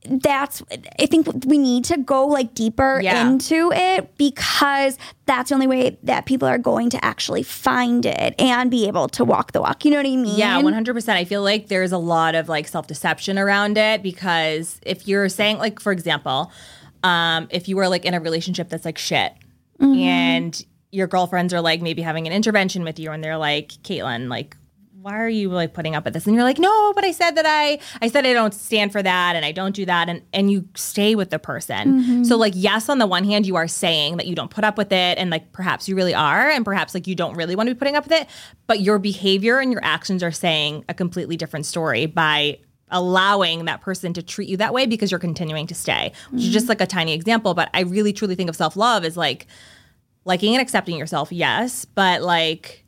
that's 0.09 0.61
I 0.99 1.05
think 1.05 1.27
we 1.45 1.57
need 1.57 1.85
to 1.85 1.97
go 1.97 2.27
like 2.27 2.53
deeper 2.53 2.99
Yeah. 3.03 3.27
into 3.27 3.71
it 3.73 4.15
because 4.17 4.97
that's 5.25 5.49
the 5.49 5.55
only 5.55 5.67
way 5.67 5.97
that 6.03 6.25
people 6.25 6.47
are 6.47 6.57
going 6.57 6.89
to 6.91 7.03
actually 7.03 7.43
find 7.43 8.05
it 8.05 8.35
and 8.39 8.69
be 8.71 8.87
able 8.87 9.07
to 9.09 9.25
walk 9.25 9.51
the 9.53 9.61
walk. 9.61 9.85
You 9.85 9.91
know 9.91 9.97
what 9.97 10.05
I 10.05 10.15
mean? 10.15 10.37
Yeah, 10.37 10.61
100%. 10.61 11.09
I 11.09 11.25
feel 11.25 11.41
like 11.43 11.67
there's 11.67 11.91
a 11.91 11.97
lot 11.97 12.35
of 12.35 12.47
like 12.49 12.67
self 12.67 12.87
deception 12.87 13.37
around 13.39 13.77
it 13.77 14.03
because 14.03 14.79
if 14.85 15.07
you're 15.07 15.29
saying, 15.29 15.57
like, 15.57 15.79
for 15.79 15.91
example, 15.91 16.51
um, 17.03 17.47
if 17.51 17.67
you 17.67 17.75
were 17.75 17.87
like 17.87 18.05
in 18.05 18.13
a 18.13 18.19
relationship 18.19 18.69
that's 18.69 18.85
like 18.85 18.97
shit 18.97 19.33
Mm-hmm. 19.79 19.93
and 19.99 20.65
your 20.91 21.07
girlfriends 21.07 21.53
are 21.53 21.59
like 21.59 21.81
maybe 21.81 22.01
having 22.01 22.27
an 22.27 22.31
intervention 22.31 22.85
with 22.85 22.97
you 22.97 23.11
and 23.11 23.21
they're 23.21 23.35
like, 23.37 23.69
Kaitlynn, 23.83 24.29
like, 24.29 24.55
why 25.05 25.19
are 25.19 25.29
you 25.29 25.49
like 25.49 25.71
putting 25.75 25.95
up 25.95 26.03
with 26.03 26.15
this? 26.15 26.25
And 26.25 26.33
you're 26.33 26.43
like, 26.43 26.57
no, 26.57 26.91
but 26.93 27.03
I 27.03 27.11
said 27.11 27.35
that 27.35 27.45
I, 27.45 27.77
I 28.01 28.07
said 28.07 28.25
I 28.25 28.33
don't 28.33 28.55
stand 28.55 28.91
for 28.91 29.03
that 29.03 29.35
and 29.35 29.45
I 29.45 29.51
don't 29.51 29.75
do 29.75 29.85
that. 29.85 30.09
And, 30.09 30.23
and 30.33 30.49
you 30.49 30.67
stay 30.73 31.13
with 31.13 31.29
the 31.29 31.37
person. 31.37 32.01
Mm-hmm. 32.01 32.23
So 32.23 32.37
like, 32.37 32.53
yes, 32.55 32.89
on 32.89 32.97
the 32.97 33.05
one 33.05 33.23
hand, 33.23 33.45
you 33.45 33.55
are 33.55 33.67
saying 33.67 34.17
that 34.17 34.25
you 34.25 34.33
don't 34.33 34.49
put 34.49 34.63
up 34.63 34.79
with 34.79 34.91
it. 34.91 35.19
And 35.19 35.29
like, 35.29 35.51
perhaps 35.51 35.87
you 35.87 35.95
really 35.95 36.15
are. 36.15 36.49
And 36.49 36.65
perhaps 36.65 36.95
like 36.95 37.05
you 37.05 37.13
don't 37.13 37.35
really 37.35 37.55
want 37.55 37.69
to 37.69 37.75
be 37.75 37.77
putting 37.77 37.95
up 37.95 38.05
with 38.05 38.13
it. 38.13 38.27
But 38.65 38.79
your 38.79 38.97
behavior 38.97 39.59
and 39.59 39.71
your 39.71 39.85
actions 39.85 40.23
are 40.23 40.31
saying 40.31 40.85
a 40.89 40.95
completely 40.95 41.37
different 41.37 41.67
story 41.67 42.07
by 42.07 42.57
allowing 42.89 43.65
that 43.65 43.81
person 43.81 44.11
to 44.13 44.23
treat 44.23 44.49
you 44.49 44.57
that 44.57 44.73
way 44.73 44.87
because 44.87 45.11
you're 45.11 45.19
continuing 45.19 45.67
to 45.67 45.75
stay, 45.75 46.13
which 46.31 46.41
is 46.41 46.51
just 46.51 46.67
like 46.67 46.81
a 46.81 46.87
tiny 46.87 47.13
example. 47.13 47.53
But 47.53 47.69
I 47.75 47.81
really 47.81 48.11
truly 48.11 48.33
think 48.33 48.49
of 48.49 48.55
self 48.55 48.75
love 48.75 49.05
as 49.05 49.15
like 49.15 49.45
liking 50.23 50.55
and 50.55 50.63
accepting 50.63 50.97
yourself, 50.97 51.31
yes, 51.31 51.85
but 51.85 52.23
like 52.23 52.84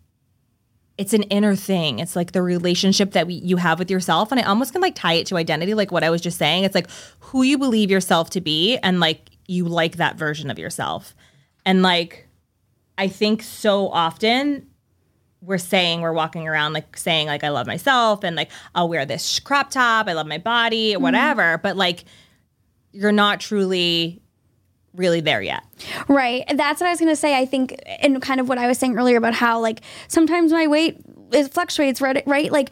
it's 0.98 1.14
an 1.14 1.24
inner 1.24 1.56
thing. 1.56 2.00
It's 2.00 2.16
like 2.16 2.32
the 2.32 2.42
relationship 2.42 3.12
that 3.12 3.28
we, 3.28 3.36
you 3.36 3.58
have 3.58 3.78
with 3.78 3.92
yourself. 3.92 4.32
And 4.32 4.40
I 4.40 4.44
almost 4.44 4.72
can 4.72 4.82
like 4.82 4.96
tie 4.96 5.14
it 5.14 5.28
to 5.28 5.38
identity, 5.38 5.74
like 5.74 5.92
what 5.92 6.04
I 6.04 6.10
was 6.10 6.22
just 6.22 6.38
saying. 6.38 6.64
It's 6.64 6.74
like 6.74 6.90
who 7.20 7.44
you 7.44 7.58
believe 7.58 7.92
yourself 7.92 8.32
to 8.32 8.42
be 8.42 8.78
and 8.78 9.00
like 9.00 9.30
you 9.48 9.66
like 9.66 9.98
that 9.98 10.16
version 10.18 10.50
of 10.50 10.58
yourself. 10.58 11.16
And 11.66 11.84
like, 11.84 12.28
I 12.98 13.08
think 13.10 13.44
so 13.44 13.90
often 13.90 14.68
we're 15.42 15.60
saying 15.60 16.02
we're 16.02 16.14
walking 16.14 16.48
around 16.48 16.74
like 16.74 16.98
saying 16.98 17.28
like 17.28 17.44
I 17.44 17.50
love 17.50 17.68
myself 17.68 18.24
and 18.24 18.36
like 18.36 18.50
I'll 18.74 18.90
wear 18.90 19.06
this 19.06 19.40
crop 19.40 19.70
top, 19.70 20.08
I 20.08 20.14
love 20.14 20.26
my 20.26 20.40
body, 20.40 20.94
Mm-hmm. 20.94 21.04
whatever, 21.04 21.60
but 21.60 21.78
like 21.78 22.06
you're 22.92 23.12
not 23.12 23.40
truly 23.40 24.20
really 24.98 25.22
there 25.22 25.42
yet. 25.42 25.64
Right. 26.08 26.44
That's 26.54 26.82
what 26.82 26.88
I 26.88 26.92
was 26.92 27.00
going 27.00 27.12
to 27.12 27.16
say. 27.16 27.38
I 27.38 27.46
think, 27.46 27.80
and 28.02 28.22
kind 28.22 28.40
of 28.40 28.50
what 28.50 28.58
I 28.58 28.68
was 28.68 28.78
saying 28.78 28.98
earlier 28.98 29.18
about 29.18 29.34
how, 29.34 29.60
like, 29.60 29.82
sometimes 30.08 30.52
my 30.52 30.68
weight 30.68 30.98
it 31.32 31.54
fluctuates, 31.54 32.02
right? 32.02 32.24
Right. 32.26 32.52
Like, 32.52 32.72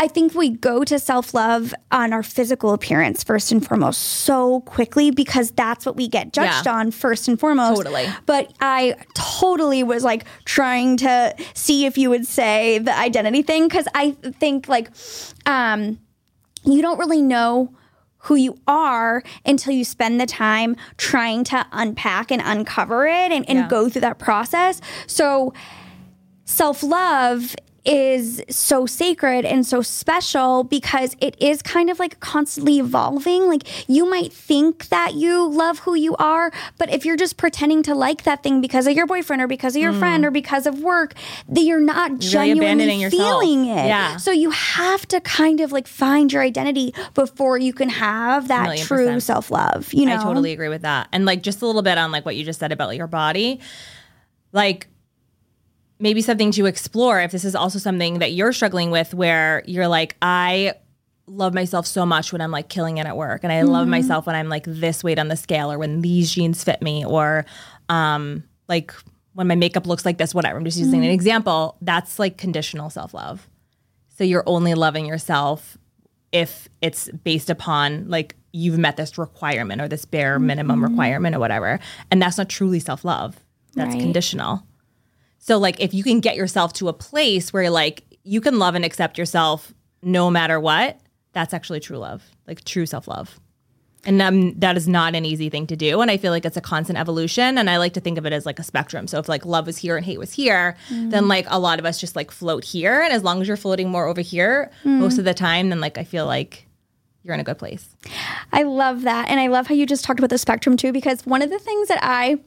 I 0.00 0.06
think 0.06 0.32
we 0.32 0.50
go 0.50 0.84
to 0.84 0.98
self 1.00 1.34
love 1.34 1.74
on 1.90 2.12
our 2.12 2.22
physical 2.22 2.72
appearance 2.72 3.24
first 3.24 3.50
and 3.50 3.66
foremost 3.66 4.00
so 4.00 4.60
quickly 4.60 5.10
because 5.10 5.50
that's 5.50 5.84
what 5.84 5.96
we 5.96 6.06
get 6.06 6.32
judged 6.32 6.66
Yeah. 6.66 6.74
on 6.76 6.92
first 6.92 7.26
and 7.26 7.38
foremost. 7.38 7.78
Totally. 7.78 8.06
But 8.24 8.52
I 8.60 8.94
totally 9.14 9.82
was 9.82 10.04
like 10.04 10.24
trying 10.44 10.96
to 10.98 11.34
see 11.54 11.84
if 11.84 11.98
you 11.98 12.10
would 12.10 12.26
say 12.28 12.78
the 12.78 12.96
identity 12.96 13.42
thing 13.42 13.66
because 13.66 13.88
I 13.92 14.12
think, 14.38 14.68
like, 14.68 14.90
um, 15.46 15.98
you 16.64 16.80
don't 16.80 16.98
really 16.98 17.22
know 17.22 17.72
who 18.22 18.34
you 18.34 18.58
are 18.66 19.22
until 19.44 19.72
you 19.72 19.84
spend 19.84 20.20
the 20.20 20.26
time 20.26 20.76
trying 20.96 21.44
to 21.44 21.66
unpack 21.72 22.30
and 22.30 22.42
uncover 22.44 23.06
it 23.06 23.30
and, 23.32 23.48
and 23.48 23.58
Yeah. 23.60 23.68
go 23.68 23.88
through 23.88 24.00
that 24.02 24.18
process. 24.18 24.80
So, 25.06 25.52
self 26.44 26.82
love 26.82 27.54
is 27.88 28.42
so 28.50 28.84
sacred 28.84 29.46
and 29.46 29.64
so 29.64 29.80
special 29.80 30.62
because 30.62 31.16
it 31.20 31.34
is 31.40 31.62
kind 31.62 31.88
of 31.88 31.98
like 31.98 32.20
constantly 32.20 32.78
evolving. 32.78 33.48
Like 33.48 33.88
you 33.88 34.08
might 34.08 34.30
think 34.30 34.88
that 34.88 35.14
you 35.14 35.48
love 35.48 35.78
who 35.80 35.94
you 35.94 36.14
are, 36.16 36.52
but 36.76 36.92
if 36.92 37.06
you're 37.06 37.16
just 37.16 37.38
pretending 37.38 37.82
to 37.84 37.94
like 37.94 38.24
that 38.24 38.42
thing 38.42 38.60
because 38.60 38.86
of 38.86 38.94
your 38.94 39.06
boyfriend 39.06 39.40
or 39.40 39.46
because 39.46 39.74
of 39.74 39.80
your 39.80 39.94
mm. 39.94 39.98
friend 39.98 40.26
or 40.26 40.30
because 40.30 40.66
of 40.66 40.80
work, 40.80 41.14
that 41.48 41.62
you're 41.62 41.80
not 41.80 42.10
really 42.10 42.28
genuinely 42.28 43.00
yourself. 43.00 43.42
feeling 43.42 43.64
it. 43.64 43.86
Yeah. 43.86 44.18
So 44.18 44.32
you 44.32 44.50
have 44.50 45.06
to 45.08 45.20
kind 45.22 45.60
of 45.60 45.72
like 45.72 45.86
find 45.86 46.30
your 46.30 46.42
identity 46.42 46.94
before 47.14 47.56
you 47.56 47.72
can 47.72 47.88
have 47.88 48.48
that 48.48 48.76
true 48.80 49.18
self 49.18 49.50
love. 49.50 49.94
You 49.94 50.04
know, 50.04 50.16
I 50.16 50.22
totally 50.22 50.52
agree 50.52 50.68
with 50.68 50.82
that. 50.82 51.08
And 51.10 51.24
like 51.24 51.42
just 51.42 51.62
a 51.62 51.66
little 51.66 51.82
bit 51.82 51.96
on 51.96 52.12
like 52.12 52.26
what 52.26 52.36
you 52.36 52.44
just 52.44 52.60
said 52.60 52.70
about 52.70 52.96
your 52.96 53.06
body. 53.06 53.60
Like 54.52 54.88
maybe 55.98 56.22
something 56.22 56.50
to 56.52 56.66
explore 56.66 57.20
if 57.20 57.32
this 57.32 57.44
is 57.44 57.54
also 57.54 57.78
something 57.78 58.18
that 58.20 58.32
you're 58.32 58.52
struggling 58.52 58.90
with 58.90 59.14
where 59.14 59.62
you're 59.66 59.88
like 59.88 60.16
I 60.22 60.74
love 61.26 61.52
myself 61.54 61.86
so 61.86 62.06
much 62.06 62.32
when 62.32 62.40
I'm 62.40 62.50
like 62.50 62.68
killing 62.68 62.98
it 62.98 63.06
at 63.06 63.16
work 63.16 63.44
and 63.44 63.52
I 63.52 63.62
love 63.62 63.82
Mm-hmm. 63.82 63.90
myself 63.90 64.26
when 64.26 64.34
I'm 64.36 64.48
like 64.48 64.64
this 64.66 65.04
weight 65.04 65.18
on 65.18 65.28
the 65.28 65.36
scale 65.36 65.70
or 65.72 65.78
when 65.78 66.00
these 66.00 66.32
jeans 66.32 66.64
fit 66.64 66.80
me 66.80 67.04
or 67.04 67.44
um 67.88 68.44
like 68.68 68.92
when 69.34 69.46
my 69.46 69.54
makeup 69.54 69.86
looks 69.86 70.04
like 70.04 70.18
this 70.18 70.34
whatever 70.34 70.58
I'm 70.58 70.64
just 70.64 70.78
using 70.78 71.00
Mm-hmm. 71.00 71.04
an 71.04 71.10
example 71.10 71.76
that's 71.82 72.18
like 72.18 72.38
conditional 72.38 72.90
self-love. 72.90 73.48
So 74.16 74.24
you're 74.24 74.42
only 74.46 74.74
loving 74.74 75.06
yourself 75.06 75.76
if 76.32 76.68
it's 76.82 77.08
based 77.24 77.48
upon 77.50 78.08
like 78.08 78.34
you've 78.52 78.78
met 78.78 78.96
this 78.96 79.16
requirement 79.18 79.80
or 79.80 79.88
this 79.88 80.04
bare 80.04 80.38
minimum 80.38 80.82
requirement 80.82 81.36
or 81.36 81.38
whatever. 81.38 81.78
And 82.10 82.20
that's 82.20 82.38
not 82.38 82.48
truly 82.48 82.80
self 82.80 83.04
love. 83.04 83.36
That's 83.74 83.94
Right. 83.94 84.00
conditional. 84.02 84.62
So 85.38 85.58
like 85.58 85.80
if 85.80 85.94
you 85.94 86.02
can 86.02 86.20
get 86.20 86.36
yourself 86.36 86.72
to 86.74 86.88
a 86.88 86.92
place 86.92 87.52
where 87.52 87.70
like 87.70 88.04
you 88.22 88.40
can 88.40 88.58
love 88.58 88.74
and 88.74 88.84
accept 88.84 89.18
yourself 89.18 89.72
no 90.02 90.30
matter 90.30 90.60
what, 90.60 91.00
that's 91.32 91.54
actually 91.54 91.80
true 91.80 91.98
love, 91.98 92.22
like 92.46 92.64
true 92.64 92.86
self 92.86 93.08
love. 93.08 93.38
And 94.04 94.22
um, 94.22 94.58
that 94.60 94.76
is 94.76 94.86
not 94.88 95.14
an 95.14 95.24
easy 95.24 95.50
thing 95.50 95.66
to 95.66 95.76
do. 95.76 96.00
And 96.00 96.10
I 96.10 96.16
feel 96.16 96.30
like 96.30 96.44
it's 96.44 96.56
a 96.56 96.60
constant 96.60 96.98
evolution. 96.98 97.58
And 97.58 97.68
I 97.68 97.78
like 97.78 97.94
to 97.94 98.00
think 98.00 98.16
of 98.16 98.24
it 98.26 98.32
as 98.32 98.46
like 98.46 98.58
a 98.58 98.62
spectrum. 98.62 99.06
So 99.06 99.18
if 99.18 99.28
like 99.28 99.44
love 99.44 99.66
was 99.66 99.76
here 99.76 99.96
and 99.96 100.06
hate 100.06 100.18
was 100.18 100.32
here, 100.32 100.76
then 100.90 101.26
like 101.28 101.46
a 101.48 101.58
lot 101.58 101.78
of 101.78 101.84
us 101.84 101.98
just 102.00 102.14
like 102.14 102.30
float 102.30 102.64
here. 102.64 103.02
And 103.02 103.12
as 103.12 103.24
long 103.24 103.42
as 103.42 103.48
you're 103.48 103.56
floating 103.56 103.90
more 103.90 104.06
over 104.06 104.20
here 104.20 104.70
most 104.84 105.18
of 105.18 105.24
the 105.24 105.34
time, 105.34 105.68
then 105.68 105.80
like 105.80 105.98
I 105.98 106.04
feel 106.04 106.26
like 106.26 106.66
you're 107.22 107.34
in 107.34 107.40
a 107.40 107.44
good 107.44 107.58
place. 107.58 107.88
I 108.52 108.62
love 108.62 109.02
that. 109.02 109.28
And 109.28 109.40
I 109.40 109.48
love 109.48 109.66
how 109.66 109.74
you 109.74 109.84
just 109.84 110.04
talked 110.04 110.20
about 110.20 110.30
the 110.30 110.38
spectrum 110.38 110.76
too, 110.76 110.92
because 110.92 111.26
one 111.26 111.42
of 111.42 111.50
the 111.50 111.58
things 111.58 111.88
that 111.88 111.98
I 112.00 112.38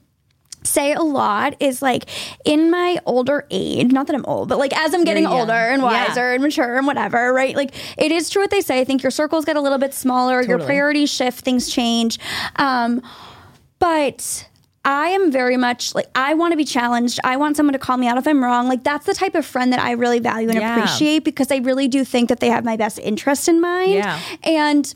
say 0.64 0.94
a 0.94 1.02
lot 1.02 1.56
is 1.60 1.82
like 1.82 2.06
in 2.46 2.70
my 2.70 3.00
older 3.06 3.46
age, 3.50 3.92
not 3.92 4.08
that 4.08 4.16
I'm 4.16 4.26
old, 4.26 4.48
but 4.50 4.58
like 4.60 4.76
as 4.78 4.94
I'm 4.94 5.04
getting 5.04 5.26
older 5.26 5.52
and 5.54 5.82
Yeah. 5.82 6.08
wiser 6.08 6.34
and 6.34 6.44
mature 6.44 6.78
and 6.78 6.86
whatever, 6.86 7.34
right? 7.34 7.56
Like 7.56 7.74
it 7.98 8.12
is 8.12 8.30
true 8.30 8.44
what 8.44 8.52
they 8.52 8.62
say. 8.62 8.80
I 8.80 8.84
think 8.84 9.02
your 9.04 9.12
circles 9.12 9.44
get 9.46 9.56
a 9.56 9.62
little 9.62 9.78
bit 9.80 9.94
smaller, 9.94 10.42
your 10.44 10.60
priorities 10.60 11.10
shift, 11.12 11.44
things 11.44 11.70
change. 11.70 12.20
Um, 12.58 13.02
but 13.80 14.48
I 14.84 15.10
am 15.10 15.32
very 15.32 15.58
much 15.58 15.94
like 15.94 16.08
I 16.16 16.34
want 16.34 16.52
to 16.54 16.58
be 16.58 16.66
challenged. 16.66 17.20
I 17.24 17.38
want 17.38 17.56
someone 17.58 17.74
to 17.74 17.80
call 17.80 17.98
me 17.98 18.08
out 18.08 18.18
if 18.18 18.28
I'm 18.28 18.44
wrong. 18.44 18.68
Like 18.68 18.84
that's 18.84 19.06
the 19.06 19.14
type 19.14 19.36
of 19.36 19.46
friend 19.46 19.72
that 19.74 19.80
I 19.80 19.92
really 19.92 20.20
value 20.20 20.50
and 20.50 20.60
Yeah. 20.60 20.76
appreciate 20.76 21.24
because 21.24 21.52
I 21.52 21.58
really 21.58 21.88
do 21.88 22.04
think 22.04 22.30
that 22.30 22.40
they 22.40 22.50
have 22.50 22.64
my 22.66 22.78
best 22.78 22.98
interest 23.00 23.48
in 23.48 23.62
mind. 23.62 23.92
Yeah. 23.94 24.20
And 24.44 24.94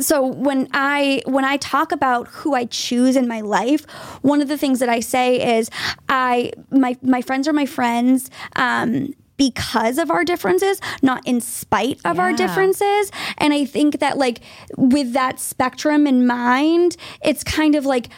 so 0.00 0.26
when 0.26 0.68
I 0.72 1.22
when 1.26 1.44
I 1.44 1.56
talk 1.56 1.92
about 1.92 2.28
who 2.28 2.54
I 2.54 2.66
choose 2.66 3.16
in 3.16 3.26
my 3.28 3.40
life, 3.40 3.84
one 4.22 4.40
of 4.40 4.48
the 4.48 4.58
things 4.58 4.80
that 4.80 4.88
I 4.88 5.00
say 5.00 5.58
is 5.58 5.70
I 6.08 6.52
my 6.70 6.96
my 7.02 7.22
friends 7.22 7.48
are 7.48 7.52
my 7.52 7.66
friends. 7.66 8.30
Um, 8.56 9.14
because 9.38 9.98
of 9.98 10.10
our 10.10 10.24
differences, 10.24 10.80
not 11.00 11.24
in 11.24 11.40
spite 11.40 12.00
of 12.04 12.18
our 12.18 12.32
differences. 12.32 13.12
And 13.38 13.54
I 13.54 13.64
think 13.66 14.00
that, 14.00 14.18
like, 14.18 14.40
with 14.76 15.12
that 15.12 15.38
spectrum 15.38 16.08
in 16.08 16.26
mind, 16.26 16.96
it's 17.22 17.44
kind 17.44 17.76
of 17.76 17.86
like, 17.86 18.08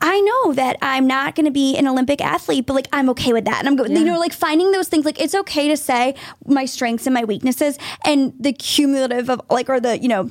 I 0.00 0.20
know 0.20 0.54
that 0.54 0.78
I'm 0.82 1.06
not 1.06 1.36
going 1.36 1.44
to 1.44 1.52
be 1.52 1.76
an 1.76 1.86
Olympic 1.86 2.20
athlete, 2.20 2.66
but 2.66 2.74
like 2.74 2.88
I'm 2.92 3.08
okay 3.10 3.32
with 3.32 3.44
that. 3.44 3.60
And 3.60 3.68
I'm 3.68 3.76
going, 3.76 3.94
you 3.94 4.04
know, 4.04 4.18
like 4.18 4.32
finding 4.32 4.72
those 4.72 4.88
things, 4.88 5.04
like 5.04 5.20
it's 5.20 5.34
okay 5.34 5.68
to 5.68 5.76
say 5.76 6.16
my 6.44 6.64
strengths 6.64 7.06
and 7.06 7.14
my 7.14 7.22
weaknesses 7.22 7.78
and 8.04 8.32
the 8.40 8.52
cumulative 8.52 9.30
of 9.30 9.40
like, 9.48 9.68
or 9.68 9.78
the, 9.78 10.00
you 10.00 10.08
know, 10.08 10.28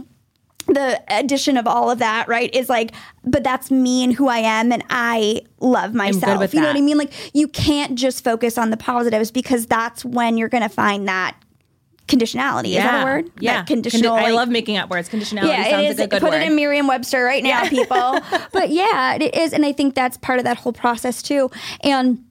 the 0.67 1.01
addition 1.07 1.57
of 1.57 1.67
all 1.67 1.89
of 1.89 1.99
that, 1.99 2.27
right, 2.27 2.53
is 2.55 2.69
like, 2.69 2.91
but 3.23 3.43
that's 3.43 3.71
me 3.71 4.03
and 4.03 4.13
who 4.13 4.27
I 4.27 4.39
am, 4.39 4.71
and 4.71 4.83
I 4.89 5.41
love 5.59 5.93
myself. 5.93 6.53
you 6.53 6.61
know 6.61 6.67
what 6.67 6.77
I 6.77 6.81
mean? 6.81 6.97
Like, 6.97 7.11
you 7.33 7.47
can't 7.47 7.95
just 7.95 8.23
focus 8.23 8.57
on 8.57 8.69
the 8.69 8.77
positives 8.77 9.31
because 9.31 9.65
that's 9.65 10.03
when 10.05 10.37
you're 10.37 10.49
going 10.49 10.63
to 10.63 10.69
find 10.69 11.07
that 11.07 11.35
conditionality. 12.07 12.69
Is 12.69 12.75
that 12.75 13.01
a 13.01 13.05
word? 13.05 13.31
Yeah. 13.39 13.57
That 13.57 13.67
conditional. 13.67 14.15
Condi- 14.15 14.23
I 14.23 14.31
love 14.31 14.49
making 14.49 14.77
up 14.77 14.89
words. 14.89 15.09
Conditionality 15.09 15.47
yeah, 15.47 15.69
sounds 15.69 15.85
it 15.85 15.89
is. 15.91 15.99
like 15.99 16.07
a 16.07 16.09
good 16.09 16.23
word. 16.23 16.29
Put 16.29 16.31
word. 16.31 16.41
it 16.43 16.47
in 16.47 16.55
Merriam-Webster 16.55 17.23
right 17.23 17.43
now, 17.43 17.67
people. 17.67 18.19
but 18.51 18.69
yeah, 18.69 19.15
it 19.15 19.35
is, 19.35 19.53
and 19.53 19.65
I 19.65 19.71
think 19.71 19.95
that's 19.95 20.17
part 20.17 20.39
of 20.39 20.45
that 20.45 20.57
whole 20.57 20.73
process 20.73 21.21
too. 21.21 21.49
And 21.81 22.23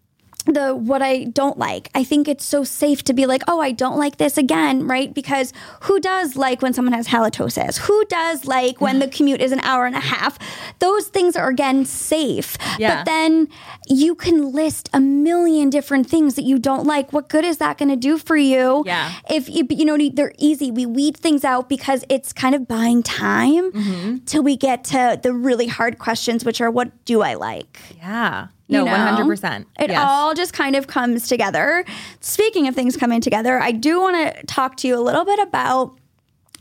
the 0.47 0.75
what 0.75 1.03
I 1.03 1.25
don't 1.25 1.59
like, 1.59 1.91
I 1.95 2.05
think 2.05 2.29
it's 2.29 2.45
so 2.45 2.65
safe 2.65 3.03
to 3.05 3.13
be 3.13 3.27
like, 3.27 3.43
oh, 3.49 3.61
I 3.61 3.73
don't 3.73 3.99
like 3.99 4.17
this 4.19 4.37
again, 4.39 4.87
right? 4.87 5.13
Because 5.13 5.53
who 5.83 6.01
does 6.01 6.37
like 6.37 6.63
when 6.63 6.73
someone 6.73 6.93
has 6.95 7.09
halitosis? 7.09 7.79
Who 7.79 8.05
does 8.07 8.45
like 8.45 8.81
when 8.81 8.99
the 8.99 9.09
commute 9.09 9.41
is 9.41 9.53
an 9.53 9.61
hour 9.61 9.87
and 9.87 9.95
a 9.97 10.01
half? 10.01 10.39
Those 10.79 11.09
things 11.09 11.37
are 11.37 11.49
again 11.49 11.85
safe. 11.85 12.57
Yeah. 12.79 12.97
But 12.99 13.05
then 13.07 13.49
you 13.89 14.15
can 14.15 14.53
list 14.53 14.89
a 14.93 15.01
million 15.01 15.71
different 15.71 16.09
things 16.09 16.35
that 16.35 16.43
you 16.43 16.59
don't 16.59 16.87
like. 16.87 17.13
What 17.13 17.29
good 17.29 17.45
is 17.45 17.59
that 17.59 17.79
going 17.79 17.89
to 17.91 17.97
do 17.97 18.19
for 18.19 18.37
you? 18.37 18.83
Yeah. 18.87 19.13
If 19.29 19.49
you, 19.49 19.67
you 19.71 19.85
know, 19.85 19.97
they're 20.13 20.33
easy. 20.39 20.71
We 20.71 20.87
weed 20.87 21.17
things 21.17 21.45
out 21.45 21.69
because 21.69 22.05
it's 22.09 22.33
kind 22.33 22.55
of 22.55 22.67
buying 22.69 23.03
time 23.03 23.71
Mm-hmm. 23.71 24.19
till 24.27 24.43
we 24.43 24.57
get 24.57 24.85
to 24.85 25.19
the 25.23 25.33
really 25.33 25.67
hard 25.67 25.99
questions, 25.99 26.45
which 26.45 26.61
are 26.61 26.71
what 26.71 27.05
do 27.05 27.23
I 27.23 27.35
like? 27.35 27.79
yeah. 27.97 28.49
No, 28.71 28.85
one 28.85 29.01
hundred 29.01 29.27
percent. 29.27 29.67
It 29.79 29.91
all 29.93 30.35
just 30.35 30.53
kind 30.53 30.77
of 30.77 30.87
comes 30.87 31.29
together. 31.29 31.85
Speaking 32.21 32.67
of 32.69 32.75
things 32.75 32.97
coming 32.97 33.21
together, 33.21 33.59
I 33.61 33.73
do 33.73 34.01
want 34.01 34.17
to 34.37 34.47
talk 34.47 34.77
to 34.79 34.89
you 34.89 34.97
a 34.99 35.03
little 35.03 35.25
bit 35.25 35.39
about 35.41 35.97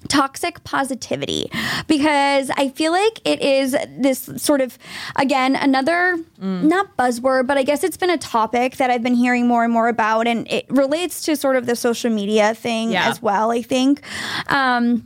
toxic 0.07 0.63
positivity 0.63 1.51
because 1.87 2.49
I 2.51 2.69
feel 2.69 2.93
like 2.93 3.19
it 3.25 3.41
is 3.41 3.75
this 3.97 4.29
sort 4.37 4.61
of 4.61 4.77
again 5.17 5.57
another 5.57 6.17
not 6.39 6.95
buzzword 6.95 7.47
but 7.47 7.57
I 7.57 7.63
guess 7.63 7.83
it's 7.83 7.97
been 7.97 8.09
a 8.09 8.17
topic 8.17 8.77
that 8.77 8.89
I've 8.89 9.03
been 9.03 9.13
hearing 9.13 9.45
more 9.45 9.65
and 9.65 9.73
more 9.73 9.89
about 9.89 10.25
and 10.25 10.49
it 10.49 10.65
relates 10.69 11.21
to 11.23 11.35
sort 11.35 11.57
of 11.57 11.65
the 11.65 11.75
social 11.75 12.09
media 12.09 12.55
thing 12.55 12.91
Yeah. 12.91 13.09
as 13.09 13.21
well 13.21 13.51
I 13.51 13.61
think 13.61 14.01
um 14.47 15.05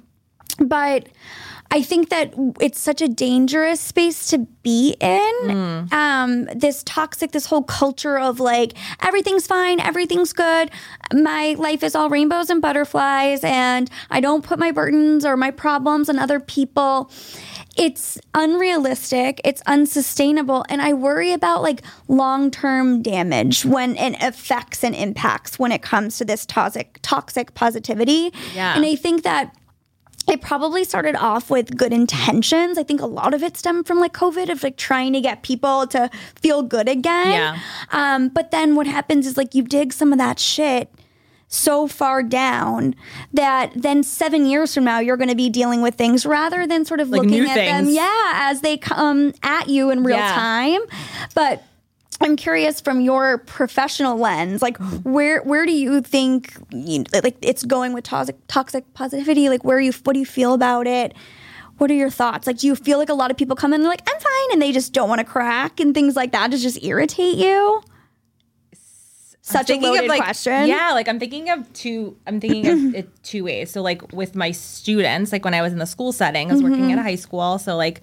but 0.60 1.10
I 1.74 1.82
think 1.82 2.10
that 2.10 2.36
it's 2.62 2.80
such 2.80 3.02
a 3.02 3.08
dangerous 3.08 3.82
space 3.82 4.28
to 4.28 4.46
be 4.62 4.96
in. 5.00 5.88
Um, 5.92 6.46
this 6.54 6.84
toxic, 6.84 7.32
this 7.32 7.48
whole 7.48 7.64
culture 7.64 8.20
of 8.20 8.40
like 8.40 8.74
everything's 9.02 9.48
fine, 9.48 9.80
everything's 9.80 10.34
good. 10.34 10.70
My 11.12 11.56
life 11.58 11.82
is 11.82 11.96
all 11.96 12.10
rainbows 12.12 12.52
and 12.52 12.62
butterflies, 12.62 13.44
and 13.44 13.90
I 14.12 14.20
don't 14.20 14.44
put 14.44 14.60
my 14.60 14.72
burdens 14.72 15.26
or 15.26 15.36
my 15.36 15.50
problems 15.50 16.10
on 16.10 16.20
other 16.20 16.40
people. 16.40 17.10
It's 17.76 18.20
unrealistic. 18.36 19.42
It's 19.44 19.64
unsustainable, 19.66 20.64
and 20.70 20.80
I 20.80 20.94
worry 20.94 21.34
about 21.34 21.64
like 21.64 21.82
long 22.08 22.52
term 22.52 23.02
damage 23.02 23.66
when 23.66 23.98
it 23.98 24.22
affects 24.22 24.84
and 24.84 24.94
impacts 24.94 25.58
when 25.58 25.72
it 25.72 25.82
comes 25.82 26.20
to 26.20 26.26
this 26.26 26.46
toxic 26.46 27.00
toxic 27.02 27.56
positivity. 27.56 28.32
Yeah. 28.54 28.76
and 28.76 28.86
I 28.86 28.96
think 28.96 29.24
that 29.24 29.56
it 30.28 30.42
probably 30.42 30.84
started 30.84 31.16
off 31.16 31.50
with 31.50 31.76
good 31.78 31.92
intentions. 31.94 32.78
I 32.78 32.84
think 32.84 33.02
a 33.02 33.06
lot 33.06 33.34
of 33.34 33.44
it 33.44 33.58
stemmed 33.58 33.86
from 33.88 34.00
like 34.00 34.14
COVID 34.14 34.50
of 34.50 34.64
like 34.64 34.78
trying 34.78 35.14
to 35.14 35.22
get 35.22 35.44
people 35.44 35.86
to 35.88 36.10
feel 36.36 36.62
good 36.64 36.88
again. 36.88 37.32
Yeah. 37.32 37.60
Um, 37.92 38.30
but 38.30 38.52
then 38.52 38.76
what 38.76 38.88
happens 38.88 39.28
is 39.28 39.36
like 39.38 39.54
you 39.54 39.64
dig 39.64 39.92
some 39.94 40.12
of 40.14 40.18
that 40.20 40.40
shit 40.40 40.90
so 41.50 41.88
far 41.88 42.24
down 42.24 42.96
that 43.32 43.72
then 43.76 44.02
seven 44.02 44.46
years 44.48 44.74
from 44.74 44.84
now 44.86 44.98
you're 45.00 45.18
going 45.18 45.30
to 45.30 45.36
be 45.36 45.50
dealing 45.52 45.82
with 45.84 45.94
things 45.94 46.26
rather 46.26 46.66
than 46.66 46.84
sort 46.84 47.00
of 47.00 47.10
Like 47.10 47.22
looking 47.22 47.44
at 47.48 47.54
them, 47.56 47.90
yeah, 47.90 48.32
as 48.34 48.62
they 48.62 48.76
come 48.78 49.34
at 49.44 49.70
you 49.70 49.92
in 49.92 50.04
real 50.04 50.18
Yeah. 50.18 50.34
time. 50.34 50.82
But 51.36 51.62
I'm 52.22 52.36
curious 52.36 52.80
from 52.82 53.02
your 53.02 53.40
professional 53.40 54.18
lens, 54.18 54.62
like 54.62 54.78
where 55.04 55.42
where 55.44 55.66
do 55.66 55.72
you 55.72 56.02
think 56.02 56.54
you, 56.72 57.04
like 57.24 57.38
it's 57.42 57.64
going 57.64 57.94
with 57.94 58.04
toxic 58.06 58.36
toxic 58.48 58.94
positivity? 58.94 59.50
Like 59.50 59.64
where 59.64 59.80
you 59.80 59.92
what 60.04 60.14
do 60.14 60.20
you 60.20 60.26
feel 60.26 60.54
about 60.54 60.88
it? 60.88 61.14
What 61.78 61.90
are 61.92 61.96
your 61.96 62.10
thoughts? 62.10 62.46
Like 62.48 62.58
do 62.60 62.68
you 62.68 62.76
feel 62.76 62.98
like 63.00 63.10
a 63.10 63.14
lot 63.14 63.32
of 63.32 63.38
people 63.38 63.56
come 63.56 63.72
in 63.74 63.82
and 63.82 63.84
they're 63.86 63.92
like 63.92 64.08
I'm 64.10 64.20
fine 64.20 64.54
and 64.54 64.62
they 64.62 64.72
just 64.72 64.94
don't 64.94 65.10
want 65.10 65.20
to 65.20 65.26
crack 65.26 65.80
and 65.80 65.94
things 65.94 66.16
like 66.16 66.32
that 66.34 66.52
to 66.52 66.58
just 66.58 66.84
irritate 66.84 67.36
you? 67.38 67.82
Such 69.46 69.70
a 69.70 69.76
loaded 69.76 70.04
of 70.04 70.08
like 70.08 70.22
question. 70.24 70.68
yeah 70.68 70.92
like 70.94 71.10
i'm 71.10 71.20
thinking 71.20 71.50
of 71.50 71.72
two 71.74 72.16
i'm 72.26 72.40
thinking 72.40 72.66
of 72.66 72.96
it 72.96 73.10
two 73.24 73.44
ways 73.44 73.72
so 73.72 73.82
like 73.82 74.14
with 74.14 74.36
my 74.36 74.52
students 74.52 75.34
like 75.34 75.44
when 75.44 75.54
i 75.54 75.62
was 75.62 75.74
in 75.74 75.80
the 75.80 75.86
school 75.86 76.14
setting 76.14 76.50
i 76.50 76.54
was 76.54 76.64
working 76.64 76.80
Mm-hmm. 76.84 76.92
at 76.92 77.00
a 77.00 77.04
high 77.04 77.16
school 77.16 77.60
so 77.60 77.76
like 77.76 78.00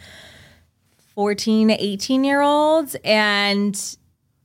14 1.14 1.68
to 1.68 1.82
18 1.82 2.24
year 2.24 2.42
olds 2.42 2.94
and 3.04 3.96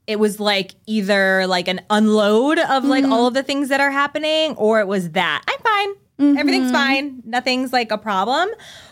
it 0.07 0.19
was 0.19 0.39
like 0.39 0.75
either 0.85 1.47
like 1.47 1.67
an 1.67 1.81
unload 1.89 2.59
of 2.59 2.83
like 2.85 3.03
Mm-hmm. 3.03 3.13
all 3.13 3.27
of 3.27 3.33
the 3.33 3.43
things 3.43 3.69
that 3.69 3.79
are 3.81 3.91
happening 3.91 4.55
or 4.57 4.79
it 4.79 4.87
was 4.87 5.11
that. 5.11 5.43
I'm 5.47 5.59
fine. 5.59 5.95
Mm-hmm. 6.19 6.37
everything's 6.37 6.71
fine. 6.71 7.21
Nothing's 7.25 7.73
like 7.73 7.91
a 7.91 7.97
problem 7.97 8.47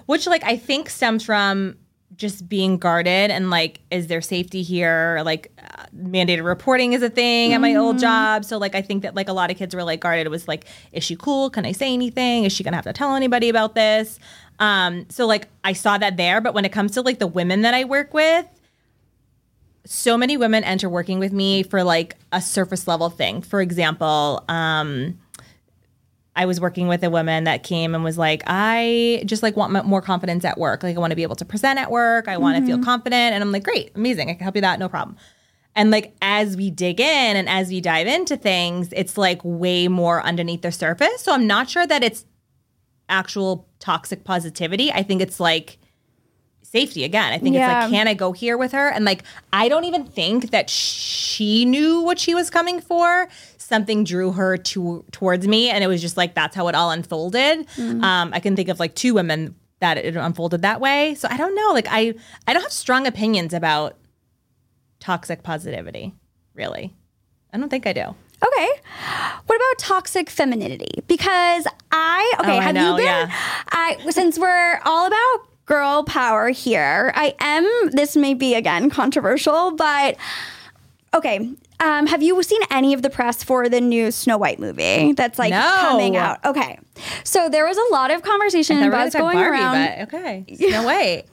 which 0.08 0.28
like 0.28 0.44
i 0.44 0.58
think 0.58 0.90
stems 0.90 1.24
from 1.24 1.78
just 2.16 2.48
being 2.50 2.78
guarded 2.78 3.32
and 3.32 3.50
like 3.50 3.80
is 3.90 4.06
there 4.08 4.22
safety 4.22 4.62
here? 4.62 5.22
Like 5.26 5.52
uh, 5.58 5.86
mandated 5.96 6.44
reporting 6.44 6.94
is 6.94 7.02
a 7.02 7.10
thing 7.10 7.54
at 7.54 7.62
my 7.62 7.76
old 7.76 7.98
job. 7.98 8.44
So 8.46 8.58
like 8.58 8.76
i 8.76 8.82
think 8.82 9.04
that 9.04 9.16
like 9.16 9.30
a 9.30 9.34
lot 9.34 9.50
of 9.52 9.58
kids 9.58 9.74
were 9.74 9.84
like 9.84 10.00
guarded. 10.02 10.26
It 10.28 10.30
was 10.30 10.48
like 10.48 10.66
is 10.92 11.04
she 11.04 11.16
cool? 11.16 11.50
Can 11.50 11.66
i 11.66 11.72
say 11.72 11.94
anything? 11.94 12.44
Is 12.44 12.52
she 12.54 12.64
gonna 12.64 12.76
have 12.76 12.86
to 12.86 12.94
tell 12.94 13.16
anybody 13.16 13.50
about 13.50 13.74
this? 13.76 14.20
Um 14.60 15.06
so 15.10 15.26
like 15.26 15.48
i 15.64 15.74
saw 15.74 15.98
that 15.98 16.18
there. 16.18 16.42
But 16.42 16.54
when 16.54 16.66
it 16.66 16.72
comes 16.74 16.92
to 16.94 17.02
like 17.02 17.20
the 17.20 17.28
women 17.28 17.62
that 17.62 17.74
i 17.74 17.84
work 17.86 18.14
with 18.14 18.46
so 19.86 20.18
many 20.18 20.38
women 20.38 20.64
enter 20.64 20.88
working 20.88 21.20
with 21.20 21.34
me 21.34 21.64
for 21.64 21.84
like 21.84 22.16
a 22.32 22.42
surface 22.42 22.88
level 22.88 23.10
thing 23.10 23.42
for 23.42 23.62
example 23.62 24.44
um 24.48 25.18
I 26.36 26.46
was 26.46 26.60
working 26.60 26.88
with 26.88 27.04
a 27.04 27.10
woman 27.10 27.44
that 27.44 27.64
came 27.64 27.94
and 27.94 28.04
was 28.04 28.18
like, 28.18 28.42
I 28.48 29.22
just 29.26 29.44
like 29.44 29.56
want 29.56 29.76
m- 29.76 29.86
more 29.86 30.02
confidence 30.02 30.44
at 30.44 30.58
work. 30.58 30.82
Like 30.82 30.96
I 30.96 31.00
want 31.00 31.12
to 31.12 31.16
be 31.16 31.24
able 31.24 31.36
to 31.36 31.46
present 31.46 31.80
at 31.80 31.92
work. 31.92 32.28
I 32.28 32.38
want 32.38 32.58
to 32.58 32.66
feel 32.66 32.84
confident. 32.84 33.34
And 33.34 33.44
I'm 33.44 33.52
like, 33.52 33.64
great, 33.64 33.92
amazing. 33.96 34.30
I 34.30 34.34
can 34.34 34.42
help 34.42 34.56
you 34.56 34.62
that. 34.62 34.80
No 34.80 34.90
problem. 34.90 35.16
And 35.76 35.92
like 35.92 36.16
as 36.22 36.58
we 36.58 36.72
dig 36.72 37.00
in 37.00 37.36
and 37.38 37.48
as 37.48 37.70
we 37.70 37.82
dive 37.82 38.08
into 38.08 38.36
things, 38.36 38.90
it's 38.94 39.18
like 39.18 39.42
way 39.44 39.88
more 39.88 40.24
underneath 40.24 40.64
the 40.64 40.72
surface. 40.72 41.22
So 41.22 41.34
I'm 41.34 41.46
not 41.46 41.70
sure 41.70 41.86
that 41.86 42.04
it's 42.04 42.26
actual 43.10 43.68
toxic 43.80 44.24
positivity. 44.24 44.92
I 44.92 45.04
think 45.04 45.22
it's 45.22 45.40
like 45.40 45.78
safety 46.74 47.04
again. 47.04 47.32
I 47.32 47.38
think 47.38 47.56
it's 47.56 47.62
like, 47.62 47.92
can 47.92 48.08
I 48.08 48.16
go 48.16 48.32
here 48.32 48.58
with 48.58 48.72
her? 48.72 48.90
And 48.90 49.06
like, 49.06 49.24
I 49.54 49.70
don't 49.70 49.86
even 49.86 50.06
think 50.06 50.50
that 50.50 50.70
she 50.70 51.66
knew 51.66 52.02
what 52.02 52.18
she 52.20 52.34
was 52.34 52.50
coming 52.50 52.82
for. 52.82 53.28
Something 53.58 54.04
drew 54.04 54.32
her 54.34 54.58
to 54.58 55.06
towards 55.12 55.48
me, 55.48 55.70
and 55.70 55.84
it 55.84 55.88
was 55.88 56.02
just 56.02 56.18
like 56.18 56.34
that's 56.34 56.56
how 56.56 56.68
it 56.68 56.76
all 56.76 56.92
unfolded. 56.92 57.66
Um, 57.80 58.32
I 58.34 58.40
can 58.40 58.56
think 58.56 58.70
of 58.70 58.80
like 58.80 58.96
two 58.96 59.14
women 59.14 59.56
that 59.80 59.98
it 59.98 60.16
unfolded 60.16 60.62
that 60.64 60.82
way. 60.82 61.16
So 61.16 61.28
I 61.30 61.38
don't 61.38 61.56
know. 61.56 61.72
Like 61.74 61.88
I, 61.90 62.14
I 62.48 62.54
don't 62.54 62.64
have 62.64 62.72
strong 62.72 63.08
opinions 63.08 63.54
about 63.54 63.98
toxic 65.00 65.44
positivity. 65.44 66.14
Really, 66.56 66.94
I 67.54 67.58
don't 67.58 67.70
think 67.70 67.86
I 67.88 67.94
do. 67.94 68.02
Okay. 68.46 68.70
What 69.46 69.56
about 69.56 69.78
toxic 69.78 70.30
femininity? 70.30 71.04
Because 71.08 71.66
I 71.92 72.34
okay, 72.42 72.56
Oh, 72.58 72.60
I 72.60 72.62
have 72.62 72.76
know, 72.76 72.92
you 72.92 72.98
been 72.98 73.06
yeah. 73.06 73.32
I 73.70 73.98
since 74.10 74.38
we're 74.38 74.80
all 74.84 75.08
about 75.08 75.48
girl 75.66 76.04
power 76.04 76.50
here, 76.50 77.12
I 77.16 77.36
am 77.40 77.90
this 77.92 78.16
may 78.16 78.34
be 78.34 78.56
again 78.56 78.90
controversial, 78.90 79.72
but 79.72 80.18
okay. 81.14 81.50
Um, 81.80 82.08
have 82.08 82.24
you 82.24 82.42
seen 82.44 82.62
any 82.72 82.94
of 82.94 83.02
the 83.02 83.10
press 83.10 83.44
for 83.44 83.68
the 83.68 83.82
new 83.82 84.10
Snow 84.12 84.38
White 84.38 84.60
movie 84.60 85.12
that's 85.14 85.38
like 85.38 85.52
No. 85.52 85.78
coming 85.82 86.16
out? 86.16 86.44
Okay. 86.46 86.80
So 87.26 87.50
there 87.50 87.66
was 87.66 87.78
a 87.78 87.92
lot 87.94 88.10
of 88.12 88.22
conversation 88.22 88.78
I 88.78 88.82
and 88.84 88.92
thought 88.92 88.98
we 88.98 89.00
were 89.00 89.06
buzz 89.06 89.14
going 89.14 89.38
Barbie, 89.38 89.58
around. 89.58 90.08
but 90.10 90.14
okay. 90.16 90.46
No 90.60 90.88
way. 90.88 91.26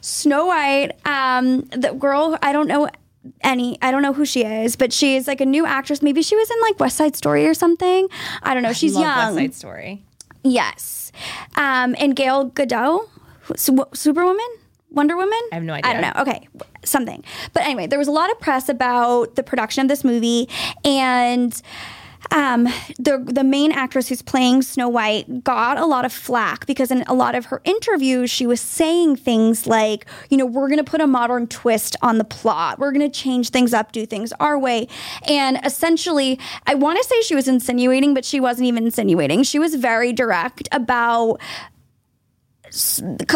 Snow 0.00 0.46
White, 0.46 0.92
um, 1.04 1.62
the 1.66 1.92
girl, 1.92 2.36
I 2.42 2.52
don't 2.52 2.66
know 2.66 2.88
any, 3.42 3.78
I 3.80 3.90
don't 3.92 4.02
know 4.02 4.12
who 4.12 4.24
she 4.24 4.44
is, 4.44 4.76
but 4.76 4.92
she's 4.92 5.28
like 5.28 5.40
a 5.40 5.46
new 5.46 5.64
actress. 5.66 6.02
Maybe 6.02 6.22
she 6.22 6.34
was 6.36 6.50
in 6.50 6.60
like 6.62 6.80
West 6.80 6.96
Side 6.96 7.14
Story 7.16 7.46
or 7.46 7.54
something. 7.54 8.08
I 8.42 8.54
don't 8.54 8.62
know. 8.64 8.72
She's 8.72 8.94
Love 8.94 9.02
young. 9.04 9.34
West 9.34 9.36
Side 9.36 9.54
Story. 9.54 10.02
Yes. 10.42 11.12
Um, 11.56 11.94
and 11.98 12.14
Gal 12.16 12.50
Gadot, 12.50 13.08
Superwoman, 13.56 14.46
Wonder 14.90 15.16
Woman. 15.16 15.38
I 15.52 15.56
have 15.56 15.64
no 15.64 15.74
idea. 15.74 15.90
I 15.90 15.92
don't 15.92 16.02
know. 16.02 16.22
Okay, 16.22 16.48
something. 16.84 17.24
But 17.52 17.64
anyway, 17.64 17.86
there 17.86 17.98
was 17.98 18.08
a 18.08 18.12
lot 18.12 18.30
of 18.30 18.40
press 18.40 18.68
about 18.68 19.36
the 19.36 19.42
production 19.42 19.82
of 19.82 19.88
this 19.88 20.04
movie, 20.04 20.48
and 20.84 21.60
um, 22.32 22.64
the 22.98 23.22
the 23.24 23.44
main 23.44 23.72
actress 23.72 24.08
who's 24.08 24.22
playing 24.22 24.62
Snow 24.62 24.88
White 24.88 25.44
got 25.44 25.78
a 25.78 25.86
lot 25.86 26.04
of 26.04 26.12
flack 26.12 26.66
because 26.66 26.90
in 26.90 27.02
a 27.06 27.14
lot 27.14 27.34
of 27.34 27.46
her 27.46 27.60
interviews 27.64 28.30
she 28.30 28.46
was 28.46 28.60
saying 28.60 29.16
things 29.16 29.66
like, 29.66 30.06
you 30.30 30.36
know, 30.36 30.46
we're 30.46 30.68
going 30.68 30.78
to 30.78 30.84
put 30.84 31.00
a 31.00 31.06
modern 31.06 31.46
twist 31.46 31.96
on 32.02 32.18
the 32.18 32.24
plot, 32.24 32.78
we're 32.78 32.92
going 32.92 33.08
to 33.08 33.14
change 33.14 33.50
things 33.50 33.72
up, 33.72 33.92
do 33.92 34.06
things 34.06 34.32
our 34.40 34.58
way, 34.58 34.88
and 35.28 35.58
essentially, 35.64 36.38
I 36.66 36.74
want 36.74 36.98
to 36.98 37.04
say 37.04 37.20
she 37.22 37.34
was 37.34 37.48
insinuating, 37.48 38.14
but 38.14 38.24
she 38.24 38.40
wasn't 38.40 38.66
even 38.66 38.84
insinuating. 38.86 39.42
She 39.42 39.58
was 39.58 39.74
very 39.74 40.12
direct 40.12 40.68
about 40.72 41.40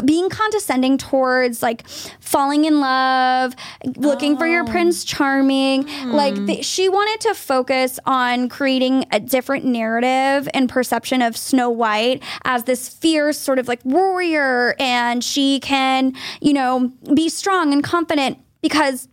being 0.05 0.29
condescending 0.29 0.99
towards 0.99 1.63
like 1.63 1.89
falling 2.21 2.65
in 2.65 2.81
love, 2.81 3.55
looking 3.97 4.37
for 4.37 4.47
your 4.47 4.63
oh. 4.63 4.71
prince 4.71 5.05
charming. 5.05 5.87
Like 6.07 6.37
hmm. 6.37 6.47
the, 6.47 6.63
she 6.63 6.89
wanted 6.89 7.21
to 7.29 7.35
focus 7.35 7.99
on 8.07 8.49
creating 8.49 9.05
a 9.13 9.21
different 9.21 9.65
narrative 9.65 10.49
and 10.55 10.69
perception 10.69 11.23
of 11.23 11.37
Snow 11.37 11.71
White 11.71 12.23
as 12.45 12.65
this 12.65 12.89
fierce 12.89 13.39
sort 13.39 13.59
of 13.59 13.69
like 13.69 13.85
warrior 13.85 14.75
and 14.79 15.23
she 15.23 15.61
can, 15.61 16.15
you 16.41 16.53
know, 16.53 16.93
be 17.15 17.29
strong 17.29 17.73
and 17.73 17.83
confident 17.83 18.39
because 18.63 19.09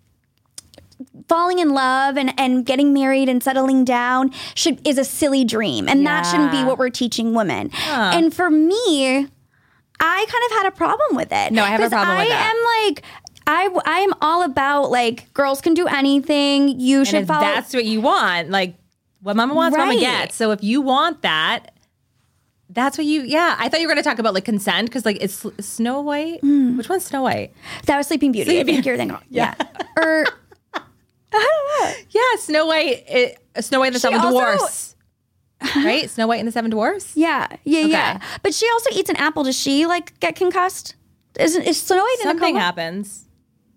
falling 1.28 1.59
in 1.59 1.73
love 1.73 2.17
and, 2.17 2.34
and 2.39 2.65
getting 2.65 2.93
married 2.93 3.30
and 3.30 3.43
settling 3.43 3.84
down 3.84 4.32
should 4.55 4.86
is 4.88 4.97
a 4.97 5.03
silly 5.03 5.43
dream 5.43 5.88
and 5.88 6.05
that 6.05 6.23
shouldn't 6.23 6.51
be 6.51 6.63
what 6.63 6.78
we're 6.78 6.89
teaching 6.89 7.34
women. 7.34 7.69
And 7.88 8.34
for 8.34 8.49
me 8.49 9.28
i 9.99 10.25
kind 10.29 10.43
of 10.51 10.57
had 10.57 10.65
a 10.67 10.71
problem 10.75 11.15
with 11.15 11.29
it 11.31 11.51
No, 11.51 11.63
I 11.63 11.67
have 11.67 11.81
a 11.81 11.89
problem 11.89 12.17
with 12.17 12.27
that. 12.29 12.53
I 12.53 12.83
am 12.83 12.87
like 12.87 13.03
I, 13.49 13.69
I 13.85 13.99
am 13.99 14.13
all 14.21 14.43
about 14.43 14.91
like 14.91 15.33
girls 15.33 15.61
can 15.61 15.73
do 15.73 15.87
anything 15.87 16.79
you 16.79 17.05
should 17.05 17.21
if 17.21 17.27
follow 17.27 17.39
that's 17.39 17.73
what 17.73 17.85
you 17.85 18.01
want, 18.01 18.49
like 18.49 18.75
what 19.21 19.37
mama 19.37 19.53
wants, 19.53 19.77
mama 19.77 19.97
gets. 19.97 20.35
So 20.35 20.51
if 20.51 20.61
you 20.63 20.81
want 20.81 21.21
that, 21.21 21.73
that's 22.69 22.97
what 22.97 23.05
you. 23.07 23.21
Yeah, 23.21 23.55
I 23.57 23.69
thought 23.69 23.79
you 23.79 23.87
were 23.87 23.93
going 23.93 24.03
to 24.03 24.07
talk 24.09 24.19
about 24.19 24.33
like 24.33 24.43
consent 24.43 24.89
because 24.89 25.05
like 25.05 25.17
it's 25.21 25.45
Snow 25.61 26.01
White. 26.01 26.41
Hmm. 26.41 26.75
Which 26.77 26.89
one's 26.89 27.05
Snow 27.05 27.21
White? 27.21 27.53
that 27.85 27.95
was 27.97 28.07
sleeping 28.07 28.33
beauty 28.33 28.51
i 28.51 28.53
Sleeping- 28.55 28.75
think 28.75 28.85
you're 28.85 28.97
thinking 28.97 29.17
yeah, 29.29 29.55
or 29.97 30.25
I 30.73 30.81
don't 31.31 31.41
know. 31.41 31.93
Yeah, 32.09 32.39
Snow 32.39 32.65
White. 32.65 33.03
It, 33.07 33.39
Snow 33.61 33.79
White 33.79 33.87
and 33.87 33.95
the 33.95 33.99
Seven 34.01 34.19
Dwarfs. 34.19 34.96
Right? 35.76 36.10
Snow 36.10 36.28
White 36.28 36.39
and 36.39 36.47
the 36.47 36.51
Seven 36.51 36.72
Dwarfs. 36.72 37.16
Yeah, 37.16 37.47
yeah, 37.64 37.82
yeah. 37.82 38.20
But 38.43 38.53
she 38.53 38.68
also 38.74 38.89
eats 38.93 39.10
an 39.10 39.16
apple. 39.18 39.43
Does 39.43 39.58
she 39.58 39.86
like 39.86 40.20
get 40.20 40.36
concussed? 40.36 40.95
Isn't 41.39 41.64
is 41.64 41.82
Snow 41.82 41.97
White 42.03 42.18
Something 42.22 42.55
happens. 42.55 43.26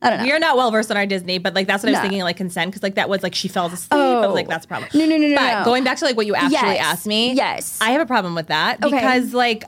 I 0.03 0.09
don't 0.09 0.19
know. 0.21 0.25
You're 0.25 0.39
not 0.39 0.57
well 0.57 0.71
versed 0.71 0.91
on 0.91 0.97
our 0.97 1.05
Disney, 1.05 1.37
but 1.39 1.55
like 1.55 1.67
that's 1.67 1.83
what 1.83 1.91
I 1.91 1.93
was 1.93 2.01
thinking, 2.01 2.23
like 2.23 2.39
consent, 2.39 2.71
because 2.71 2.83
like 2.83 2.95
that 2.95 3.09
was 3.11 3.23
like 3.23 3.35
she 3.35 3.49
fell 3.49 3.67
asleep. 3.67 3.89
Oh. 3.93 4.23
but, 4.23 4.35
like 4.35 4.49
that's 4.49 4.65
a 4.65 4.69
problem. 4.69 4.89
No, 4.95 5.05
no, 5.05 5.17
no, 5.19 5.29
no, 5.29 5.35
But 5.37 5.59
no. 5.59 5.65
going 5.67 5.85
back 5.85 5.99
to 5.99 6.05
like 6.07 6.17
what 6.17 6.25
you 6.27 6.35
actually 6.35 6.53
Yes. 6.53 6.79
asked 6.87 7.07
me, 7.07 7.35
Yes. 7.35 7.79
I 7.83 7.91
have 7.91 8.01
a 8.01 8.07
problem 8.07 8.35
with 8.35 8.47
that 8.47 8.83
Okay. 8.83 8.95
because 8.97 9.35
like 9.35 9.65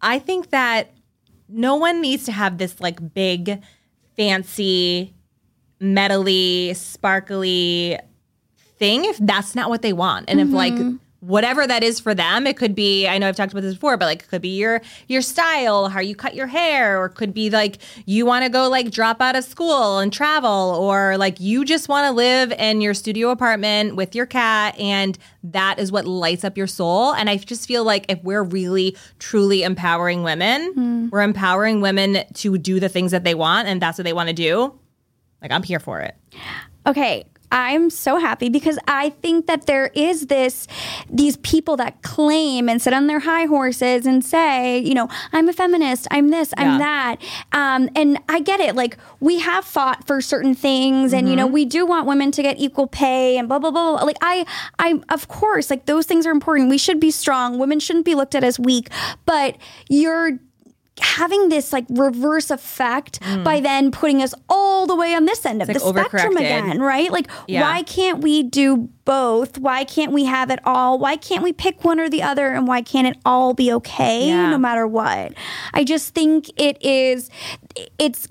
I 0.00 0.18
think 0.18 0.50
that 0.50 0.92
no 1.48 1.76
one 1.76 2.00
needs 2.00 2.24
to 2.24 2.32
have 2.32 2.58
this 2.58 2.80
like 2.80 3.14
big, 3.14 3.62
fancy, 4.16 5.14
metally, 5.80 6.74
sparkly 6.74 7.98
thing 8.78 9.04
if 9.04 9.16
that's 9.18 9.54
not 9.54 9.68
what 9.70 9.82
they 9.82 9.92
want. 9.92 10.28
And 10.28 10.40
if 10.40 10.48
like 10.48 10.74
whatever 11.22 11.68
that 11.68 11.84
is 11.84 12.00
for 12.00 12.14
them, 12.14 12.48
it 12.48 12.56
could 12.56 12.74
be 12.74 13.06
I 13.06 13.16
know 13.16 13.28
I've 13.28 13.36
talked 13.36 13.52
about 13.52 13.62
this 13.62 13.74
before, 13.74 13.96
but 13.96 14.06
like 14.06 14.24
it 14.24 14.28
could 14.28 14.42
be 14.42 14.56
your 14.58 14.82
your 15.06 15.22
style, 15.22 15.88
how 15.88 16.00
you 16.00 16.16
cut 16.16 16.34
your 16.34 16.48
hair, 16.48 17.00
or 17.00 17.06
it 17.06 17.14
could 17.14 17.32
be 17.32 17.48
like 17.48 17.78
you 18.06 18.26
want 18.26 18.44
to 18.44 18.50
go 18.50 18.68
like 18.68 18.90
drop 18.90 19.20
out 19.20 19.36
of 19.36 19.44
school 19.44 19.98
and 19.98 20.12
travel, 20.12 20.50
or 20.50 21.16
like 21.16 21.38
you 21.38 21.64
just 21.64 21.88
want 21.88 22.06
to 22.06 22.12
live 22.12 22.50
in 22.52 22.80
your 22.80 22.92
studio 22.92 23.30
apartment 23.30 23.94
with 23.94 24.14
your 24.14 24.26
cat 24.26 24.78
and 24.78 25.16
that 25.44 25.78
is 25.78 25.92
what 25.92 26.06
lights 26.06 26.44
up 26.44 26.56
your 26.56 26.66
soul. 26.66 27.14
And 27.14 27.30
I 27.30 27.36
just 27.36 27.68
feel 27.68 27.84
like 27.84 28.06
if 28.08 28.22
we're 28.24 28.42
really 28.42 28.96
truly 29.20 29.62
empowering 29.62 30.24
women, 30.24 30.72
hmm. 30.72 31.08
we're 31.10 31.22
empowering 31.22 31.80
women 31.80 32.24
to 32.34 32.58
do 32.58 32.80
the 32.80 32.88
things 32.88 33.12
that 33.12 33.22
they 33.22 33.34
want 33.34 33.68
and 33.68 33.80
that's 33.80 33.96
what 33.96 34.04
they 34.04 34.12
want 34.12 34.28
to 34.28 34.34
do. 34.34 34.76
Like 35.40 35.52
I'm 35.52 35.62
here 35.62 35.80
for 35.80 36.00
it. 36.00 36.16
Okay. 36.86 37.26
I'm 37.52 37.90
so 37.90 38.16
happy 38.18 38.48
because 38.48 38.78
I 38.88 39.10
think 39.10 39.46
that 39.46 39.66
there 39.66 39.88
is 39.94 40.26
this 40.26 40.66
these 41.10 41.36
people 41.36 41.76
that 41.76 42.02
claim 42.02 42.68
and 42.68 42.80
sit 42.80 42.92
on 42.94 43.06
their 43.06 43.20
high 43.20 43.44
horses 43.44 44.06
and 44.06 44.24
say, 44.24 44.78
you 44.78 44.94
know, 44.94 45.08
I'm 45.32 45.48
a 45.48 45.52
feminist, 45.52 46.08
I'm 46.10 46.30
this, 46.30 46.54
I'm 46.56 46.72
Yeah. 46.72 46.78
that. 46.78 47.16
Um, 47.52 47.90
and 47.94 48.18
I 48.28 48.40
get 48.40 48.58
it. 48.60 48.74
Like 48.74 48.96
we 49.20 49.38
have 49.40 49.64
fought 49.64 50.06
for 50.06 50.20
certain 50.20 50.54
things 50.54 51.12
and 51.12 51.28
you 51.28 51.36
know, 51.36 51.46
we 51.46 51.64
do 51.66 51.84
want 51.86 52.06
women 52.06 52.32
to 52.32 52.42
get 52.42 52.58
equal 52.58 52.86
pay 52.86 53.36
and 53.36 53.48
blah 53.48 53.58
blah 53.58 53.70
blah. 53.70 53.96
blah. 53.98 54.04
Like 54.04 54.16
I 54.22 54.46
I 54.78 55.00
of 55.10 55.28
course, 55.28 55.68
like 55.70 55.84
those 55.86 56.06
things 56.06 56.26
are 56.26 56.30
important. 56.32 56.70
We 56.70 56.78
should 56.78 56.98
be 57.00 57.10
strong. 57.10 57.58
Women 57.58 57.78
shouldn't 57.80 58.06
be 58.06 58.14
looked 58.14 58.34
at 58.34 58.42
as 58.42 58.58
weak. 58.58 58.88
But 59.26 59.58
you're 59.90 60.38
having 61.00 61.48
this 61.48 61.72
like 61.72 61.86
reverse 61.88 62.50
effect 62.50 63.18
hmm. 63.22 63.42
by 63.42 63.60
then 63.60 63.90
putting 63.90 64.22
us 64.22 64.34
all 64.48 64.86
the 64.86 64.94
way 64.94 65.14
on 65.14 65.24
this 65.24 65.44
end 65.46 65.62
of 65.62 65.68
the 65.68 65.78
spectrum 65.78 66.36
again, 66.36 66.80
right? 66.80 67.10
Like, 67.10 67.30
Yeah. 67.46 67.62
why 67.62 67.82
can't 67.82 68.22
we 68.22 68.42
do 68.42 68.90
both? 69.04 69.58
Why 69.58 69.84
can't 69.84 70.12
we 70.12 70.24
have 70.24 70.50
it 70.50 70.58
all? 70.64 70.98
Why 70.98 71.16
can't 71.16 71.42
we 71.42 71.52
pick 71.52 71.82
one 71.84 71.98
or 71.98 72.10
the 72.10 72.22
other? 72.22 72.48
And 72.48 72.66
why 72.66 72.82
can't 72.82 73.06
it 73.06 73.16
all 73.24 73.54
be 73.54 73.72
okay 73.72 74.28
Yeah. 74.28 74.50
no 74.50 74.58
matter 74.58 74.86
what? 74.86 75.32
I 75.72 75.84
just 75.84 76.14
think 76.14 76.50
it 76.56 76.76
is, 76.82 77.30
it's, 77.98 78.28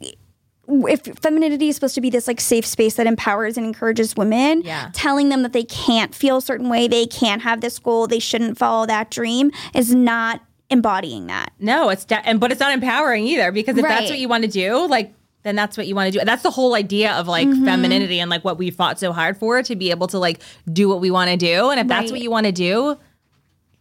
if 0.68 1.02
femininity 1.20 1.70
is 1.70 1.76
supposed 1.76 1.96
to 1.96 2.02
be 2.02 2.10
this 2.10 2.28
like 2.28 2.40
safe 2.40 2.66
space 2.66 2.96
that 2.96 3.08
empowers 3.08 3.58
and 3.58 3.66
encourages 3.66 4.16
women, 4.16 4.62
Yeah. 4.64 4.90
telling 4.94 5.30
them 5.30 5.42
that 5.42 5.54
they 5.54 5.64
can't 5.64 6.14
feel 6.14 6.38
a 6.38 6.42
certain 6.42 6.70
way, 6.70 6.88
they 6.88 7.08
can't 7.08 7.42
have 7.42 7.62
this 7.62 7.80
goal, 7.80 8.06
they 8.08 8.20
shouldn't 8.20 8.58
follow 8.58 8.86
that 8.86 9.10
dream 9.10 9.52
is 9.74 9.94
not 9.96 10.42
embodying 10.72 11.28
that. 11.28 11.52
No, 11.60 11.90
it's 11.90 12.06
de- 12.06 12.26
and 12.28 12.40
but 12.40 12.52
it's 12.52 12.60
not 12.60 12.74
empowering 12.74 13.26
either 13.28 13.52
because 13.52 13.78
if 13.78 13.84
Right. 13.84 14.00
that's 14.00 14.10
what 14.10 14.20
you 14.20 14.28
want 14.28 14.44
to 14.44 14.50
do, 14.50 14.88
like 14.88 15.14
then 15.44 15.56
that's 15.56 15.76
what 15.76 15.88
you 15.88 15.96
want 15.96 16.12
to 16.14 16.20
do. 16.20 16.24
That's 16.26 16.44
the 16.44 16.52
whole 16.52 16.76
idea 16.76 17.14
of 17.14 17.28
like 17.28 17.48
Mm-hmm. 17.48 17.66
femininity 17.66 18.20
and 18.20 18.30
like 18.30 18.44
what 18.46 18.58
we 18.58 18.72
fought 18.72 19.00
so 19.00 19.12
hard 19.12 19.38
for 19.38 19.62
to 19.64 19.76
be 19.76 19.90
able 19.92 20.08
to 20.08 20.20
like 20.20 20.40
do 20.72 20.88
what 20.90 21.02
we 21.02 21.12
want 21.12 21.30
to 21.32 21.38
do. 21.38 21.70
And 21.70 21.80
if 21.80 21.88
that's 21.88 22.12
what 22.12 22.22
you 22.22 22.30
want 22.32 22.46
to 22.46 22.52
do, 22.52 22.98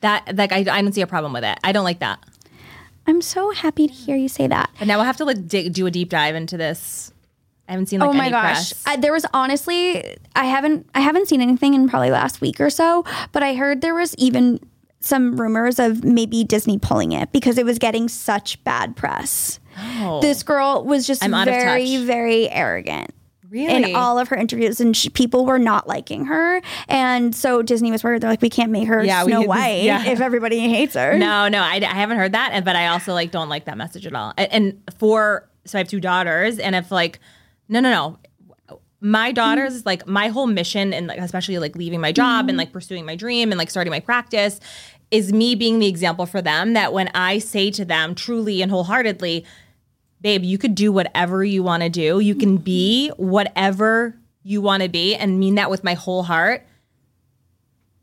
that 0.00 0.36
like 0.36 0.52
I, 0.52 0.58
I 0.58 0.82
don't 0.82 0.92
see 0.92 1.02
a 1.02 1.06
problem 1.06 1.32
with 1.32 1.44
it. 1.44 1.58
I 1.62 1.72
don't 1.72 1.84
like 1.84 1.98
that. 2.00 2.18
I'm 3.06 3.20
so 3.22 3.50
happy 3.52 3.86
to 3.88 3.92
hear 3.92 4.16
you 4.16 4.28
say 4.28 4.46
that. 4.46 4.70
But 4.78 4.86
now 4.88 4.96
we'll 4.96 5.04
have 5.06 5.16
to 5.18 5.24
like 5.24 5.46
dig, 5.48 5.72
do 5.72 5.86
a 5.86 5.90
deep 5.90 6.10
dive 6.10 6.34
into 6.34 6.56
this. 6.56 7.12
I 7.68 7.72
haven't 7.72 7.86
seen 7.86 8.00
like 8.00 8.08
oh 8.10 8.12
my 8.14 8.24
any 8.24 8.30
gosh. 8.32 8.72
I, 8.84 8.96
there 8.96 9.12
was 9.12 9.24
honestly 9.32 10.16
i 10.34 10.44
haven't 10.44 10.88
i 10.92 10.98
haven't 10.98 11.28
seen 11.28 11.40
anything 11.40 11.74
in 11.74 11.88
probably 11.88 12.10
last 12.10 12.40
week 12.40 12.60
or 12.60 12.68
so 12.68 13.04
but 13.30 13.44
i 13.44 13.54
heard 13.54 13.80
there 13.80 13.94
was 13.94 14.12
even 14.16 14.58
some 15.00 15.40
rumors 15.40 15.78
of 15.78 16.04
maybe 16.04 16.44
disney 16.44 16.78
pulling 16.78 17.12
it 17.12 17.32
because 17.32 17.56
it 17.58 17.64
was 17.64 17.78
getting 17.78 18.08
such 18.08 18.62
bad 18.64 18.94
press 18.96 19.58
Oh. 19.78 20.20
this 20.20 20.42
girl 20.42 20.84
was 20.84 21.06
just 21.06 21.22
very 21.22 21.96
very 22.04 22.50
arrogant 22.50 23.14
Really? 23.48 23.90
in 23.92 23.96
all 23.96 24.18
of 24.18 24.28
her 24.28 24.36
interviews 24.36 24.80
and 24.80 24.96
sh 24.96 25.08
people 25.14 25.44
were 25.46 25.58
not 25.58 25.88
liking 25.88 26.26
her 26.26 26.60
and 26.88 27.34
so 27.34 27.62
disney 27.62 27.90
was 27.90 28.04
worried 28.04 28.20
they're 28.22 28.30
like 28.30 28.42
we 28.42 28.50
can't 28.50 28.70
make 28.70 28.86
her 28.88 29.02
Yeah, 29.02 29.24
snow 29.24 29.42
white 29.46 29.82
yeah. 29.82 30.04
if 30.06 30.20
everybody 30.20 30.60
hates 30.60 30.94
her 30.94 31.16
No, 31.18 31.48
no, 31.48 31.60
I, 31.60 31.76
I 31.76 31.94
haven't 31.94 32.18
heard 32.18 32.32
that, 32.32 32.50
and 32.52 32.64
but 32.64 32.76
I 32.76 32.88
also 32.88 33.12
like 33.14 33.30
don't 33.32 33.48
like 33.48 33.64
that 33.64 33.76
message 33.78 34.06
at 34.06 34.14
all. 34.14 34.34
And, 34.36 34.52
and 34.52 34.82
for 34.98 35.48
so 35.64 35.78
I 35.78 35.80
have 35.80 35.88
two 35.88 35.98
daughters, 36.00 36.58
and 36.60 36.74
if 36.76 36.90
like 36.92 37.18
no, 37.68 37.80
no, 37.80 37.90
no, 37.90 38.18
my 39.00 39.32
daughters 39.32 39.82
mm. 39.82 39.86
like 39.86 40.06
my 40.06 40.28
whole 40.28 40.46
mission, 40.46 40.92
and 40.92 41.06
like 41.06 41.18
especially 41.18 41.58
like 41.58 41.76
leaving 41.76 42.00
my 42.00 42.12
job 42.12 42.40
and 42.40 42.50
mm-hmm. 42.50 42.58
like 42.58 42.72
pursuing 42.72 43.06
my 43.06 43.16
dream 43.16 43.50
and 43.50 43.58
like 43.58 43.70
starting 43.70 43.90
my 43.90 44.00
practice, 44.00 44.60
is 45.10 45.32
me 45.32 45.54
being 45.54 45.78
the 45.78 45.88
example 45.88 46.26
for 46.26 46.42
them. 46.42 46.74
That 46.74 46.92
when 46.92 47.08
I 47.14 47.38
say 47.38 47.70
to 47.72 47.84
them 47.84 48.14
truly 48.14 48.62
and 48.62 48.70
wholeheartedly, 48.70 49.44
babe, 50.20 50.44
you 50.44 50.58
could 50.58 50.74
do 50.74 50.92
whatever 50.92 51.42
you 51.42 51.62
want 51.62 51.82
to 51.82 51.88
do. 51.88 52.20
You 52.20 52.34
can 52.34 52.58
be 52.58 53.10
mm-hmm. 53.12 53.28
whatever 53.28 54.16
you 54.42 54.60
want 54.60 54.82
to 54.82 54.88
be, 54.88 55.14
and 55.14 55.40
mean 55.40 55.54
that 55.56 55.70
with 55.70 55.84
my 55.84 55.94
whole 55.94 56.22
heart. 56.22 56.66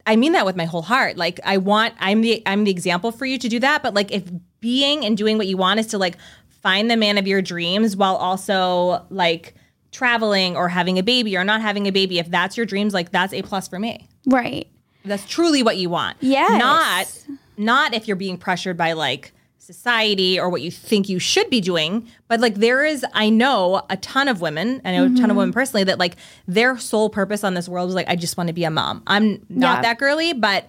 I 0.06 0.16
mean 0.16 0.32
that 0.32 0.46
with 0.46 0.56
my 0.56 0.66
whole 0.66 0.82
heart. 0.82 1.18
Like 1.18 1.40
I 1.44 1.58
want 1.58 1.94
I'm 2.00 2.22
the 2.22 2.42
I'm 2.46 2.64
the 2.64 2.72
example 2.72 3.12
for 3.12 3.26
you 3.26 3.38
to 3.38 3.50
do 3.50 3.60
that, 3.60 3.84
but 3.84 3.94
like 3.94 4.12
if 4.12 4.24
being 4.60 5.06
and 5.06 5.16
doing 5.16 5.38
what 5.38 5.48
you 5.48 5.58
want 5.58 5.80
is 5.80 5.88
to 5.88 5.98
like 5.98 6.18
find 6.64 6.90
the 6.90 6.98
man 6.98 7.18
of 7.18 7.28
your 7.28 7.42
dreams 7.42 7.96
while 7.96 8.16
also 8.16 9.06
like 9.10 9.54
traveling 9.98 10.56
or 10.56 10.70
having 10.70 10.98
a 11.00 11.04
baby 11.04 11.36
or 11.38 11.44
not 11.44 11.62
having 11.62 11.88
a 11.88 11.92
baby, 11.92 12.20
if 12.20 12.30
that's 12.30 12.56
your 12.58 12.66
dreams, 12.66 12.94
like 12.94 13.12
that's 13.12 13.34
a 13.34 13.42
plus 13.42 13.68
for 13.68 13.80
me. 13.80 14.08
right 14.26 14.68
that's 15.08 15.26
truly 15.26 15.64
what 15.64 15.78
you 15.78 15.90
want. 15.90 16.18
Yeah. 16.20 16.58
Not 16.58 17.24
not 17.58 17.94
if 17.94 18.08
you're 18.08 18.18
being 18.18 18.38
pressured 18.38 18.78
by 18.78 18.94
like 18.94 19.34
society 19.58 20.40
or 20.40 20.50
what 20.50 20.62
you 20.62 20.72
think 20.72 21.10
you 21.10 21.20
should 21.20 21.50
be 21.50 21.60
doing. 21.60 22.08
But 22.28 22.40
like 22.40 22.56
there 22.56 22.86
is, 22.86 23.06
I 23.14 23.30
know 23.30 23.82
a 23.90 23.98
ton 23.98 24.28
of 24.28 24.40
women, 24.40 24.82
I 24.86 24.92
know 24.92 25.06
a 25.06 25.08
ton 25.08 25.16
of 25.16 25.22
mm-hmm. 25.22 25.38
women 25.38 25.54
personally 25.54 25.84
that 25.86 26.00
like 26.00 26.16
their 26.48 26.78
sole 26.78 27.10
purpose 27.10 27.44
on 27.44 27.54
this 27.54 27.68
world 27.68 27.88
was 27.88 27.96
like, 27.96 28.08
I 28.08 28.16
just 28.16 28.38
want 28.38 28.48
to 28.48 28.54
be 28.54 28.64
a 28.64 28.70
mom. 28.70 29.04
I'm 29.08 29.46
not 29.50 29.78
Yeah. 29.78 29.82
that 29.82 30.00
girly, 30.00 30.34
but 30.34 30.68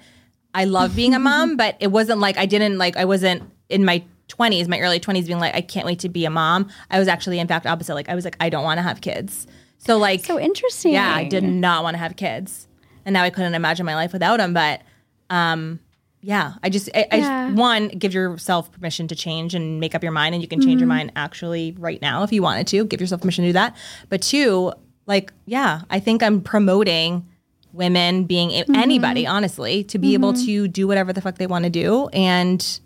I 0.55 0.65
love 0.65 0.97
being 0.97 1.15
a 1.15 1.19
mom. 1.19 1.57
but 1.63 1.77
it 1.81 1.89
wasn't 1.89 2.21
like 2.21 2.39
I 2.39 2.47
didn't 2.47 2.79
like 2.79 2.97
I 2.97 3.05
wasn't 3.05 3.43
in 3.69 3.85
my 3.85 4.03
20s, 4.29 4.69
my 4.69 4.79
early 4.81 5.01
20s, 5.01 5.27
being 5.27 5.39
like, 5.39 5.55
I 5.55 5.61
can't 5.61 5.87
wait 5.87 5.99
to 6.01 6.09
be 6.09 6.25
a 6.25 6.31
mom. 6.31 6.69
I 6.91 6.99
was 6.99 7.09
actually, 7.09 7.39
in 7.39 7.49
fact, 7.49 7.67
opposite. 7.67 7.95
Like, 7.95 8.09
I 8.09 8.15
was 8.15 8.25
like, 8.25 8.37
I 8.41 8.49
don't 8.51 8.65
want 8.65 8.79
to 8.79 8.83
have 8.83 9.01
kids. 9.01 9.47
So, 9.79 9.97
like, 9.97 10.25
so 10.25 10.39
interesting 10.41 10.93
yeah, 10.93 11.15
I 11.15 11.25
did 11.25 11.45
not 11.45 11.83
want 11.85 11.95
to 11.95 11.99
have 11.99 12.17
kids, 12.17 12.67
and 13.05 13.13
now 13.13 13.23
I 13.23 13.31
couldn't 13.31 13.55
imagine 13.55 13.87
my 13.87 13.95
life 13.95 14.13
without 14.13 14.39
them. 14.39 14.53
But, 14.53 14.83
um, 15.31 15.79
yeah, 16.21 16.55
I 16.65 16.69
just, 16.69 16.91
I, 16.95 17.07
Yeah. 17.13 17.49
I 17.49 17.53
one, 17.53 17.89
give 17.89 18.13
yourself 18.13 18.73
permission 18.73 19.07
to 19.09 19.15
change 19.15 19.55
and 19.55 19.79
make 19.79 19.95
up 19.95 20.03
your 20.03 20.11
mind, 20.13 20.35
and 20.35 20.43
you 20.43 20.49
can 20.49 20.61
change 20.61 20.73
Mm-hmm. 20.75 20.79
your 20.81 20.89
mind 20.89 21.13
actually 21.15 21.75
right 21.79 22.03
now 22.03 22.23
if 22.25 22.33
you 22.33 22.43
wanted 22.43 22.67
to. 22.69 22.85
Give 22.87 23.01
yourself 23.01 23.21
permission 23.21 23.45
to 23.45 23.49
do 23.51 23.53
that. 23.55 23.77
But 24.09 24.21
two, 24.23 24.73
like, 25.07 25.33
yeah, 25.47 25.83
I 25.91 26.01
think 26.01 26.23
I'm 26.25 26.41
promoting 26.41 27.27
women 27.73 28.25
being 28.25 28.51
Mm-hmm. 28.51 28.75
anybody, 28.75 29.27
honestly, 29.29 29.85
to 29.85 29.99
be 29.99 30.15
able 30.15 30.33
to 30.33 30.67
do 30.67 30.89
whatever 30.89 31.13
the 31.13 31.21
fuck 31.21 31.39
they 31.39 31.47
want 31.47 31.65
to 31.65 31.71
do, 31.71 32.09
and 32.09 32.81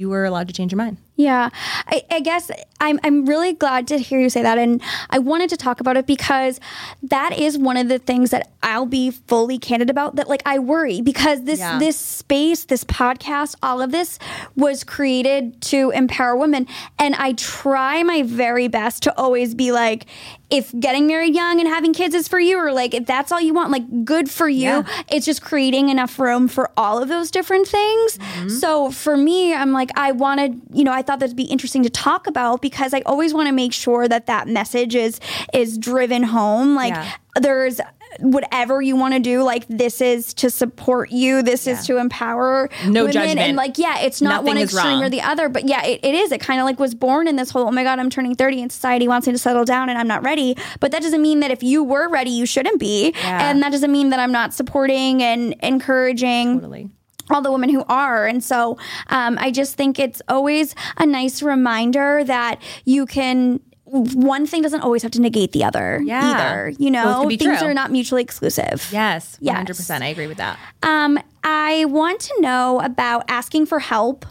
you 0.00 0.08
were 0.08 0.24
allowed 0.24 0.48
to 0.48 0.54
change 0.54 0.72
your 0.72 0.78
mind. 0.78 0.96
Yeah, 1.20 1.50
I, 1.86 2.02
I 2.10 2.20
guess 2.20 2.50
I'm 2.80 2.98
I'm 3.04 3.26
really 3.26 3.52
glad 3.52 3.86
to 3.88 3.98
hear 3.98 4.18
you 4.20 4.30
say 4.30 4.42
that, 4.42 4.58
and 4.58 4.80
I 5.10 5.18
wanted 5.18 5.50
to 5.50 5.56
talk 5.56 5.80
about 5.80 5.96
it 5.96 6.06
because 6.06 6.60
that 7.02 7.38
is 7.38 7.58
one 7.58 7.76
of 7.76 7.88
the 7.88 7.98
things 7.98 8.30
that 8.30 8.50
I'll 8.62 8.86
be 8.86 9.10
fully 9.10 9.58
candid 9.58 9.90
about. 9.90 10.16
That 10.16 10.28
like 10.28 10.42
I 10.46 10.58
worry 10.58 11.00
because 11.02 11.44
this 11.44 11.60
Yeah. 11.60 11.78
this 11.78 11.96
space, 11.98 12.64
this 12.64 12.84
podcast, 12.84 13.54
all 13.62 13.82
of 13.82 13.90
this 13.92 14.18
was 14.56 14.82
created 14.84 15.60
to 15.62 15.90
empower 15.90 16.36
women, 16.36 16.66
and 16.98 17.14
I 17.16 17.32
try 17.34 18.02
my 18.02 18.22
very 18.22 18.68
best 18.68 19.02
to 19.04 19.16
always 19.18 19.54
be 19.54 19.72
like, 19.72 20.06
if 20.48 20.72
getting 20.80 21.06
married 21.06 21.34
young 21.34 21.60
and 21.60 21.68
having 21.68 21.92
kids 21.92 22.14
is 22.14 22.28
for 22.28 22.40
you, 22.40 22.58
or 22.58 22.72
like 22.72 22.94
if 22.94 23.04
that's 23.06 23.30
all 23.30 23.40
you 23.40 23.52
want, 23.54 23.70
like 23.70 24.04
good 24.04 24.30
for 24.30 24.48
you. 24.48 24.60
Yeah. 24.60 25.02
It's 25.10 25.26
just 25.26 25.42
creating 25.42 25.88
enough 25.90 26.18
room 26.18 26.48
for 26.48 26.70
all 26.76 27.00
of 27.02 27.08
those 27.08 27.30
different 27.30 27.68
things. 27.68 28.18
Mm-hmm. 28.18 28.48
So 28.48 28.90
for 28.90 29.16
me, 29.16 29.54
I'm 29.54 29.72
like, 29.72 29.90
I 29.96 30.12
wanted, 30.12 30.60
you 30.72 30.82
know, 30.84 30.92
I 30.92 31.02
thought 31.10 31.18
that'd 31.20 31.34
be 31.36 31.42
interesting 31.44 31.82
to 31.82 31.90
talk 31.90 32.26
about 32.26 32.62
because 32.62 32.94
I 32.94 33.00
always 33.04 33.34
want 33.34 33.48
to 33.48 33.52
make 33.52 33.72
sure 33.72 34.06
that 34.06 34.26
that 34.26 34.46
message 34.46 34.94
is 34.94 35.18
is 35.52 35.76
driven 35.78 36.22
home. 36.22 36.74
Like 36.76 36.94
Yeah. 36.94 37.10
there's 37.40 37.80
whatever 38.18 38.82
you 38.82 38.96
want 38.96 39.14
to 39.14 39.20
do, 39.20 39.42
like 39.44 39.66
this 39.68 40.00
is 40.00 40.34
to 40.34 40.50
support 40.50 41.10
you, 41.12 41.42
this 41.42 41.66
is 41.68 41.86
to 41.86 41.96
empower 41.98 42.68
No 42.86 43.02
women, 43.02 43.12
judgment. 43.12 43.38
and 43.38 43.56
like 43.56 43.78
yeah, 43.78 44.00
it's 44.00 44.20
not 44.20 44.30
Nothing 44.44 44.46
one 44.46 44.58
extreme 44.58 45.00
or 45.00 45.08
the 45.08 45.20
other, 45.22 45.48
but 45.48 45.64
yeah, 45.68 45.84
it, 45.84 46.00
it 46.02 46.14
is. 46.14 46.32
It 46.32 46.40
kind 46.40 46.58
of 46.60 46.64
like 46.66 46.80
was 46.80 46.94
born 46.94 47.28
in 47.28 47.36
this 47.36 47.50
whole 47.50 47.68
oh 47.68 47.70
my 47.70 47.84
god, 47.84 47.98
I'm 48.00 48.10
turning 48.10 48.34
thirty 48.34 48.60
and 48.62 48.70
society 48.70 49.06
wants 49.06 49.26
me 49.28 49.32
to 49.32 49.38
settle 49.38 49.64
down 49.64 49.88
and 49.88 49.96
I'm 49.98 50.08
not 50.08 50.24
ready. 50.24 50.56
But 50.80 50.90
that 50.92 51.02
doesn't 51.02 51.22
mean 51.22 51.38
that 51.40 51.50
if 51.52 51.62
you 51.62 51.84
were 51.84 52.08
ready, 52.08 52.30
you 52.30 52.46
shouldn't 52.46 52.80
be, 52.80 53.12
Yeah. 53.16 53.48
and 53.50 53.62
that 53.62 53.70
doesn't 53.72 53.92
mean 53.92 54.10
that 54.10 54.18
I'm 54.18 54.32
not 54.32 54.52
supporting 54.54 55.22
and 55.22 55.54
encouraging 55.62 56.54
Totally. 56.60 56.90
All 57.32 57.42
the 57.42 57.52
women 57.52 57.70
who 57.70 57.84
are. 57.88 58.26
And 58.26 58.42
so 58.42 58.78
um, 59.08 59.38
I 59.40 59.50
just 59.50 59.74
think 59.76 59.98
it's 59.98 60.20
always 60.28 60.74
a 60.96 61.06
nice 61.06 61.42
reminder 61.42 62.24
that 62.24 62.60
you 62.84 63.06
can. 63.06 63.60
One 63.84 64.46
thing 64.46 64.62
doesn't 64.62 64.82
always 64.82 65.02
have 65.02 65.10
to 65.12 65.20
negate 65.20 65.50
the 65.50 65.64
other 65.64 66.00
Yeah. 66.04 66.22
either. 66.22 66.68
You 66.78 66.92
know, 66.92 67.28
things 67.28 67.58
true. 67.58 67.68
are 67.68 67.74
not 67.74 67.90
mutually 67.90 68.22
exclusive. 68.22 68.88
Yes, 68.92 69.36
Yes. 69.40 69.56
100%. 69.66 70.02
I 70.02 70.06
agree 70.06 70.28
with 70.28 70.36
that. 70.38 70.58
Um, 70.84 71.18
I 71.42 71.86
want 71.86 72.20
to 72.20 72.34
know 72.40 72.80
about 72.80 73.24
asking 73.26 73.66
for 73.66 73.80
help. 73.80 74.26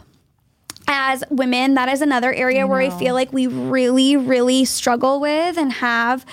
As 0.92 1.22
women, 1.30 1.74
that 1.74 1.88
is 1.90 2.00
another 2.00 2.32
area 2.32 2.66
where 2.66 2.80
I 2.80 2.90
feel 2.90 3.14
like 3.14 3.32
we 3.32 3.46
really, 3.46 4.16
really 4.16 4.64
struggle 4.64 5.20
with 5.20 5.56
and 5.56 5.72
have 5.74 6.24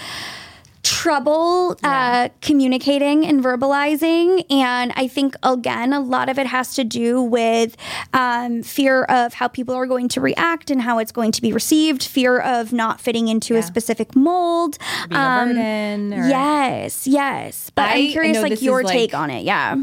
trouble 0.87 1.75
uh, 1.83 2.29
communicating 2.41 3.25
and 3.25 3.43
verbalizing. 3.43 4.45
And 4.49 4.93
I 4.95 5.07
think, 5.07 5.35
again, 5.43 5.91
a 5.91 5.99
lot 5.99 6.29
of 6.29 6.39
it 6.39 6.47
has 6.47 6.75
to 6.75 6.83
do 6.85 7.21
with 7.21 7.75
um, 8.13 8.63
fear 8.63 9.03
of 9.03 9.33
how 9.33 9.49
people 9.49 9.75
are 9.75 9.85
going 9.85 10.07
to 10.09 10.21
react 10.21 10.71
and 10.71 10.81
how 10.81 10.99
it's 10.99 11.11
going 11.11 11.33
to 11.33 11.41
be 11.41 11.51
received, 11.51 12.03
fear 12.03 12.39
of 12.39 12.71
not 12.71 13.01
fitting 13.01 13.27
into 13.27 13.55
a 13.55 13.61
specific 13.63 14.15
mold. 14.15 14.77
Being 15.09 15.21
a 15.21 15.45
burden 15.45 16.13
or- 16.13 16.27
Yes, 16.29 17.05
yes. 17.05 17.69
But 17.75 17.89
I- 17.89 17.95
am 17.97 18.11
curious, 18.11 18.41
like 18.41 18.61
your 18.61 18.83
like- 18.83 18.93
take 18.93 19.13
on 19.13 19.29
it. 19.29 19.43
Yeah. 19.43 19.75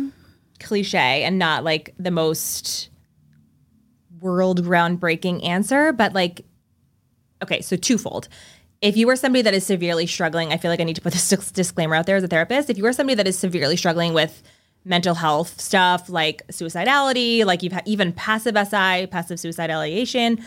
cliche 0.60 1.24
and 1.24 1.38
not 1.38 1.62
like 1.64 1.92
the 1.98 2.10
most 2.10 2.88
world 4.20 4.64
groundbreaking 4.64 5.44
answer, 5.46 5.92
but 5.92 6.14
like, 6.14 6.46
okay, 7.42 7.60
so 7.60 7.76
twofold. 7.76 8.28
If 8.84 8.98
you 8.98 9.08
are 9.08 9.16
somebody 9.16 9.40
that 9.40 9.54
is 9.54 9.64
severely 9.64 10.06
struggling, 10.06 10.52
I 10.52 10.58
feel 10.58 10.70
like 10.70 10.78
I 10.78 10.84
need 10.84 10.96
to 10.96 11.00
put 11.00 11.14
this 11.14 11.30
disclaimer 11.52 11.94
out 11.94 12.04
there 12.04 12.16
as 12.16 12.22
a 12.22 12.28
therapist. 12.28 12.68
If 12.68 12.76
you 12.76 12.84
are 12.84 12.92
somebody 12.92 13.14
that 13.14 13.26
is 13.26 13.38
severely 13.38 13.78
struggling 13.78 14.12
with 14.12 14.42
mental 14.84 15.14
health 15.14 15.58
stuff 15.58 16.10
like 16.10 16.46
suicidality, 16.48 17.46
like 17.46 17.62
you've 17.62 17.72
had 17.72 17.88
even 17.88 18.12
passive 18.12 18.54
SI, 18.54 19.06
passive 19.06 19.40
suicidal 19.40 19.80
ideation, 19.80 20.44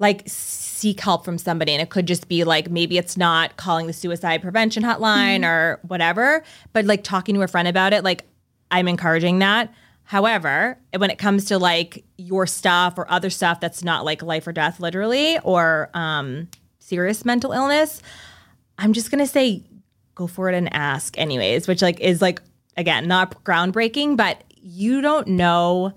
like 0.00 0.24
seek 0.26 0.98
help 0.98 1.24
from 1.24 1.38
somebody. 1.38 1.70
And 1.70 1.80
it 1.80 1.88
could 1.88 2.06
just 2.06 2.26
be 2.26 2.42
like 2.42 2.68
maybe 2.68 2.98
it's 2.98 3.16
not 3.16 3.56
calling 3.56 3.86
the 3.86 3.92
suicide 3.92 4.42
prevention 4.42 4.82
hotline 4.82 5.44
or 5.44 5.78
whatever, 5.82 6.42
but 6.72 6.84
like 6.84 7.04
talking 7.04 7.36
to 7.36 7.42
a 7.42 7.46
friend 7.46 7.68
about 7.68 7.92
it, 7.92 8.02
like 8.02 8.24
I'm 8.72 8.88
encouraging 8.88 9.38
that. 9.38 9.72
However, 10.02 10.76
when 10.96 11.10
it 11.10 11.18
comes 11.18 11.44
to 11.44 11.60
like 11.60 12.04
your 12.16 12.44
stuff 12.48 12.98
or 12.98 13.08
other 13.08 13.30
stuff 13.30 13.60
that's 13.60 13.84
not 13.84 14.04
like 14.04 14.20
life 14.20 14.48
or 14.48 14.52
death, 14.52 14.80
literally, 14.80 15.38
or 15.44 15.90
um, 15.94 16.48
serious 16.88 17.24
mental 17.24 17.52
illness, 17.52 18.02
I'm 18.78 18.92
just 18.92 19.10
gonna 19.10 19.26
say 19.26 19.64
go 20.14 20.26
for 20.26 20.48
it 20.48 20.54
and 20.54 20.72
ask 20.72 21.16
anyways, 21.18 21.68
which 21.68 21.82
like 21.82 22.00
is 22.00 22.22
like 22.22 22.40
again 22.76 23.06
not 23.06 23.44
groundbreaking, 23.44 24.16
but 24.16 24.42
you 24.56 25.00
don't 25.00 25.28
know 25.28 25.92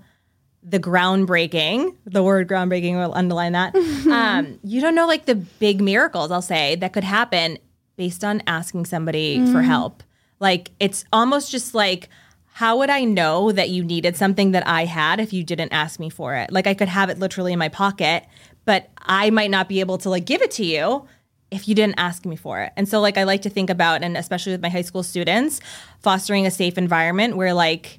the 0.62 0.78
groundbreaking. 0.78 1.96
The 2.04 2.22
word 2.22 2.48
groundbreaking 2.48 2.94
will 2.94 3.14
underline 3.14 3.52
that. 3.52 3.74
um, 4.10 4.58
you 4.62 4.80
don't 4.80 4.94
know 4.94 5.06
like 5.06 5.26
the 5.26 5.34
big 5.34 5.80
miracles 5.80 6.30
I'll 6.30 6.42
say 6.42 6.76
that 6.76 6.92
could 6.92 7.04
happen 7.04 7.58
based 7.96 8.22
on 8.24 8.42
asking 8.46 8.86
somebody 8.86 9.44
for 9.52 9.62
help. 9.62 10.02
Like 10.40 10.70
it's 10.78 11.04
almost 11.12 11.50
just 11.50 11.74
like 11.74 12.08
how 12.54 12.76
would 12.78 12.90
I 12.90 13.04
know 13.04 13.50
that 13.50 13.70
you 13.70 13.82
needed 13.82 14.14
something 14.16 14.50
that 14.50 14.66
I 14.66 14.84
had 14.84 15.20
if 15.20 15.32
you 15.32 15.42
didn't 15.42 15.72
ask 15.72 15.98
me 15.98 16.10
for 16.10 16.34
it? 16.34 16.52
Like 16.52 16.66
I 16.66 16.74
could 16.74 16.88
have 16.88 17.08
it 17.08 17.18
literally 17.18 17.54
in 17.54 17.58
my 17.58 17.70
pocket, 17.70 18.26
but 18.64 18.88
I 18.98 19.30
might 19.30 19.50
not 19.50 19.68
be 19.68 19.80
able 19.80 19.98
to 19.98 20.10
like 20.10 20.24
give 20.24 20.42
it 20.42 20.50
to 20.52 20.64
you 20.64 21.06
if 21.50 21.68
you 21.68 21.74
didn't 21.74 21.96
ask 21.98 22.24
me 22.24 22.36
for 22.36 22.60
it. 22.60 22.72
And 22.76 22.88
so 22.88 23.00
like 23.00 23.18
I 23.18 23.24
like 23.24 23.42
to 23.42 23.50
think 23.50 23.68
about 23.70 24.02
and 24.02 24.16
especially 24.16 24.52
with 24.52 24.62
my 24.62 24.68
high 24.70 24.82
school 24.82 25.02
students, 25.02 25.60
fostering 26.00 26.46
a 26.46 26.50
safe 26.50 26.78
environment 26.78 27.36
where 27.36 27.52
like 27.52 27.98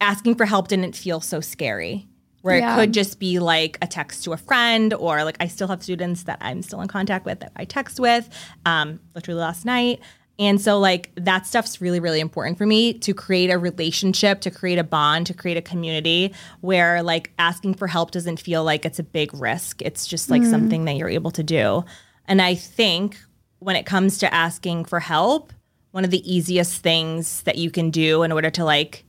asking 0.00 0.34
for 0.36 0.46
help 0.46 0.68
didn't 0.68 0.96
feel 0.96 1.20
so 1.20 1.40
scary. 1.40 2.08
Where 2.42 2.58
Yeah. 2.58 2.74
it 2.74 2.80
could 2.80 2.92
just 2.94 3.20
be 3.20 3.38
like 3.38 3.78
a 3.82 3.86
text 3.86 4.24
to 4.24 4.32
a 4.32 4.36
friend, 4.36 4.92
or 4.94 5.22
like 5.22 5.36
I 5.38 5.46
still 5.46 5.68
have 5.68 5.80
students 5.80 6.24
that 6.24 6.38
I'm 6.40 6.62
still 6.62 6.80
in 6.80 6.88
contact 6.88 7.24
with 7.24 7.38
that 7.40 7.52
I 7.54 7.64
text 7.64 8.00
with, 8.00 8.28
um, 8.66 8.98
literally 9.14 9.40
last 9.40 9.64
night. 9.64 10.00
And 10.42 10.60
so, 10.60 10.80
like, 10.80 11.12
that 11.14 11.46
stuff's 11.46 11.80
really, 11.80 12.00
really 12.00 12.18
important 12.18 12.58
for 12.58 12.66
me 12.66 12.94
to 12.94 13.14
create 13.14 13.48
a 13.48 13.58
relationship, 13.58 14.40
to 14.40 14.50
create 14.50 14.76
a 14.76 14.82
bond, 14.82 15.28
to 15.28 15.34
create 15.34 15.56
a 15.56 15.62
community 15.62 16.34
where, 16.62 17.00
like, 17.00 17.30
asking 17.38 17.74
for 17.74 17.86
help 17.86 18.10
doesn't 18.10 18.40
feel 18.40 18.64
like 18.64 18.84
it's 18.84 18.98
a 18.98 19.04
big 19.04 19.32
risk. 19.34 19.80
It's 19.82 20.04
just 20.04 20.30
like 20.30 20.42
something 20.44 20.84
that 20.86 20.96
you're 20.96 21.08
able 21.08 21.30
to 21.30 21.44
do. 21.44 21.84
And 22.26 22.42
I 22.42 22.56
think 22.56 23.18
when 23.60 23.76
it 23.76 23.86
comes 23.86 24.18
to 24.18 24.34
asking 24.34 24.86
for 24.86 24.98
help, 24.98 25.52
one 25.92 26.04
of 26.04 26.10
the 26.10 26.34
easiest 26.34 26.82
things 26.82 27.42
that 27.42 27.56
you 27.56 27.70
can 27.70 27.90
do 27.90 28.24
in 28.24 28.32
order 28.32 28.50
to, 28.50 28.64
like, 28.64 29.04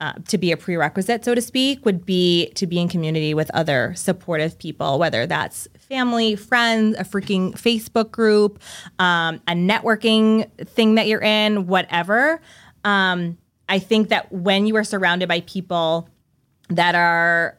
uh, 0.00 0.14
to 0.28 0.38
be 0.38 0.52
a 0.52 0.56
prerequisite, 0.56 1.22
so 1.22 1.34
to 1.34 1.42
speak, 1.42 1.84
would 1.84 2.06
be 2.06 2.50
to 2.54 2.66
be 2.66 2.78
in 2.78 2.88
community 2.88 3.34
with 3.34 3.50
other 3.52 3.92
supportive 3.94 4.58
people, 4.58 4.98
whether 4.98 5.26
that's 5.26 5.68
family, 5.92 6.36
friends, 6.36 6.96
a 6.98 7.04
freaking 7.04 7.52
Facebook 7.52 8.10
group, 8.10 8.58
um, 8.98 9.42
a 9.46 9.52
networking 9.52 10.50
thing 10.68 10.94
that 10.94 11.06
you're 11.06 11.20
in, 11.20 11.66
whatever. 11.66 12.40
Um, 12.82 13.36
I 13.68 13.78
think 13.78 14.08
that 14.08 14.32
when 14.32 14.66
you 14.66 14.74
are 14.76 14.84
surrounded 14.84 15.28
by 15.28 15.40
people 15.40 16.08
that 16.70 16.94
are 16.94 17.58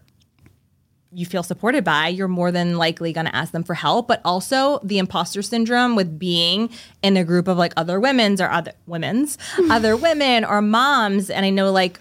you 1.12 1.28
feel 1.28 1.44
supported 1.44 1.84
by, 1.84 2.08
you're 2.08 2.28
more 2.28 2.52
than 2.52 2.76
likely 2.76 3.14
going 3.14 3.28
to 3.28 3.36
ask 3.36 3.52
them 3.52 3.64
for 3.64 3.76
help. 3.76 4.08
But 4.08 4.20
also 4.26 4.80
the 4.84 4.98
imposter 4.98 5.44
syndrome 5.44 5.96
with 5.96 6.18
being 6.18 6.72
in 7.04 7.18
a 7.18 7.24
group 7.24 7.48
of 7.48 7.60
like 7.60 7.74
other 7.78 8.00
women's 8.00 8.42
or 8.42 8.50
other 8.50 8.74
women's, 8.88 9.38
other 9.70 9.96
women 9.96 10.44
or 10.44 10.60
moms. 10.60 11.30
And 11.30 11.46
I 11.46 11.52
know 11.52 11.72
like 11.72 12.00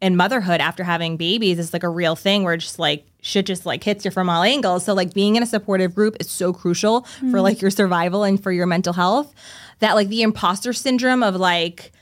in 0.00 0.14
motherhood 0.14 0.60
after 0.60 0.84
having 0.84 1.16
babies 1.16 1.58
is 1.58 1.72
like 1.72 1.82
a 1.82 1.88
real 1.88 2.14
thing 2.14 2.44
where 2.44 2.56
just 2.56 2.78
like 2.78 3.06
shit 3.22 3.46
just 3.46 3.64
like 3.64 3.82
hits 3.82 4.04
you 4.04 4.10
from 4.10 4.28
all 4.28 4.42
angles. 4.42 4.84
So 4.84 4.92
like 4.92 5.14
being 5.14 5.36
in 5.36 5.42
a 5.42 5.46
supportive 5.46 5.94
group 5.94 6.16
is 6.20 6.30
so 6.30 6.52
crucial 6.52 7.06
for 7.30 7.40
like 7.40 7.62
your 7.62 7.70
survival 7.70 8.24
and 8.24 8.42
for 8.42 8.52
your 8.52 8.66
mental 8.66 8.92
health. 8.92 9.32
That 9.78 9.94
like 9.94 10.08
the 10.08 10.22
imposter 10.22 10.72
syndrome 10.72 11.22
of 11.22 11.36
like, 11.36 11.92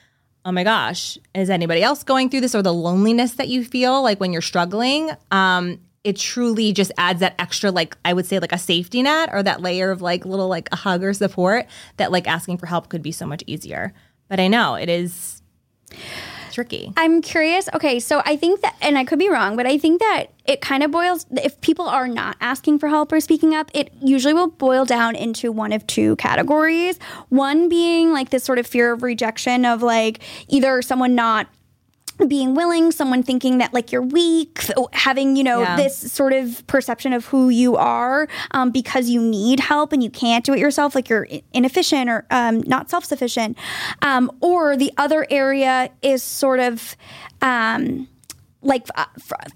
oh 0.44 0.52
my 0.52 0.64
gosh, 0.64 1.18
is 1.34 1.50
anybody 1.50 1.82
else 1.82 2.02
going 2.02 2.30
through 2.30 2.40
this 2.40 2.54
or 2.54 2.62
the 2.62 2.74
loneliness 2.74 3.34
that 3.34 3.48
you 3.48 3.64
feel 3.64 4.02
like 4.02 4.18
when 4.18 4.32
you're 4.32 4.42
struggling? 4.42 5.10
Um, 5.30 5.78
it 6.02 6.16
truly 6.16 6.72
just 6.72 6.90
adds 6.96 7.20
that 7.20 7.34
extra 7.38 7.70
like 7.70 7.96
I 8.04 8.14
would 8.14 8.24
say 8.24 8.38
like 8.38 8.52
a 8.52 8.58
safety 8.58 9.02
net 9.02 9.28
or 9.32 9.42
that 9.42 9.60
layer 9.60 9.90
of 9.90 10.00
like 10.00 10.24
little 10.24 10.48
like 10.48 10.70
a 10.72 10.76
hug 10.76 11.04
or 11.04 11.12
support 11.12 11.66
that 11.98 12.10
like 12.10 12.26
asking 12.26 12.56
for 12.56 12.66
help 12.66 12.88
could 12.88 13.02
be 13.02 13.12
so 13.12 13.26
much 13.26 13.44
easier. 13.46 13.92
But 14.28 14.40
I 14.40 14.48
know 14.48 14.76
it 14.76 14.88
is 14.88 15.42
tricky. 16.60 16.92
I'm 16.96 17.22
curious. 17.22 17.68
Okay, 17.74 18.00
so 18.00 18.20
I 18.26 18.36
think 18.36 18.60
that, 18.60 18.76
and 18.82 18.98
I 18.98 19.04
could 19.04 19.18
be 19.18 19.30
wrong, 19.30 19.56
but 19.56 19.66
I 19.66 19.78
think 19.78 20.00
that 20.00 20.26
it 20.44 20.60
kind 20.60 20.82
of 20.82 20.90
boils, 20.90 21.24
if 21.42 21.58
people 21.62 21.86
are 21.86 22.06
not 22.06 22.36
asking 22.40 22.80
for 22.80 22.88
help 22.88 23.12
or 23.12 23.20
speaking 23.20 23.54
up, 23.54 23.70
it 23.72 23.90
usually 24.02 24.34
will 24.34 24.48
boil 24.48 24.84
down 24.84 25.16
into 25.16 25.50
one 25.52 25.72
of 25.72 25.86
two 25.86 26.16
categories. 26.16 26.98
One 27.30 27.70
being 27.70 28.12
like 28.12 28.28
this 28.28 28.44
sort 28.44 28.58
of 28.58 28.66
fear 28.66 28.92
of 28.92 29.02
rejection 29.02 29.64
of 29.64 29.82
like 29.82 30.20
either 30.48 30.82
someone 30.82 31.14
not 31.14 31.46
being 32.28 32.54
willing, 32.54 32.92
someone 32.92 33.22
thinking 33.22 33.58
that 33.58 33.72
like 33.72 33.92
you're 33.92 34.02
weak, 34.02 34.64
having 34.92 35.36
you 35.36 35.44
know 35.44 35.60
Yeah. 35.60 35.76
this 35.76 35.96
sort 36.12 36.32
of 36.32 36.66
perception 36.66 37.12
of 37.12 37.26
who 37.26 37.48
you 37.48 37.76
are 37.76 38.28
um, 38.52 38.70
because 38.70 39.08
you 39.08 39.20
need 39.22 39.60
help 39.60 39.92
and 39.92 40.02
you 40.02 40.10
can't 40.10 40.44
do 40.44 40.52
it 40.54 40.58
yourself, 40.58 40.94
like 40.94 41.08
you're 41.08 41.26
inefficient 41.52 42.08
or 42.10 42.26
um, 42.30 42.60
not 42.66 42.90
self 42.90 43.04
sufficient. 43.04 43.56
Um, 44.02 44.30
or 44.40 44.76
the 44.76 44.92
other 44.96 45.26
area 45.30 45.90
is 46.02 46.22
sort 46.22 46.60
of. 46.60 46.96
Like 48.62 48.86
uh, 48.94 49.06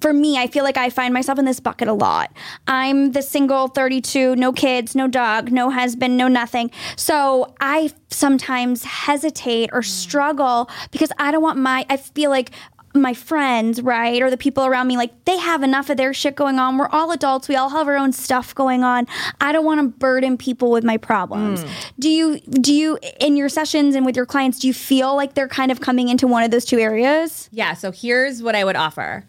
for 0.00 0.12
me, 0.12 0.38
I 0.38 0.46
feel 0.46 0.64
like 0.64 0.76
I 0.76 0.90
find 0.90 1.12
myself 1.12 1.38
in 1.38 1.44
this 1.44 1.60
bucket 1.60 1.88
a 1.88 1.92
lot. 1.92 2.32
I'm 2.66 3.12
the 3.12 3.22
single 3.22 3.68
32, 3.68 4.36
no 4.36 4.52
kids, 4.52 4.94
no 4.94 5.08
dog, 5.08 5.52
no 5.52 5.70
husband, 5.70 6.16
no 6.16 6.28
nothing. 6.28 6.70
So 6.96 7.54
I 7.60 7.90
sometimes 8.10 8.84
hesitate 8.84 9.70
or 9.72 9.82
struggle 9.82 10.70
because 10.90 11.10
I 11.18 11.32
don't 11.32 11.42
want 11.42 11.58
my, 11.58 11.84
I 11.90 11.96
feel 11.98 12.30
like 12.30 12.50
my 12.96 13.12
friends, 13.12 13.82
right, 13.82 14.22
or 14.22 14.30
the 14.30 14.36
people 14.36 14.64
around 14.64 14.86
me, 14.86 14.96
like 14.96 15.24
they 15.24 15.36
have 15.38 15.62
enough 15.64 15.90
of 15.90 15.96
their 15.96 16.14
shit 16.14 16.36
going 16.36 16.58
on. 16.60 16.78
We're 16.78 16.88
all 16.90 17.10
adults. 17.10 17.48
We 17.48 17.56
all 17.56 17.70
have 17.70 17.88
our 17.88 17.96
own 17.96 18.12
stuff 18.12 18.54
going 18.54 18.84
on. 18.84 19.06
I 19.40 19.50
don't 19.50 19.64
want 19.64 19.80
to 19.80 19.88
burden 19.98 20.36
people 20.38 20.70
with 20.70 20.84
my 20.84 20.96
problems. 20.96 21.64
Do 21.98 22.08
you, 22.08 22.38
do 22.38 22.72
you, 22.72 22.98
in 23.18 23.36
your 23.36 23.48
sessions 23.48 23.94
and 23.96 24.06
with 24.06 24.14
your 24.14 24.26
clients, 24.26 24.60
do 24.60 24.68
you 24.68 24.72
feel 24.74 25.16
like 25.16 25.34
they're 25.34 25.48
kind 25.48 25.72
of 25.72 25.80
coming 25.80 26.08
into 26.08 26.26
one 26.28 26.44
of 26.44 26.52
those 26.52 26.64
two 26.64 26.78
areas? 26.78 27.48
Yeah. 27.52 27.74
So 27.74 27.90
here's 27.90 28.42
what 28.42 28.54
I 28.54 28.62
would 28.64 28.76
offer. 28.76 29.24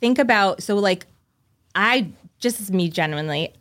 Think 0.00 0.18
about 0.18 0.62
so 0.62 0.76
like 0.76 1.06
I 1.74 2.10
just 2.38 2.60
as 2.60 2.70
me 2.70 2.88
genuinely 2.90 3.54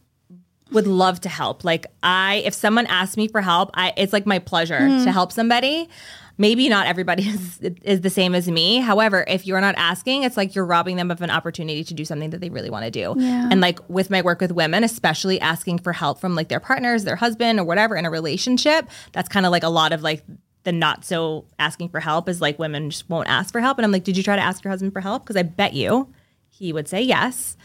would 0.71 0.85
love 0.85 1.21
to 1.21 1.29
help. 1.29 1.63
Like 1.63 1.87
I 2.03 2.43
if 2.45 2.53
someone 2.53 2.85
asks 2.87 3.15
me 3.17 3.27
for 3.29 3.41
help, 3.41 3.71
I 3.73 3.93
it's 3.95 4.11
like 4.13 4.25
my 4.25 4.39
pleasure 4.39 4.79
Mm-hmm. 4.79 5.05
to 5.05 5.11
help 5.11 5.31
somebody. 5.31 5.89
Maybe 6.37 6.67
not 6.69 6.87
everybody 6.87 7.23
is, 7.27 7.59
is 7.83 8.01
the 8.01 8.09
same 8.09 8.35
as 8.35 8.49
me. 8.49 8.77
However, 8.77 9.23
if 9.27 9.45
you're 9.45 9.61
not 9.61 9.75
asking, 9.77 10.23
it's 10.23 10.37
like 10.37 10.55
you're 10.55 10.65
robbing 10.65 10.97
them 10.97 11.11
of 11.11 11.21
an 11.21 11.29
opportunity 11.29 11.83
to 11.83 11.93
do 11.93 12.05
something 12.05 12.31
that 12.31 12.41
they 12.41 12.49
really 12.49 12.69
want 12.69 12.85
to 12.85 12.91
do. 12.91 13.15
Yeah. 13.17 13.47
And 13.51 13.61
like 13.61 13.79
with 13.89 14.09
my 14.09 14.21
work 14.21 14.41
with 14.41 14.51
women, 14.51 14.83
especially 14.83 15.39
asking 15.39 15.79
for 15.79 15.93
help 15.93 16.19
from 16.19 16.35
like 16.35 16.49
their 16.49 16.59
partners, 16.59 17.03
their 17.03 17.15
husband, 17.15 17.59
or 17.59 17.63
whatever 17.63 17.95
in 17.95 18.05
a 18.05 18.09
relationship, 18.09 18.89
that's 19.11 19.29
kind 19.29 19.45
of 19.45 19.51
like 19.51 19.63
a 19.63 19.69
lot 19.69 19.93
of 19.93 20.01
like 20.01 20.23
the 20.63 20.71
not 20.71 21.05
so 21.05 21.45
asking 21.59 21.89
for 21.89 21.99
help 21.99 22.27
is 22.27 22.41
like 22.41 22.59
women 22.59 22.89
just 22.89 23.09
won't 23.09 23.29
ask 23.29 23.51
for 23.51 23.61
help. 23.61 23.77
And 23.77 23.85
I'm 23.85 23.91
like, 23.91 24.03
did 24.03 24.17
you 24.17 24.23
try 24.23 24.35
to 24.35 24.41
ask 24.41 24.63
your 24.63 24.71
husband 24.71 24.93
for 24.93 24.99
help? 24.99 25.23
Because 25.23 25.37
I 25.37 25.43
bet 25.43 25.73
you 25.73 26.11
he 26.49 26.73
would 26.73 26.87
say 26.87 27.01
yes. 27.01 27.55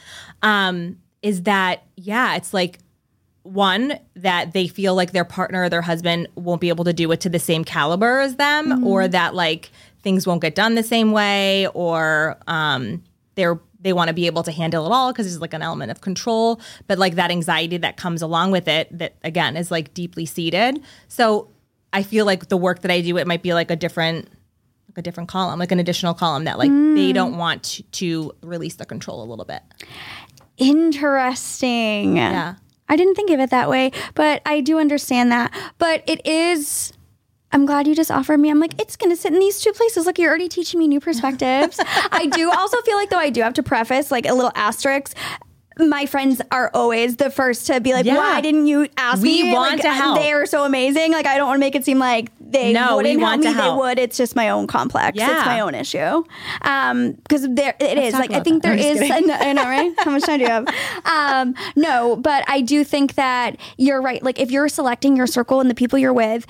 Um, 0.42 0.98
is 1.22 1.42
that, 1.42 1.84
yeah, 1.96 2.36
it's 2.36 2.54
like 2.54 2.78
one 3.52 3.98
that 4.14 4.52
they 4.52 4.68
feel 4.68 4.94
like 4.94 5.12
their 5.12 5.24
partner 5.24 5.64
or 5.64 5.68
their 5.68 5.82
husband 5.82 6.28
won't 6.36 6.60
be 6.60 6.68
able 6.68 6.84
to 6.84 6.92
do 6.92 7.10
it 7.10 7.20
to 7.20 7.28
the 7.28 7.38
same 7.38 7.64
caliber 7.64 8.20
as 8.20 8.36
them 8.36 8.84
or 8.86 9.08
that 9.08 9.34
like 9.34 9.70
things 10.02 10.26
won't 10.26 10.40
get 10.40 10.54
done 10.54 10.76
the 10.76 10.82
same 10.82 11.10
way 11.12 11.66
or 11.68 12.38
um 12.46 13.02
they're 13.34 13.58
they 13.82 13.92
want 13.92 14.08
to 14.08 14.14
be 14.14 14.26
able 14.26 14.42
to 14.42 14.52
handle 14.52 14.84
it 14.86 14.92
all 14.92 15.10
because 15.10 15.26
there's 15.26 15.40
like 15.40 15.54
an 15.54 15.62
element 15.62 15.90
of 15.90 16.02
control. 16.02 16.60
But 16.86 16.98
like 16.98 17.14
that 17.14 17.30
anxiety 17.30 17.78
that 17.78 17.96
comes 17.96 18.20
along 18.20 18.50
with 18.50 18.68
it 18.68 18.96
that 18.98 19.14
again 19.24 19.56
is 19.56 19.70
like 19.70 19.94
deeply 19.94 20.26
seated. 20.26 20.82
So 21.08 21.48
i 21.92 22.04
feel 22.04 22.24
like 22.24 22.48
the 22.48 22.56
work 22.56 22.82
that 22.82 22.90
i 22.92 23.00
do 23.00 23.16
it 23.16 23.26
might 23.26 23.42
be 23.42 23.52
like 23.52 23.68
a 23.68 23.74
different 23.74 24.28
like 24.88 24.98
a 24.98 25.02
different 25.02 25.28
column 25.28 25.58
like 25.58 25.72
an 25.72 25.80
additional 25.80 26.14
column 26.14 26.44
that 26.44 26.56
like 26.56 26.70
they 26.70 27.12
don't 27.12 27.36
want 27.36 27.64
to, 27.64 27.82
to 27.82 28.32
release 28.42 28.76
the 28.76 28.86
control 28.86 29.24
a 29.24 29.26
little 29.26 29.44
bit. 29.44 29.60
Interesting. 30.56 32.16
Yeah. 32.16 32.54
I 32.90 32.96
didn't 32.96 33.14
think 33.14 33.30
of 33.30 33.38
it 33.40 33.50
that 33.50 33.70
way, 33.70 33.92
but 34.14 34.42
I 34.44 34.60
do 34.60 34.78
understand 34.78 35.30
that. 35.32 35.54
But 35.78 36.02
it 36.06 36.26
is. 36.26 36.92
I'm 37.52 37.64
glad 37.64 37.88
you 37.88 37.94
just 37.94 38.10
offered 38.10 38.38
me. 38.38 38.50
I'm 38.50 38.60
like, 38.60 38.80
it's 38.80 38.96
going 38.96 39.10
to 39.10 39.16
sit 39.16 39.32
in 39.32 39.38
these 39.38 39.60
two 39.60 39.72
places. 39.72 40.06
Look, 40.06 40.18
you're 40.18 40.28
already 40.28 40.48
teaching 40.48 40.78
me 40.78 40.86
new 40.86 41.00
perspectives. 41.00 41.80
I 42.12 42.26
do 42.26 42.50
also 42.50 42.80
feel 42.82 42.96
like, 42.96 43.10
though, 43.10 43.18
I 43.18 43.30
do 43.30 43.42
have 43.42 43.54
to 43.54 43.62
preface 43.62 44.10
like 44.10 44.26
a 44.28 44.34
little 44.34 44.52
asterisk. 44.54 45.16
My 45.88 46.06
friends 46.06 46.42
are 46.50 46.70
always 46.74 47.16
the 47.16 47.30
first 47.30 47.66
to 47.68 47.80
be 47.80 47.92
like, 47.92 48.04
Yeah. 48.04 48.16
why 48.18 48.40
didn't 48.40 48.66
you 48.66 48.86
ask 48.96 49.22
We 49.22 49.42
me? 49.44 49.52
want 49.52 49.72
Like, 49.72 49.82
to 49.82 49.90
help. 49.92 50.18
They 50.18 50.32
are 50.32 50.44
so 50.46 50.64
amazing. 50.64 51.12
Like, 51.12 51.26
I 51.26 51.36
don't 51.38 51.46
want 51.48 51.56
to 51.56 51.60
make 51.60 51.74
it 51.74 51.84
seem 51.84 51.98
like 51.98 52.30
they 52.40 52.72
no, 52.72 52.96
wouldn't 52.96 53.20
help 53.20 53.22
want 53.30 53.40
me. 53.42 53.46
to 53.46 53.52
help. 53.52 53.76
They 53.76 53.80
would. 53.88 53.98
It's 53.98 54.16
just 54.16 54.34
my 54.36 54.50
own 54.50 54.66
complex. 54.66 55.16
Yeah. 55.16 55.36
It's 55.38 55.46
my 55.46 55.60
own 55.60 55.74
issue. 55.74 56.24
Um, 56.62 57.12
because 57.12 57.46
there 57.48 57.74
it 57.80 57.96
is. 57.98 58.12
Like, 58.14 58.32
I 58.32 58.40
think 58.40 58.62
that. 58.62 58.76
there 58.76 58.92
is. 58.92 59.00
I 59.10 59.20
know, 59.20 59.34
I 59.34 59.52
know, 59.52 59.64
right? 59.64 59.92
How 60.00 60.10
much 60.10 60.24
time 60.24 60.38
do 60.38 60.44
you 60.44 60.50
have? 60.50 60.66
Um, 61.04 61.54
no, 61.76 62.16
but 62.16 62.44
I 62.48 62.60
do 62.60 62.84
think 62.84 63.14
that 63.14 63.56
you're 63.78 64.02
right. 64.02 64.22
Like, 64.22 64.38
if 64.38 64.50
you're 64.50 64.68
selecting 64.68 65.16
your 65.16 65.26
circle 65.26 65.60
and 65.60 65.70
the 65.70 65.74
people 65.74 65.98
you're 65.98 66.12
with 66.12 66.46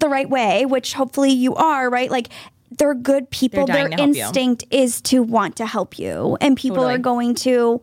the 0.00 0.08
right 0.08 0.28
way, 0.28 0.66
which 0.66 0.92
hopefully 0.92 1.30
you 1.30 1.54
are, 1.54 1.88
right? 1.88 2.10
Like, 2.10 2.28
they're 2.78 2.94
good 2.94 3.30
people. 3.30 3.64
They're 3.64 3.88
Their 3.88 3.96
help 3.98 4.14
you. 4.14 4.22
instinct 4.24 4.64
is 4.70 5.00
to 5.02 5.22
want 5.22 5.56
to 5.56 5.66
help 5.66 5.98
you, 5.98 6.36
and 6.40 6.56
people 6.56 6.78
Totally. 6.78 6.94
are 6.94 6.98
going 6.98 7.34
to 7.36 7.80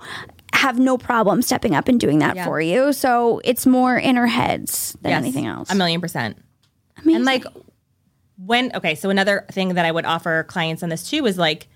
have 0.53 0.79
no 0.79 0.97
problem 0.97 1.41
stepping 1.41 1.75
up 1.75 1.87
and 1.87 1.99
doing 1.99 2.19
that 2.19 2.35
Yeah. 2.35 2.45
for 2.45 2.61
you. 2.61 2.93
So 2.93 3.41
it's 3.43 3.65
more 3.65 3.97
in 3.97 4.17
our 4.17 4.27
heads 4.27 4.95
than 5.01 5.11
Yes, 5.11 5.21
anything 5.21 5.45
else. 5.47 5.69
A 5.69 5.75
million 5.75 5.99
percent. 5.99 6.37
Amazing. 6.97 7.15
And 7.17 7.25
like 7.25 7.45
when 8.37 8.71
okay, 8.75 8.95
so 8.95 9.09
another 9.09 9.45
thing 9.51 9.73
that 9.75 9.85
I 9.85 9.91
would 9.91 10.05
offer 10.05 10.43
clients 10.43 10.83
on 10.83 10.89
this 10.89 11.09
too 11.09 11.25
is 11.25 11.37
like 11.37 11.67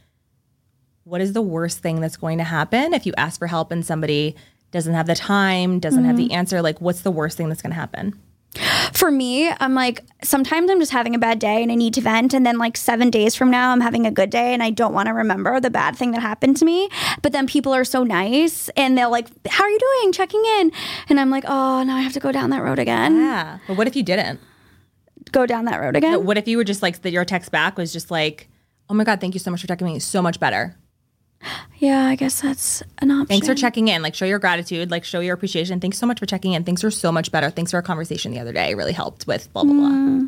what 1.03 1.21
is 1.21 1.33
the 1.33 1.41
worst 1.41 1.79
thing 1.79 2.01
that's 2.01 2.17
going 2.17 2.37
to 2.37 2.43
happen 2.43 2.93
if 2.93 3.05
you 3.05 3.13
ask 3.17 3.39
for 3.39 3.47
help 3.47 3.71
and 3.71 3.85
somebody 3.85 4.35
doesn't 4.71 4.93
have 4.93 5.07
the 5.07 5.15
time, 5.15 5.79
doesn't 5.79 6.03
have 6.03 6.17
Mm-hmm. 6.17 6.27
the 6.27 6.33
answer? 6.33 6.61
Like 6.61 6.79
what's 6.81 7.01
the 7.01 7.11
worst 7.11 7.37
thing 7.37 7.47
that's 7.49 7.61
going 7.61 7.71
to 7.71 7.79
happen? 7.79 8.13
For 8.93 9.11
me, 9.11 9.49
I'm 9.59 9.73
like, 9.73 10.03
sometimes 10.23 10.69
I'm 10.69 10.79
just 10.79 10.91
having 10.91 11.15
a 11.15 11.19
bad 11.19 11.39
day 11.39 11.61
and 11.61 11.71
I 11.71 11.75
need 11.75 11.93
to 11.95 12.01
vent. 12.01 12.33
And 12.33 12.45
then, 12.45 12.57
like, 12.57 12.77
seven 12.77 13.09
days 13.09 13.35
from 13.35 13.51
now, 13.51 13.71
I'm 13.71 13.81
having 13.81 14.05
a 14.05 14.11
good 14.11 14.29
day 14.29 14.53
and 14.53 14.63
I 14.63 14.69
don't 14.69 14.93
want 14.93 15.07
to 15.07 15.13
remember 15.13 15.59
the 15.59 15.69
bad 15.69 15.95
thing 15.95 16.11
that 16.11 16.21
happened 16.21 16.57
to 16.57 16.65
me. 16.65 16.89
But 17.21 17.31
then 17.31 17.47
people 17.47 17.73
are 17.73 17.83
so 17.83 18.03
nice 18.03 18.69
and 18.69 18.97
they're 18.97 19.07
like, 19.07 19.27
How 19.47 19.63
are 19.63 19.69
you 19.69 19.79
doing? 19.79 20.11
Checking 20.11 20.43
in. 20.59 20.71
And 21.09 21.19
I'm 21.19 21.29
like, 21.29 21.43
Oh, 21.47 21.83
now 21.83 21.95
I 21.95 22.01
have 22.01 22.13
to 22.13 22.19
go 22.19 22.31
down 22.31 22.49
that 22.51 22.63
road 22.63 22.79
again. 22.79 23.17
Yeah. 23.17 23.59
But 23.67 23.77
what 23.77 23.87
if 23.87 23.95
you 23.95 24.03
didn't? 24.03 24.39
Go 25.31 25.45
down 25.45 25.65
that 25.65 25.79
road 25.79 25.95
again. 25.95 26.25
What 26.25 26.37
if 26.37 26.47
you 26.47 26.57
were 26.57 26.63
just 26.63 26.81
like 26.81 27.01
that 27.01 27.11
your 27.11 27.25
text 27.25 27.51
back 27.51 27.77
was 27.77 27.91
just 27.91 28.09
like, 28.09 28.47
"Oh 28.89 28.93
my 28.93 29.03
god, 29.03 29.19
thank 29.19 29.33
you 29.33 29.39
so 29.39 29.51
much 29.51 29.59
for 29.59 29.67
checking 29.67 29.85
me. 29.85 29.99
So 29.99 30.21
much 30.21 30.39
better." 30.39 30.77
Yeah, 31.77 32.05
I 32.05 32.15
guess 32.15 32.41
that's 32.41 32.81
an 32.99 33.11
option. 33.11 33.27
Thanks 33.27 33.47
for 33.47 33.53
checking 33.53 33.87
in. 33.87 34.01
Like 34.01 34.15
show 34.15 34.25
your 34.25 34.39
gratitude, 34.39 34.89
like 34.89 35.03
show 35.05 35.19
your 35.19 35.35
appreciation. 35.35 35.79
Thanks 35.79 35.97
so 35.99 36.07
much 36.07 36.19
for 36.19 36.25
checking 36.25 36.53
in. 36.53 36.63
Things 36.63 36.83
are 36.83 36.89
so 36.91 37.11
much 37.11 37.31
better. 37.31 37.49
Thanks 37.51 37.71
for 37.71 37.77
our 37.77 37.83
conversation 37.83 38.31
the 38.31 38.39
other 38.39 38.51
day. 38.53 38.71
It 38.71 38.75
really 38.75 38.93
helped 38.93 39.27
with 39.27 39.51
blah 39.53 39.63
blah 39.63 39.73
Mm. 39.73 40.27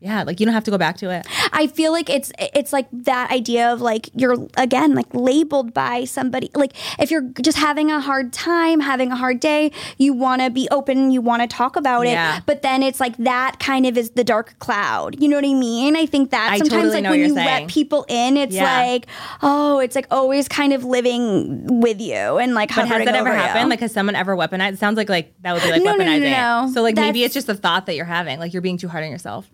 Yeah, 0.00 0.22
like 0.24 0.38
you 0.38 0.44
don't 0.44 0.52
have 0.52 0.64
to 0.64 0.70
go 0.70 0.76
back 0.76 0.98
to 0.98 1.08
it. 1.10 1.26
I 1.52 1.66
feel 1.66 1.90
like 1.90 2.10
it's 2.10 2.30
it's 2.38 2.74
like 2.74 2.86
that 2.92 3.30
idea 3.30 3.72
of 3.72 3.80
like 3.80 4.10
you're 4.14 4.36
again 4.58 4.94
like 4.94 5.06
labeled 5.14 5.72
by 5.72 6.04
somebody 6.04 6.50
like 6.54 6.72
if 6.98 7.10
you're 7.10 7.22
just 7.40 7.56
having 7.56 7.90
a 7.90 8.00
hard 8.00 8.30
time 8.32 8.80
having 8.80 9.10
a 9.12 9.16
hard 9.16 9.40
day 9.40 9.72
you 9.96 10.12
want 10.12 10.42
to 10.42 10.50
be 10.50 10.68
open 10.70 11.10
you 11.10 11.22
want 11.22 11.40
to 11.40 11.48
talk 11.48 11.76
about 11.76 12.06
Yeah. 12.06 12.36
it 12.38 12.42
but 12.44 12.60
then 12.60 12.82
it's 12.82 13.00
like 13.00 13.16
that 13.18 13.60
kind 13.60 13.86
of 13.86 13.96
is 13.96 14.10
the 14.10 14.24
dark 14.24 14.58
cloud 14.58 15.18
you 15.22 15.28
know 15.28 15.36
what 15.36 15.44
I 15.46 15.54
mean 15.54 15.96
I 15.96 16.04
think 16.04 16.30
that 16.32 16.52
I 16.52 16.58
sometimes 16.58 16.82
totally 16.92 17.00
like 17.02 17.10
when 17.10 17.20
you 17.20 17.34
saying. 17.34 17.46
let 17.46 17.68
people 17.68 18.04
in 18.08 18.36
it's 18.36 18.54
Yeah. 18.54 18.64
like 18.86 19.06
oh 19.40 19.78
it's 19.78 19.94
like 19.94 20.08
always 20.10 20.48
kind 20.48 20.74
of 20.74 20.84
living 20.84 21.80
with 21.80 21.98
you 22.00 22.14
and 22.14 22.52
like 22.54 22.68
But 22.74 22.88
has 22.88 23.04
that 23.06 23.14
ever 23.14 23.28
over 23.30 23.38
you. 23.38 23.42
happened? 23.42 23.70
Like 23.70 23.80
has 23.80 23.92
someone 23.92 24.16
ever 24.16 24.36
weaponized? 24.36 24.72
It 24.74 24.78
sounds 24.80 24.98
like 24.98 25.08
like 25.08 25.32
that 25.42 25.54
would 25.54 25.62
be 25.62 25.70
like 25.70 25.82
No, 25.82 25.92
no, 25.94 26.04
no, 26.04 26.04
weaponizing. 26.04 26.30
no, 26.30 26.66
no. 26.66 26.72
So 26.74 26.82
like 26.82 26.96
maybe 26.96 27.24
it's 27.24 27.32
just 27.32 27.48
a 27.48 27.54
thought 27.54 27.86
that 27.86 27.94
you're 27.96 28.04
having. 28.04 28.38
Like 28.38 28.52
you're 28.52 28.60
being 28.62 28.76
too 28.76 28.88
hard 28.88 29.04
on 29.04 29.10
yourself. 29.10 29.48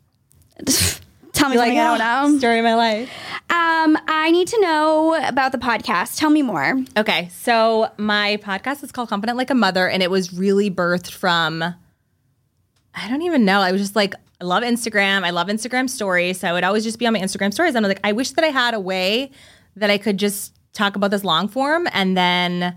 tell 1.32 1.48
me 1.48 1.56
something 1.56 1.78
I 1.78 1.96
don't 1.96 2.32
know 2.32 2.38
Story 2.38 2.58
of 2.58 2.64
my 2.64 2.74
life. 2.74 3.10
um 3.50 3.96
I 4.06 4.30
need 4.30 4.48
to 4.48 4.60
know 4.60 5.14
about 5.26 5.52
the 5.52 5.58
podcast 5.58 6.18
tell 6.18 6.30
me 6.30 6.42
more 6.42 6.76
Okay, 6.96 7.28
so 7.32 7.90
my 7.96 8.38
podcast 8.42 8.82
is 8.82 8.92
called 8.92 9.08
Confident 9.08 9.38
Like 9.38 9.50
a 9.50 9.54
Mother, 9.54 9.88
and 9.88 10.02
it 10.02 10.10
was 10.10 10.32
really 10.32 10.70
birthed 10.70 11.10
from 11.10 11.62
I 12.94 13.08
don't 13.08 13.22
even 13.22 13.44
know. 13.44 13.60
I 13.60 13.72
was 13.72 13.80
just 13.80 13.94
like, 13.94 14.14
I 14.40 14.44
love 14.44 14.62
Instagram. 14.62 15.22
I 15.24 15.30
love 15.30 15.46
Instagram 15.48 15.88
stories. 15.88 16.40
So 16.40 16.48
I 16.48 16.52
would 16.52 16.64
always 16.64 16.82
just 16.82 16.98
be 16.98 17.06
on 17.06 17.12
my 17.12 17.20
Instagram 17.20 17.52
stories. 17.52 17.74
And 17.74 17.84
I 17.84 17.88
was 17.88 17.94
like, 17.96 18.04
I 18.04 18.12
wish 18.12 18.32
that 18.32 18.44
I 18.44 18.48
had 18.48 18.74
a 18.74 18.80
way 18.80 19.30
that 19.76 19.90
I 19.90 19.98
could 19.98 20.16
just 20.18 20.54
talk 20.72 20.96
about 20.96 21.10
this 21.12 21.22
long 21.22 21.46
form. 21.46 21.86
And 21.92 22.16
then 22.16 22.76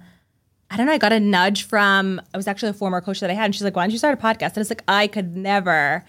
I 0.70 0.78
don't 0.78 0.86
know, 0.86 0.94
I 0.94 0.98
got 0.98 1.14
a 1.14 1.20
nudge 1.20 1.64
from 1.64 2.22
I 2.34 2.38
was 2.38 2.48
actually 2.48 2.70
a 2.70 2.74
former 2.74 3.02
coach 3.02 3.20
that 3.22 3.30
I 3.30 3.34
had, 3.34 3.46
and 3.46 3.56
she's 3.56 3.64
like, 3.64 3.76
Why 3.76 3.84
don't 3.84 3.92
you 3.92 3.98
start 3.98 4.18
a 4.18 4.22
podcast? 4.22 4.50
And 4.50 4.58
it's 4.58 4.70
like, 4.70 4.84
I 4.88 5.08
could 5.08 5.36
never. 5.36 6.04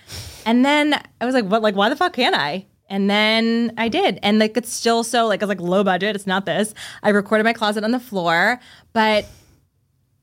And 0.46 0.64
then 0.64 1.00
I 1.20 1.26
was 1.26 1.34
like, 1.34 1.44
What 1.44 1.62
like 1.62 1.76
why 1.76 1.88
the 1.88 1.96
fuck 1.96 2.12
can't 2.12 2.34
I? 2.34 2.66
And 2.88 3.08
then 3.08 3.72
I 3.78 3.88
did. 3.88 4.18
And 4.22 4.38
like 4.38 4.56
it's 4.56 4.72
still 4.72 5.04
so 5.04 5.26
like 5.26 5.42
I 5.42 5.46
was 5.46 5.48
like 5.48 5.60
low 5.60 5.84
budget. 5.84 6.14
It's 6.16 6.26
not 6.26 6.46
this. 6.46 6.74
I 7.02 7.10
recorded 7.10 7.44
my 7.44 7.52
closet 7.52 7.84
on 7.84 7.90
the 7.90 8.00
floor, 8.00 8.60
but 8.92 9.26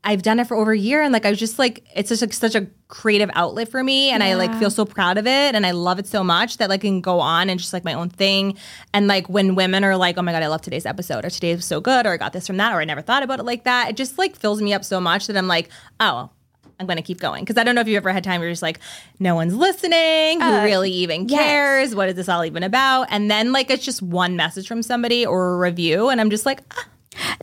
I've 0.04 0.24
done 0.24 0.40
it 0.40 0.48
for 0.48 0.58
over 0.58 0.72
a 0.72 0.78
year 0.78 1.04
and 1.04 1.14
like 1.14 1.28
I 1.28 1.30
was 1.30 1.38
just 1.38 1.60
like 1.60 1.86
it's 1.96 2.10
just 2.10 2.22
like 2.24 2.34
such 2.34 2.56
a 2.56 2.68
creative 2.88 3.30
outlet 3.34 3.70
for 3.70 3.84
me 3.84 4.10
and 4.10 4.24
I 4.24 4.34
like 4.34 4.54
feel 4.56 4.72
so 4.72 4.84
proud 4.84 5.20
of 5.20 5.28
it 5.28 5.54
and 5.54 5.64
I 5.64 5.72
love 5.72 6.00
it 6.00 6.08
so 6.08 6.24
much 6.24 6.58
that 6.58 6.70
like 6.70 6.80
I 6.80 6.88
can 6.88 7.02
go 7.02 7.20
on 7.20 7.52
and 7.52 7.60
just 7.60 7.72
like 7.72 7.84
my 7.84 7.94
own 7.94 8.10
thing 8.10 8.58
and 8.96 9.08
like 9.08 9.30
when 9.30 9.54
women 9.54 9.84
are 9.84 9.96
like 9.96 10.18
oh 10.18 10.24
my 10.24 10.32
god 10.32 10.42
I 10.42 10.48
love 10.48 10.64
today's 10.64 10.88
episode 10.88 11.24
or 11.24 11.30
today 11.30 11.54
was 11.54 11.66
so 11.66 11.80
good 11.80 12.08
or 12.08 12.14
I 12.14 12.18
got 12.18 12.34
this 12.34 12.48
from 12.48 12.58
that 12.58 12.74
or 12.74 12.82
I 12.82 12.86
never 12.86 13.02
thought 13.02 13.22
about 13.22 13.40
it 13.40 13.44
like 13.44 13.64
that 13.66 13.92
it 13.92 13.96
just 13.96 14.18
like 14.18 14.36
fills 14.36 14.60
me 14.60 14.74
up 14.74 14.84
so 14.84 15.00
much 15.00 15.28
that 15.28 15.38
I'm 15.38 15.48
like 15.48 15.70
oh 16.00 16.32
I'm 16.82 16.88
going 16.88 16.98
to 16.98 17.04
keep 17.04 17.20
going. 17.22 17.44
Because 17.44 17.58
I 17.58 17.64
don't 17.64 17.76
know 17.76 17.82
if 17.82 17.88
you've 17.88 17.98
ever 17.98 18.12
had 18.12 18.24
time 18.24 18.42
where 18.42 18.48
you're 18.50 18.54
just 18.54 18.62
like 18.62 18.80
no 19.20 19.36
one's 19.36 19.54
listening 19.56 20.42
who 20.42 20.48
Uh, 20.48 20.64
really 20.64 20.92
even 20.92 21.30
yes. 21.30 21.40
cares? 21.40 21.96
What 21.96 22.10
is 22.10 22.16
this 22.16 22.28
all 22.28 22.44
even 22.44 22.64
about? 22.64 23.08
And 23.10 23.32
then 23.32 23.54
like 23.54 23.70
it's 23.70 23.86
just 23.86 24.02
one 24.02 24.36
message 24.36 24.68
from 24.68 24.82
somebody 24.84 25.26
or 25.26 25.54
a 25.54 25.58
review 25.58 26.10
and 26.10 26.20
I'm 26.20 26.30
just 26.30 26.46
like 26.46 26.62
ah, 26.72 26.86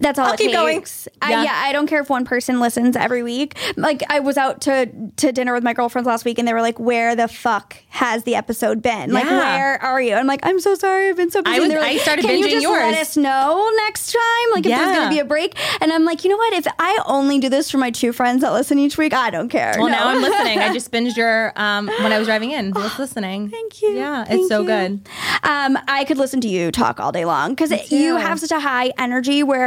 That's 0.01 0.19
all 0.19 0.27
I'll 0.27 0.37
keep 0.37 0.53
going. 0.53 0.79
takes. 0.79 1.09
I, 1.21 1.31
Yeah. 1.31 1.43
yeah, 1.45 1.62
I 1.66 1.73
don't 1.73 1.87
care 1.87 2.01
if 2.01 2.09
one 2.09 2.25
person 2.25 2.59
listens 2.61 2.97
every 2.97 3.23
week. 3.23 3.57
Like 3.77 4.03
I 4.09 4.21
was 4.21 4.37
out 4.39 4.61
to 4.62 4.87
to 5.16 5.31
dinner 5.33 5.53
with 5.53 5.62
my 5.62 5.75
girlfriends 5.75 6.07
last 6.07 6.25
week, 6.25 6.39
and 6.39 6.49
they 6.49 6.55
were 6.55 6.62
like, 6.62 6.79
"Where 6.81 7.14
the 7.14 7.29
fuck 7.29 7.77
has 7.91 8.23
the 8.25 8.35
episode 8.35 8.81
been? 8.81 9.12
Like, 9.12 9.25
Yeah. 9.25 9.39
where 9.39 9.83
are 9.83 10.01
you?" 10.01 10.14
I'm 10.14 10.27
like, 10.27 10.41
"I'm 10.45 10.59
so 10.61 10.75
sorry, 10.75 11.09
I've 11.11 11.16
been 11.16 11.31
so 11.31 11.43
busy." 11.43 11.55
I 11.57 11.59
And 11.61 11.64
was- 11.73 11.75
were 11.75 11.81
I 11.85 11.97
started 11.99 12.25
Can 12.25 12.39
you 12.39 12.47
binging 12.47 12.51
just 12.53 12.62
yours." 12.62 12.81
let 12.83 12.99
us 12.99 13.16
know 13.16 13.71
next 13.87 14.12
time? 14.12 14.53
Like, 14.53 14.64
if 14.64 14.71
there's 14.73 14.89
Yeah. 14.89 14.95
gonna 14.97 15.11
be 15.11 15.19
a 15.19 15.25
break. 15.25 15.55
And 15.81 15.93
I'm 15.93 16.05
like, 16.05 16.25
you 16.25 16.31
know 16.31 16.37
what? 16.37 16.55
If 16.55 16.66
I 16.79 16.99
only 17.07 17.39
do 17.39 17.49
this 17.51 17.71
for 17.71 17.77
my 17.79 17.91
two 17.91 18.12
friends 18.12 18.41
that 18.43 18.53
listen 18.53 18.79
each 18.79 18.97
week, 18.97 19.12
I 19.12 19.29
don't 19.31 19.49
care. 19.51 19.75
Well, 19.77 19.89
No. 19.89 19.95
now 19.99 20.09
I'm 20.09 20.23
listening. 20.23 20.61
I 20.61 20.73
just 20.79 20.91
binged 20.93 21.16
your 21.16 21.53
um 21.57 21.89
when 22.01 22.12
I 22.12 22.19
was 22.19 22.27
driving 22.27 22.53
in. 22.53 22.73
Who's 22.73 22.99
listening? 22.99 23.51
Thank 23.51 23.83
you. 23.83 23.91
Yeah, 23.91 24.25
Thank 24.25 24.41
it's 24.41 24.49
so 24.49 24.61
you. 24.62 24.66
good. 24.66 25.09
Um, 25.43 25.79
I 25.89 26.05
could 26.05 26.16
listen 26.19 26.41
to 26.43 26.49
you 26.49 26.71
talk 26.71 27.01
all 27.01 27.12
day 27.12 27.25
long 27.27 27.51
because 27.55 27.91
you 27.93 28.16
have 28.16 28.41
such 28.41 28.51
a 28.53 28.61
high 28.61 28.93
energy 28.99 29.43
where 29.43 29.58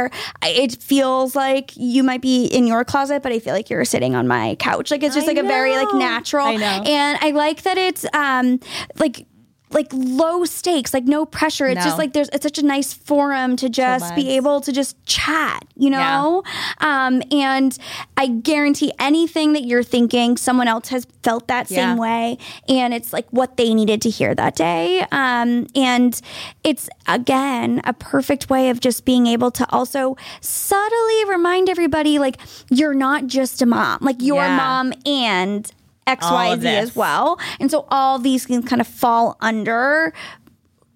it 0.42 0.82
feels 0.82 1.34
like 1.34 1.72
you 1.76 2.02
might 2.02 2.20
be 2.22 2.46
in 2.46 2.66
your 2.66 2.84
closet, 2.84 3.22
but 3.22 3.32
I 3.32 3.38
feel 3.38 3.54
like 3.54 3.70
you're 3.70 3.84
sitting 3.84 4.14
on 4.14 4.26
my 4.26 4.56
couch. 4.56 4.90
Like 4.90 5.02
it's 5.02 5.14
just 5.14 5.28
I 5.28 5.32
like 5.32 5.42
a 5.42 5.46
very 5.46 5.74
like 5.76 5.94
natural. 5.94 6.46
I 6.46 6.56
know. 6.56 6.82
And 6.86 7.18
I 7.20 7.30
like 7.30 7.62
that 7.62 7.78
it's 7.78 8.04
um 8.14 8.60
like 8.98 9.26
like 9.72 9.88
low 9.92 10.44
stakes, 10.44 10.92
like 10.94 11.04
no 11.04 11.24
pressure. 11.24 11.66
It's 11.66 11.78
No. 11.78 11.84
just 11.84 11.98
like 11.98 12.12
there's 12.12 12.28
it's 12.32 12.42
such 12.42 12.58
a 12.58 12.64
nice 12.64 12.92
forum 12.92 13.56
to 13.56 13.68
just 13.68 14.14
be 14.14 14.30
able 14.36 14.60
to 14.60 14.72
just 14.72 14.96
chat, 15.06 15.64
you 15.76 15.90
know? 15.90 16.42
Um, 16.78 17.22
and 17.30 17.76
I 18.16 18.26
guarantee 18.26 18.92
anything 18.98 19.52
that 19.54 19.64
you're 19.64 19.82
thinking, 19.82 20.36
someone 20.36 20.68
else 20.68 20.88
has 20.88 21.06
felt 21.22 21.48
that 21.48 21.70
Yeah. 21.70 21.88
same 21.90 21.96
way. 21.96 22.38
And 22.68 22.92
it's 22.94 23.12
like 23.12 23.26
what 23.30 23.56
they 23.56 23.72
needed 23.74 24.02
to 24.02 24.10
hear 24.10 24.34
that 24.34 24.56
day. 24.56 25.06
Um, 25.12 25.66
and 25.74 26.20
it's 26.64 26.88
again 27.06 27.80
a 27.84 27.92
perfect 27.92 28.50
way 28.50 28.70
of 28.70 28.80
just 28.80 29.04
being 29.04 29.26
able 29.26 29.50
to 29.52 29.66
also 29.72 30.16
subtly 30.40 31.24
remind 31.28 31.68
everybody 31.68 32.18
like 32.18 32.38
you're 32.70 32.94
not 32.94 33.26
just 33.26 33.62
a 33.62 33.66
mom, 33.66 33.98
like 34.02 34.16
you're 34.20 34.36
Yeah. 34.44 34.56
mom 34.56 34.92
and 35.06 35.70
X, 36.06 36.26
All 36.26 36.34
Y, 36.34 36.46
of 36.48 36.64
as 36.64 36.96
well. 36.96 37.38
And 37.60 37.70
so 37.70 37.86
all 37.90 38.18
these 38.18 38.46
can 38.46 38.62
kind 38.62 38.80
of 38.80 38.86
fall 38.86 39.36
under 39.40 40.12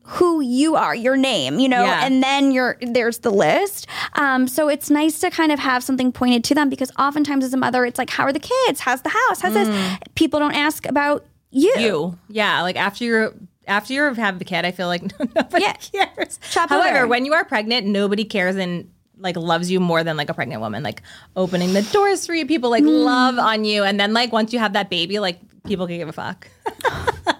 who 0.08 0.40
you 0.40 0.76
are, 0.76 0.94
your 0.94 1.16
name, 1.16 1.58
you 1.58 1.68
know, 1.68 1.84
Yeah. 1.84 2.04
and 2.06 2.22
then 2.22 2.52
you're 2.52 2.76
there's 2.80 3.18
the 3.18 3.30
list. 3.30 3.88
Um, 4.14 4.46
so 4.46 4.68
it's 4.68 4.88
nice 4.88 5.18
to 5.20 5.30
kind 5.30 5.50
of 5.50 5.58
have 5.58 5.82
something 5.82 6.12
pointed 6.12 6.44
to 6.44 6.54
them 6.54 6.68
because 6.70 6.92
oftentimes 6.98 7.44
as 7.44 7.52
a 7.52 7.56
mother, 7.56 7.84
it's 7.84 7.98
like, 7.98 8.10
how 8.10 8.22
are 8.24 8.32
the 8.32 8.38
kids? 8.40 8.80
How's 8.80 9.02
the 9.02 9.08
house? 9.08 9.40
How's 9.40 9.54
this? 9.54 9.98
People 10.14 10.38
don't 10.38 10.54
ask 10.54 10.86
about 10.86 11.26
you. 11.50 11.72
Mm. 11.76 11.80
you. 11.82 12.18
Yeah, 12.28 12.62
like 12.62 12.76
after 12.76 13.04
you're 13.04 13.34
after 13.66 13.92
you 13.94 14.02
have 14.14 14.38
the 14.38 14.44
kid, 14.44 14.64
I 14.64 14.70
feel 14.70 14.86
like 14.86 15.02
nobody 15.34 15.64
Yeah. 15.64 15.72
cares. 15.72 16.38
Chop 16.52 16.68
However, 16.68 16.98
over. 16.98 17.06
when 17.08 17.24
you 17.24 17.32
are 17.34 17.44
pregnant, 17.44 17.84
nobody 17.86 18.24
cares 18.24 18.54
and 18.54 18.88
like 19.18 19.36
loves 19.36 19.70
you 19.70 19.80
more 19.80 20.04
than 20.04 20.16
like 20.16 20.28
a 20.30 20.34
pregnant 20.34 20.60
woman. 20.60 20.82
Like 20.82 21.02
opening 21.36 21.72
the 21.72 21.82
doors 21.82 22.26
for 22.26 22.34
you, 22.34 22.46
people 22.46 22.70
like 22.70 22.84
Mm. 22.84 23.04
love 23.04 23.38
on 23.38 23.64
you, 23.64 23.82
and 23.84 23.98
then 23.98 24.12
like 24.12 24.32
once 24.32 24.52
you 24.52 24.58
have 24.58 24.74
that 24.74 24.90
baby, 24.90 25.18
like 25.18 25.38
people 25.64 25.86
can 25.86 25.96
give 25.98 26.08
a 26.08 26.12
fuck. 26.12 26.48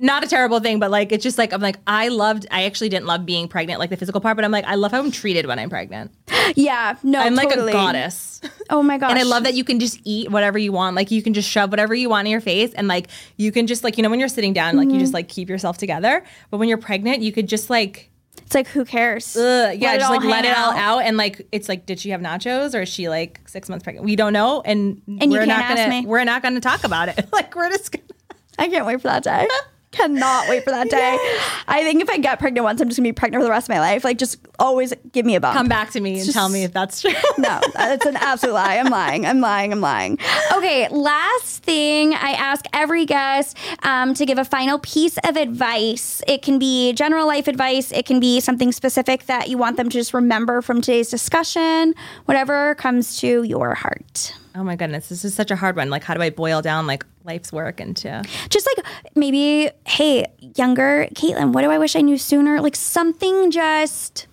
Not 0.00 0.22
a 0.22 0.28
terrible 0.28 0.60
thing, 0.60 0.78
but 0.78 0.92
like 0.92 1.10
it's 1.10 1.24
just 1.24 1.38
like 1.38 1.52
I'm 1.52 1.60
like 1.60 1.76
I 1.84 2.06
loved. 2.06 2.46
I 2.52 2.64
actually 2.66 2.88
didn't 2.88 3.06
love 3.06 3.26
being 3.26 3.48
pregnant, 3.48 3.80
like 3.80 3.90
the 3.90 3.96
physical 3.96 4.20
part, 4.20 4.36
but 4.36 4.44
I'm 4.44 4.52
like 4.52 4.64
I 4.64 4.76
love 4.76 4.92
how 4.92 5.00
I'm 5.00 5.10
treated 5.10 5.46
when 5.46 5.58
I'm 5.58 5.68
pregnant. 5.68 6.12
Yeah, 6.54 6.94
no, 7.02 7.18
I'm 7.18 7.34
like 7.34 7.48
totally. 7.48 7.72
a 7.72 7.74
goddess. 7.74 8.40
Oh 8.70 8.80
my 8.80 8.96
god! 8.96 9.10
And 9.10 9.18
I 9.18 9.24
love 9.24 9.42
that 9.42 9.54
you 9.54 9.64
can 9.64 9.80
just 9.80 9.98
eat 10.04 10.30
whatever 10.30 10.56
you 10.56 10.70
want. 10.70 10.94
Like 10.94 11.10
you 11.10 11.20
can 11.20 11.34
just 11.34 11.48
shove 11.50 11.70
whatever 11.70 11.96
you 11.96 12.08
want 12.08 12.28
in 12.28 12.30
your 12.30 12.40
face 12.40 12.72
and 12.74 12.86
like 12.86 13.08
you 13.38 13.50
can 13.50 13.66
just 13.66 13.82
like 13.82 13.96
you 13.98 14.04
know 14.04 14.08
when 14.08 14.20
you're 14.20 14.28
sitting 14.28 14.52
down 14.52 14.76
like 14.76 14.86
Mm-hmm. 14.86 14.94
you 14.94 15.00
just 15.00 15.14
like 15.14 15.28
keep 15.28 15.48
yourself 15.48 15.78
together. 15.78 16.22
But 16.52 16.58
when 16.58 16.68
you're 16.68 16.78
pregnant, 16.78 17.22
you 17.22 17.32
could 17.32 17.48
just 17.48 17.68
like 17.68 18.08
It's 18.48 18.54
like 18.54 18.68
who 18.68 18.86
cares? 18.86 19.36
ugh, 19.36 19.76
yeah, 19.78 19.98
just 19.98 20.08
like 20.08 20.24
let 20.24 20.46
it 20.46 20.56
all 20.56 20.72
out. 20.72 21.00
and 21.00 21.18
like 21.18 21.46
it's 21.52 21.68
like 21.68 21.84
did 21.84 22.00
she 22.00 22.08
have 22.10 22.22
nachos 22.22 22.74
or 22.74 22.80
is 22.80 22.88
she 22.88 23.10
like 23.10 23.46
6 23.46 23.68
months 23.68 23.82
pregnant? 23.84 24.06
We 24.06 24.16
don't 24.16 24.32
know 24.32 24.62
and, 24.64 25.02
you 25.06 25.18
we're 25.28 25.44
can't 25.44 25.48
not 25.48 25.60
ask 25.64 25.76
going 25.76 25.90
me. 25.90 26.02
to 26.04 26.08
we're 26.08 26.24
not 26.24 26.40
going 26.40 26.54
to 26.54 26.60
talk 26.62 26.82
about 26.82 27.10
it. 27.10 27.28
like 27.32 27.54
we're 27.54 27.68
just 27.68 27.92
to 27.92 28.00
I 28.58 28.70
can't 28.70 28.86
wait 28.86 29.02
for 29.02 29.08
that 29.08 29.22
day. 29.22 29.46
Cannot 29.90 30.48
wait 30.48 30.64
for 30.64 30.70
that 30.70 30.90
day. 30.90 31.16
I 31.66 31.82
think 31.82 32.02
if 32.02 32.10
I 32.10 32.18
get 32.18 32.38
pregnant 32.38 32.64
once, 32.64 32.80
I'm 32.80 32.88
just 32.88 32.98
gonna 32.98 33.08
be 33.08 33.12
pregnant 33.12 33.40
for 33.42 33.44
the 33.44 33.50
rest 33.50 33.68
of 33.68 33.74
my 33.74 33.80
life. 33.80 34.04
Like, 34.04 34.18
just 34.18 34.38
always 34.58 34.92
give 35.12 35.24
me 35.24 35.34
a 35.34 35.40
bump. 35.40 35.56
come 35.56 35.68
back 35.68 35.90
to 35.92 36.00
me 36.00 36.20
and 36.20 36.30
tell 36.32 36.48
me 36.48 36.64
if 36.64 36.72
that's 36.72 37.00
true. 37.00 37.12
no, 37.38 37.60
it's 37.76 38.04
an 38.06 38.16
absolute 38.16 38.52
lie. 38.52 38.76
I'm 38.76 38.90
lying. 38.90 39.24
I'm 39.24 39.40
lying. 39.40 39.72
I'm 39.72 39.80
lying. 39.80 40.18
Okay, 40.54 40.88
last 40.90 41.62
thing 41.62 42.12
I 42.12 42.32
ask 42.32 42.66
every 42.72 43.06
guest 43.06 43.56
um, 43.82 44.14
to 44.14 44.26
give 44.26 44.38
a 44.38 44.44
final 44.44 44.78
piece 44.78 45.16
of 45.24 45.36
advice. 45.36 46.22
It 46.26 46.42
can 46.42 46.58
be 46.58 46.92
general 46.92 47.26
life 47.26 47.48
advice, 47.48 47.90
it 47.92 48.04
can 48.06 48.20
be 48.20 48.40
something 48.40 48.72
specific 48.72 49.26
that 49.26 49.48
you 49.48 49.56
want 49.58 49.76
them 49.76 49.88
to 49.88 49.98
just 49.98 50.12
remember 50.12 50.62
from 50.62 50.80
today's 50.80 51.08
discussion, 51.08 51.94
whatever 52.26 52.74
comes 52.74 53.18
to 53.20 53.42
your 53.42 53.74
heart. 53.74 54.34
oh 54.54 54.64
my 54.64 54.76
goodness, 54.76 55.08
this 55.08 55.24
is 55.24 55.34
such 55.34 55.50
a 55.50 55.56
hard 55.56 55.76
one. 55.76 55.88
Like 55.88 56.04
how 56.04 56.14
do 56.14 56.20
I 56.20 56.30
boil 56.30 56.60
down 56.62 56.86
like 56.86 57.04
life's 57.28 57.52
work 57.52 57.80
into 57.80 58.22
Just 58.48 58.66
like 58.66 58.86
maybe, 59.14 59.70
hey, 59.86 60.26
younger 60.56 61.06
Kaitlynn, 61.14 61.52
what 61.52 61.62
do 61.62 61.70
I 61.70 61.78
wish 61.78 61.94
I 61.94 62.00
knew 62.00 62.18
sooner? 62.18 62.60
Like 62.60 62.74
something 62.74 63.50
just. 63.50 64.26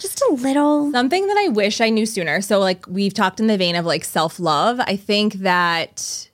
Just 0.00 0.22
a 0.22 0.32
little. 0.32 0.90
Something 0.92 1.26
that 1.26 1.36
I 1.36 1.48
wish 1.48 1.80
I 1.80 1.90
knew 1.90 2.06
sooner. 2.06 2.40
So, 2.40 2.60
like, 2.60 2.86
we've 2.86 3.12
talked 3.12 3.40
in 3.40 3.48
the 3.48 3.56
vein 3.56 3.74
of 3.74 3.84
like 3.84 4.04
self 4.04 4.38
love. 4.38 4.78
I 4.78 4.94
think 4.94 5.34
that 5.34 6.28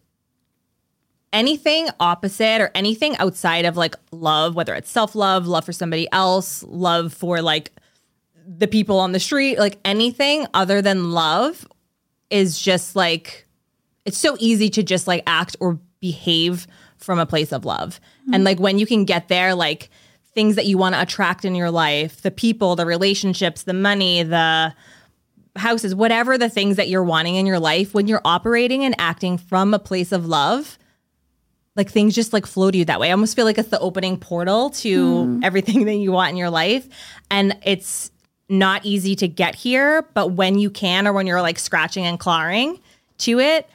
anything 1.32 1.88
opposite 1.98 2.60
or 2.60 2.70
anything 2.74 3.16
outside 3.16 3.64
of 3.64 3.76
like 3.76 3.96
love, 4.12 4.54
whether 4.54 4.74
it's 4.74 4.90
self 4.90 5.14
love, 5.14 5.46
love 5.46 5.64
for 5.64 5.72
somebody 5.72 6.06
else, 6.12 6.62
love 6.64 7.12
for 7.12 7.40
like 7.40 7.72
the 8.46 8.68
people 8.68 9.00
on 9.00 9.12
the 9.12 9.20
street, 9.20 9.58
like 9.58 9.78
anything 9.84 10.46
other 10.54 10.82
than 10.82 11.12
love 11.12 11.66
is 12.30 12.58
just 12.60 12.94
like, 12.94 13.43
it's 14.04 14.18
so 14.18 14.36
easy 14.38 14.68
to 14.70 14.82
just 14.82 15.06
like 15.06 15.22
act 15.26 15.56
or 15.60 15.78
behave 16.00 16.66
from 16.98 17.18
a 17.18 17.26
place 17.26 17.52
of 17.52 17.64
love. 17.64 18.00
And 18.32 18.44
like 18.44 18.58
when 18.58 18.78
you 18.78 18.86
can 18.86 19.04
get 19.04 19.28
there, 19.28 19.54
like 19.54 19.90
things 20.34 20.56
that 20.56 20.66
you 20.66 20.76
want 20.76 20.94
to 20.94 21.02
attract 21.02 21.44
in 21.44 21.54
your 21.54 21.70
life, 21.70 22.22
the 22.22 22.30
people, 22.30 22.76
the 22.76 22.86
relationships, 22.86 23.62
the 23.62 23.72
money, 23.72 24.22
the 24.22 24.74
houses, 25.56 25.94
whatever 25.94 26.36
the 26.36 26.48
things 26.48 26.76
that 26.76 26.88
you're 26.88 27.04
wanting 27.04 27.36
in 27.36 27.46
your 27.46 27.60
life, 27.60 27.94
when 27.94 28.08
you're 28.08 28.20
operating 28.24 28.84
and 28.84 28.94
acting 28.98 29.38
from 29.38 29.72
a 29.72 29.78
place 29.78 30.12
of 30.12 30.26
love, 30.26 30.78
like 31.76 31.90
things 31.90 32.14
just 32.14 32.32
like 32.32 32.46
flow 32.46 32.70
to 32.70 32.78
you 32.78 32.84
that 32.84 33.00
way. 33.00 33.08
I 33.08 33.12
almost 33.12 33.36
feel 33.36 33.44
like 33.44 33.58
it's 33.58 33.68
the 33.68 33.80
opening 33.80 34.16
portal 34.18 34.70
to 34.70 35.24
hmm. 35.24 35.40
everything 35.44 35.84
that 35.86 35.94
you 35.94 36.12
want 36.12 36.30
in 36.30 36.36
your 36.36 36.50
life. 36.50 36.88
And 37.30 37.56
it's 37.64 38.10
not 38.48 38.84
easy 38.84 39.14
to 39.16 39.28
get 39.28 39.54
here, 39.54 40.02
but 40.14 40.32
when 40.32 40.58
you 40.58 40.70
can 40.70 41.06
or 41.06 41.12
when 41.12 41.26
you're 41.26 41.42
like 41.42 41.58
scratching 41.58 42.04
and 42.04 42.18
clawing 42.18 42.80
to 43.18 43.40
it, 43.40 43.68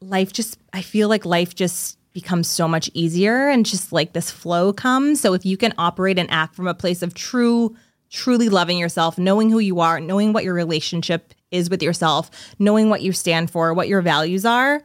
life 0.00 0.32
just 0.32 0.58
I 0.72 0.82
feel 0.82 1.08
like 1.08 1.24
life 1.24 1.54
just 1.54 1.98
becomes 2.12 2.48
so 2.48 2.66
much 2.66 2.90
easier 2.94 3.48
and 3.48 3.66
just 3.66 3.92
like 3.92 4.12
this 4.14 4.30
flow 4.30 4.72
comes. 4.72 5.20
So 5.20 5.34
if 5.34 5.44
you 5.44 5.56
can 5.56 5.74
operate 5.76 6.18
and 6.18 6.30
act 6.30 6.54
from 6.54 6.66
a 6.66 6.74
place 6.74 7.02
of 7.02 7.14
true 7.14 7.76
truly 8.08 8.48
loving 8.48 8.78
yourself, 8.78 9.18
knowing 9.18 9.50
who 9.50 9.58
you 9.58 9.80
are, 9.80 10.00
knowing 10.00 10.32
what 10.32 10.44
your 10.44 10.54
relationship 10.54 11.34
is 11.50 11.68
with 11.68 11.82
yourself, 11.82 12.30
knowing 12.58 12.88
what 12.88 13.02
you 13.02 13.12
stand 13.12 13.50
for, 13.50 13.74
what 13.74 13.88
your 13.88 14.02
values 14.02 14.44
are, 14.44 14.82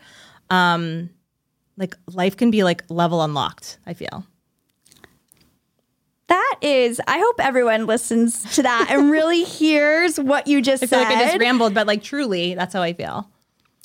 um 0.49 1.09
like 1.77 1.95
life 2.07 2.37
can 2.37 2.51
be 2.51 2.63
like 2.63 2.83
level 2.89 3.21
unlocked, 3.21 3.79
I 3.85 3.93
feel. 3.93 4.25
That 6.27 6.55
is, 6.61 7.01
I 7.07 7.19
hope 7.19 7.35
everyone 7.39 7.87
listens 7.87 8.55
to 8.55 8.63
that 8.63 8.87
and 8.89 9.11
really 9.11 9.43
hears 9.59 10.17
what 10.17 10.47
you 10.47 10.61
just 10.61 10.79
said. 10.79 10.87
I 10.87 10.89
feel 10.89 10.99
said. 10.99 11.13
like 11.13 11.17
I 11.17 11.27
just 11.27 11.39
rambled, 11.41 11.73
but 11.73 11.87
like 11.87 12.03
truly, 12.03 12.55
that's 12.55 12.73
how 12.73 12.81
I 12.81 12.93
feel. 12.93 13.29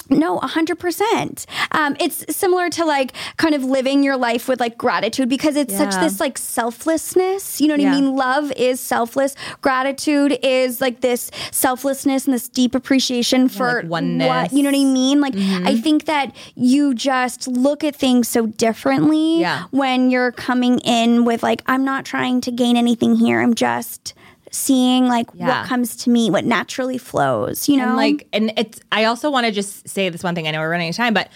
No, 0.09 0.38
100%. 0.40 1.46
Um, 1.72 1.96
it's 2.00 2.24
similar 2.34 2.70
to 2.70 2.84
like 2.84 3.12
kind 3.36 3.54
of 3.54 3.64
living 3.64 4.02
your 4.02 4.16
life 4.16 4.48
with 4.48 4.61
like 4.61 4.78
gratitude 4.78 5.28
because 5.28 5.57
it's 5.57 5.76
such 5.76 5.94
this 5.96 6.20
like 6.20 6.38
selflessness. 6.38 7.61
You 7.61 7.68
know 7.68 7.74
what 7.74 7.86
I 7.86 7.90
mean? 8.00 8.14
Love 8.16 8.52
is 8.52 8.80
selfless. 8.80 9.34
Gratitude 9.61 10.38
is 10.42 10.80
like 10.80 11.00
this 11.00 11.30
selflessness 11.50 12.26
and 12.26 12.34
this 12.34 12.48
deep 12.48 12.74
appreciation 12.74 13.48
for 13.48 13.82
like 13.82 13.90
oneness. 13.90 14.28
what, 14.28 14.52
you 14.52 14.62
know 14.62 14.70
what 14.70 14.78
I 14.80 14.84
mean? 14.84 15.20
Like, 15.20 15.34
I 15.36 15.78
think 15.80 16.04
that 16.07 16.34
you 16.54 16.94
just 16.94 17.48
look 17.48 17.82
at 17.84 17.96
things 17.96 18.28
so 18.28 18.46
differently 18.46 19.40
Yeah. 19.40 19.64
when 19.70 20.11
you're 20.11 20.32
coming 20.32 20.78
in 20.80 21.24
with 21.24 21.42
like, 21.42 21.62
I'm 21.66 21.84
not 21.84 22.04
trying 22.04 22.40
to 22.42 22.50
gain 22.52 22.76
anything 22.76 23.16
here. 23.16 23.40
I'm 23.40 23.54
just 23.54 24.14
seeing 24.57 25.07
like 25.07 25.26
Yeah. 25.34 25.46
what 25.61 25.68
comes 25.68 25.96
to 25.96 26.11
me, 26.11 26.30
what 26.30 26.44
naturally 26.44 26.98
flows, 26.98 27.68
you 27.68 27.76
know? 27.76 27.88
And 27.88 27.96
like, 27.96 28.26
and 28.32 28.52
it's, 28.57 28.80
I 28.90 29.04
also 29.04 29.30
want 29.30 29.46
to 29.46 29.52
just 29.52 29.88
say 29.88 30.09
this 30.09 30.22
one 30.22 30.34
thing. 30.34 30.48
I 30.48 30.50
know 30.50 30.61
we're 30.61 30.70
running 30.70 30.88
out 30.88 30.90
of 30.90 30.96
time, 30.96 31.14
but 31.14 31.28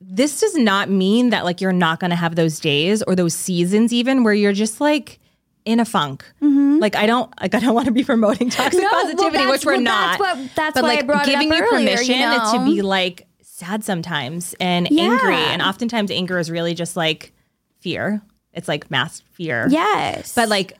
this 0.00 0.40
does 0.40 0.54
not 0.56 0.90
mean 0.90 1.30
that 1.30 1.44
like 1.44 1.60
you're 1.60 1.72
not 1.72 1.98
going 2.00 2.10
to 2.10 2.16
have 2.16 2.36
those 2.36 2.60
days 2.60 3.02
or 3.04 3.14
those 3.14 3.34
seasons 3.34 3.92
even 3.92 4.22
where 4.24 4.34
you're 4.34 4.52
just 4.52 4.80
like 4.80 5.18
in 5.64 5.80
a 5.80 5.84
funk. 5.84 6.24
Like 6.42 6.94
I 6.96 7.06
don't, 7.06 7.32
like 7.40 7.54
I 7.54 7.60
don't 7.60 7.74
want 7.74 7.86
to 7.86 7.92
be 7.92 8.04
promoting 8.04 8.50
toxic 8.50 8.74
Mm-hmm. 8.82 8.82
No, 8.82 9.02
positivity, 9.02 9.36
that's- 9.38 9.50
which 9.50 9.64
we're 9.64 9.72
well, 9.74 9.80
not. 9.82 10.18
that's 10.18 10.20
what- 10.20 10.50
that's 10.54 10.74
but 10.74 10.82
why 10.82 10.90
I 10.90 10.94
like 10.96 11.06
brought 11.06 11.26
it 11.26 11.30
giving 11.30 11.50
up 11.52 11.56
you 11.58 11.64
earlier, 11.72 12.00
you 12.00 12.18
know? 12.18 12.52
to 12.52 12.64
be 12.66 12.82
like 12.82 13.26
sad 13.40 13.82
sometimes 13.84 14.54
and 14.60 14.88
Yeah. 14.90 15.04
angry, 15.12 15.36
and 15.36 15.62
oftentimes 15.62 16.10
anger 16.10 16.38
is 16.38 16.50
really 16.50 16.74
just 16.74 16.96
like 16.96 17.32
fear. 17.80 18.20
It's 18.52 18.68
like 18.68 18.90
masked 18.90 19.26
fear. 19.32 19.66
yes. 19.70 20.34
But 20.34 20.48
like, 20.50 20.74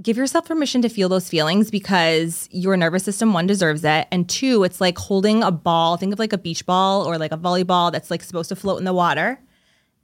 give 0.00 0.16
yourself 0.16 0.46
permission 0.46 0.82
to 0.82 0.88
feel 0.88 1.08
those 1.08 1.28
feelings 1.28 1.70
because 1.70 2.48
your 2.52 2.76
nervous 2.76 3.04
system, 3.04 3.32
one, 3.32 3.46
deserves 3.46 3.84
it. 3.84 4.06
And 4.10 4.28
two, 4.28 4.62
it's 4.64 4.80
like 4.80 4.96
holding 4.96 5.42
a 5.42 5.50
ball. 5.50 5.96
Think 5.96 6.12
of 6.12 6.18
like 6.18 6.32
a 6.32 6.38
beach 6.38 6.64
ball 6.64 7.04
or 7.04 7.18
like 7.18 7.32
a 7.32 7.38
volleyball 7.38 7.90
that's 7.90 8.10
like 8.10 8.22
supposed 8.22 8.48
to 8.50 8.56
float 8.56 8.78
in 8.78 8.84
the 8.84 8.92
water. 8.92 9.40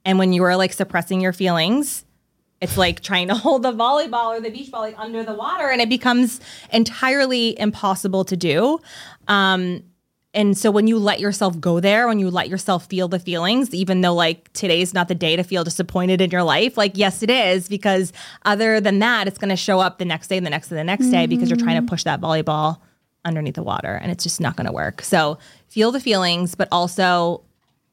And 0.03 0.19
when 0.19 0.33
you 0.33 0.43
are 0.43 0.55
like 0.55 0.73
suppressing 0.73 1.21
your 1.21 1.33
feelings, 1.33 2.05
it's 2.61 2.77
like 2.77 3.01
trying 3.01 3.29
to 3.29 3.35
hold 3.35 3.63
the 3.63 3.71
volleyball 3.71 4.37
or 4.37 4.41
the 4.41 4.49
beach 4.49 4.71
ball 4.71 4.81
like 4.81 4.97
under 4.97 5.23
the 5.23 5.33
water 5.33 5.69
and 5.69 5.81
it 5.81 5.89
becomes 5.89 6.39
entirely 6.71 7.57
impossible 7.59 8.25
to 8.25 8.35
do. 8.35 8.79
Um, 9.27 9.83
and 10.35 10.57
so 10.57 10.69
when 10.69 10.85
you 10.85 10.99
let 10.99 11.21
yourself 11.21 11.59
go 11.59 11.79
there, 11.79 12.07
when 12.07 12.19
you 12.19 12.29
let 12.29 12.49
yourself 12.49 12.87
feel 12.87 13.07
the 13.07 13.19
feelings, 13.19 13.73
even 13.73 14.01
though 14.01 14.13
like 14.13 14.51
today's 14.51 14.93
not 14.93 15.07
the 15.07 15.15
day 15.15 15.37
to 15.37 15.43
feel 15.43 15.63
disappointed 15.63 16.19
in 16.19 16.29
your 16.29 16.43
life, 16.43 16.77
like 16.77 16.97
yes, 16.97 17.23
it 17.23 17.29
is, 17.29 17.69
because 17.69 18.11
other 18.43 18.81
than 18.81 18.99
that, 18.99 19.27
it's 19.27 19.37
gonna 19.37 19.55
show 19.55 19.79
up 19.79 19.97
the 19.97 20.05
next 20.05 20.27
day 20.27 20.37
and 20.37 20.45
the 20.45 20.49
next 20.49 20.69
and 20.69 20.77
the 20.77 20.83
next 20.83 21.07
day 21.07 21.25
because 21.25 21.49
you're 21.49 21.57
trying 21.57 21.77
to 21.77 21.81
mm. 21.81 21.87
push 21.87 22.03
that 22.03 22.19
volleyball 22.19 22.79
underneath 23.23 23.55
the 23.55 23.63
water 23.63 23.95
and 23.95 24.11
it's 24.11 24.23
just 24.23 24.41
not 24.41 24.57
gonna 24.57 24.73
work. 24.73 25.01
So 25.01 25.39
feel 25.69 25.91
the 25.91 26.01
feelings, 26.01 26.53
but 26.53 26.67
also 26.71 27.41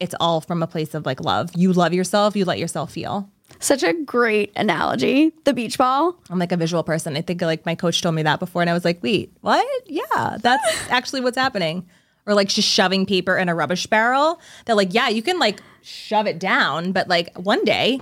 it's 0.01 0.15
all 0.19 0.41
from 0.41 0.65
a 0.65 0.67
place 0.67 0.95
of 0.95 1.07
like 1.07 1.21
love. 1.21 1.51
You 1.55 1.73
love 1.73 1.95
yourself, 1.95 2.35
you 2.35 2.45
let 2.45 2.59
yourself 2.59 2.93
feel. 2.93 3.31
Such 3.61 3.85
a 3.85 3.93
great 3.93 4.51
analogy. 4.57 5.33
The 5.45 5.53
beach 5.53 5.79
ball. 5.79 6.17
I'm 6.29 6.41
like 6.41 6.51
a 6.51 6.57
visual 6.57 6.83
person. 6.83 7.17
I 7.17 7.21
think 7.21 7.41
like 7.41 7.65
my 7.65 7.77
coach 7.77 8.03
told 8.03 8.17
me 8.17 8.23
that 8.25 8.41
before, 8.41 8.63
and 8.63 8.71
I 8.71 8.73
was 8.73 8.85
like, 8.85 9.01
wait, 9.03 9.33
what? 9.43 9.65
Yeah, 9.87 10.39
that's 10.41 10.65
actually 10.91 11.21
what's 11.21 11.37
happening. 11.37 11.87
Or 12.27 12.35
like 12.35 12.49
just 12.49 12.69
shoving 12.69 13.05
paper 13.07 13.37
in 13.37 13.49
a 13.49 13.55
rubbish 13.55 13.87
barrel. 13.87 14.41
They're 14.65 14.77
like, 14.77 14.95
yeah, 14.95 15.09
you 15.09 15.23
can 15.23 15.39
like 15.39 15.61
shove 15.83 16.27
it 16.27 16.39
down, 16.39 16.93
but 16.93 17.09
like 17.09 17.37
one 17.37 17.65
day 17.65 18.01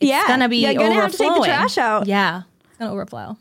it's 0.00 0.08
Yeah, 0.10 0.24
gonna 0.26 0.48
be 0.48 0.58
you're 0.64 0.74
gonna 0.74 0.94
have 0.94 1.10
to 1.12 1.18
take 1.18 1.26
the 1.26 1.32
overflowing. 1.34 1.50
trash 1.50 1.76
out. 1.78 2.06
Yeah, 2.06 2.42
it's 2.68 2.78
gonna 2.78 2.92
overflow. 2.92 3.36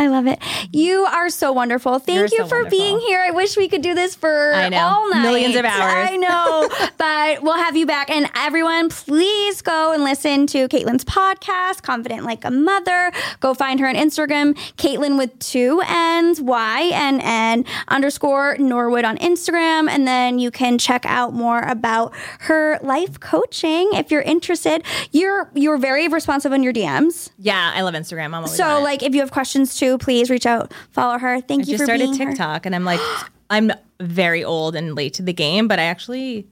I 0.00 0.06
love 0.06 0.26
it. 0.26 0.38
You 0.72 1.04
are 1.04 1.28
so 1.28 1.52
wonderful. 1.52 1.98
Thank 1.98 2.16
You're 2.16 2.24
you 2.24 2.44
so 2.44 2.46
for 2.46 2.56
wonderful. 2.62 2.78
being 2.78 3.00
here. 3.00 3.20
I 3.20 3.32
wish 3.32 3.54
we 3.58 3.68
could 3.68 3.82
do 3.82 3.94
this 3.94 4.14
for 4.14 4.54
I 4.54 4.70
know. 4.70 4.78
all 4.78 5.10
night. 5.10 5.22
Millions 5.22 5.56
of 5.56 5.66
hours. 5.66 6.08
I 6.10 6.16
know. 6.16 6.70
but 6.96 7.42
we'll 7.42 7.58
have 7.58 7.76
you 7.76 7.84
back. 7.84 8.08
And 8.08 8.30
everyone, 8.34 8.88
please 8.88 9.60
go 9.60 9.92
and 9.92 10.02
listen 10.02 10.46
to 10.48 10.68
Kaitlynn's 10.68 11.04
podcast, 11.04 11.82
Confident 11.82 12.24
Like 12.24 12.46
a 12.46 12.50
Mother. 12.50 13.12
Go 13.40 13.52
find 13.52 13.78
her 13.78 13.86
on 13.86 13.94
Instagram, 13.94 14.54
Kaitlynn 14.78 15.18
with 15.18 15.38
two 15.38 15.82
N's, 15.86 16.40
Y 16.40 16.90
N 16.94 17.20
N 17.20 17.66
underscore 17.88 18.56
Norwood 18.58 19.04
on 19.04 19.18
Instagram. 19.18 19.90
And 19.90 20.08
then 20.08 20.38
you 20.38 20.50
can 20.50 20.78
check 20.78 21.04
out 21.04 21.34
more 21.34 21.60
about 21.60 22.14
her 22.40 22.78
life 22.80 23.20
coaching 23.20 23.90
if 23.92 24.10
you're 24.10 24.22
interested. 24.22 24.82
You're 25.12 25.50
you're 25.54 25.76
very 25.76 26.08
responsive 26.08 26.52
in 26.52 26.62
your 26.62 26.72
DMs. 26.72 27.28
Yeah, 27.38 27.72
I 27.74 27.82
love 27.82 27.92
Instagram. 27.92 28.24
I'm 28.26 28.34
always 28.36 28.56
So, 28.56 28.64
on 28.66 28.82
like, 28.82 29.02
if 29.02 29.14
you 29.14 29.20
have 29.20 29.30
questions 29.30 29.76
too, 29.76 29.89
please 29.98 30.30
reach 30.30 30.46
out, 30.46 30.72
follow 30.92 31.18
her. 31.18 31.40
Thank 31.40 31.60
you 31.66 31.72
just 31.76 31.82
for 31.82 31.84
started 31.86 32.10
being. 32.12 32.16
TikTok, 32.28 32.66
and 32.66 32.74
I'm 32.74 32.84
like, 32.84 33.00
I'm 33.50 33.70
very 34.00 34.44
old 34.44 34.74
and 34.76 34.94
late 34.94 35.14
to 35.14 35.22
the 35.22 35.32
game, 35.32 35.68
but 35.68 35.78
I 35.78 35.84
actually, 35.84 36.46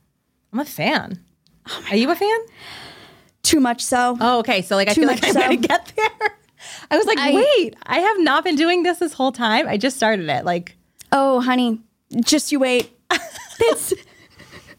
I'm 0.53 0.59
a 0.61 0.65
fan. 0.65 1.19
Oh 1.69 1.85
Are 1.91 1.97
you 1.97 2.11
a 2.11 2.15
fan? 2.17 2.39
Too 3.43 3.61
much 3.61 3.83
so. 3.83 4.17
Oh, 4.21 4.39
okay. 4.41 4.63
So 4.63 4.75
like, 4.77 4.89
I 4.89 4.95
Too 4.95 5.03
feel 5.03 5.09
like 5.09 5.25
I'm 5.25 5.33
so. 5.33 5.41
gonna 5.41 5.57
get 5.57 5.93
there. 5.97 6.37
I 6.91 6.97
was 6.97 7.07
like, 7.07 7.19
I- 7.19 7.35
wait, 7.35 7.77
I 7.85 8.01
have 8.01 8.19
not 8.21 8.45
been 8.45 8.57
doing 8.57 8.83
this 8.83 8.99
this 8.99 9.13
whole 9.13 9.33
time. 9.33 9.69
I 9.69 9.77
just 9.77 9.97
started 9.97 10.29
it. 10.29 10.45
Like, 10.45 10.77
Oh, 11.13 11.41
honey, 11.41 11.81
just 12.25 12.53
you 12.53 12.59
wait. 12.61 12.91
It's 13.61 13.93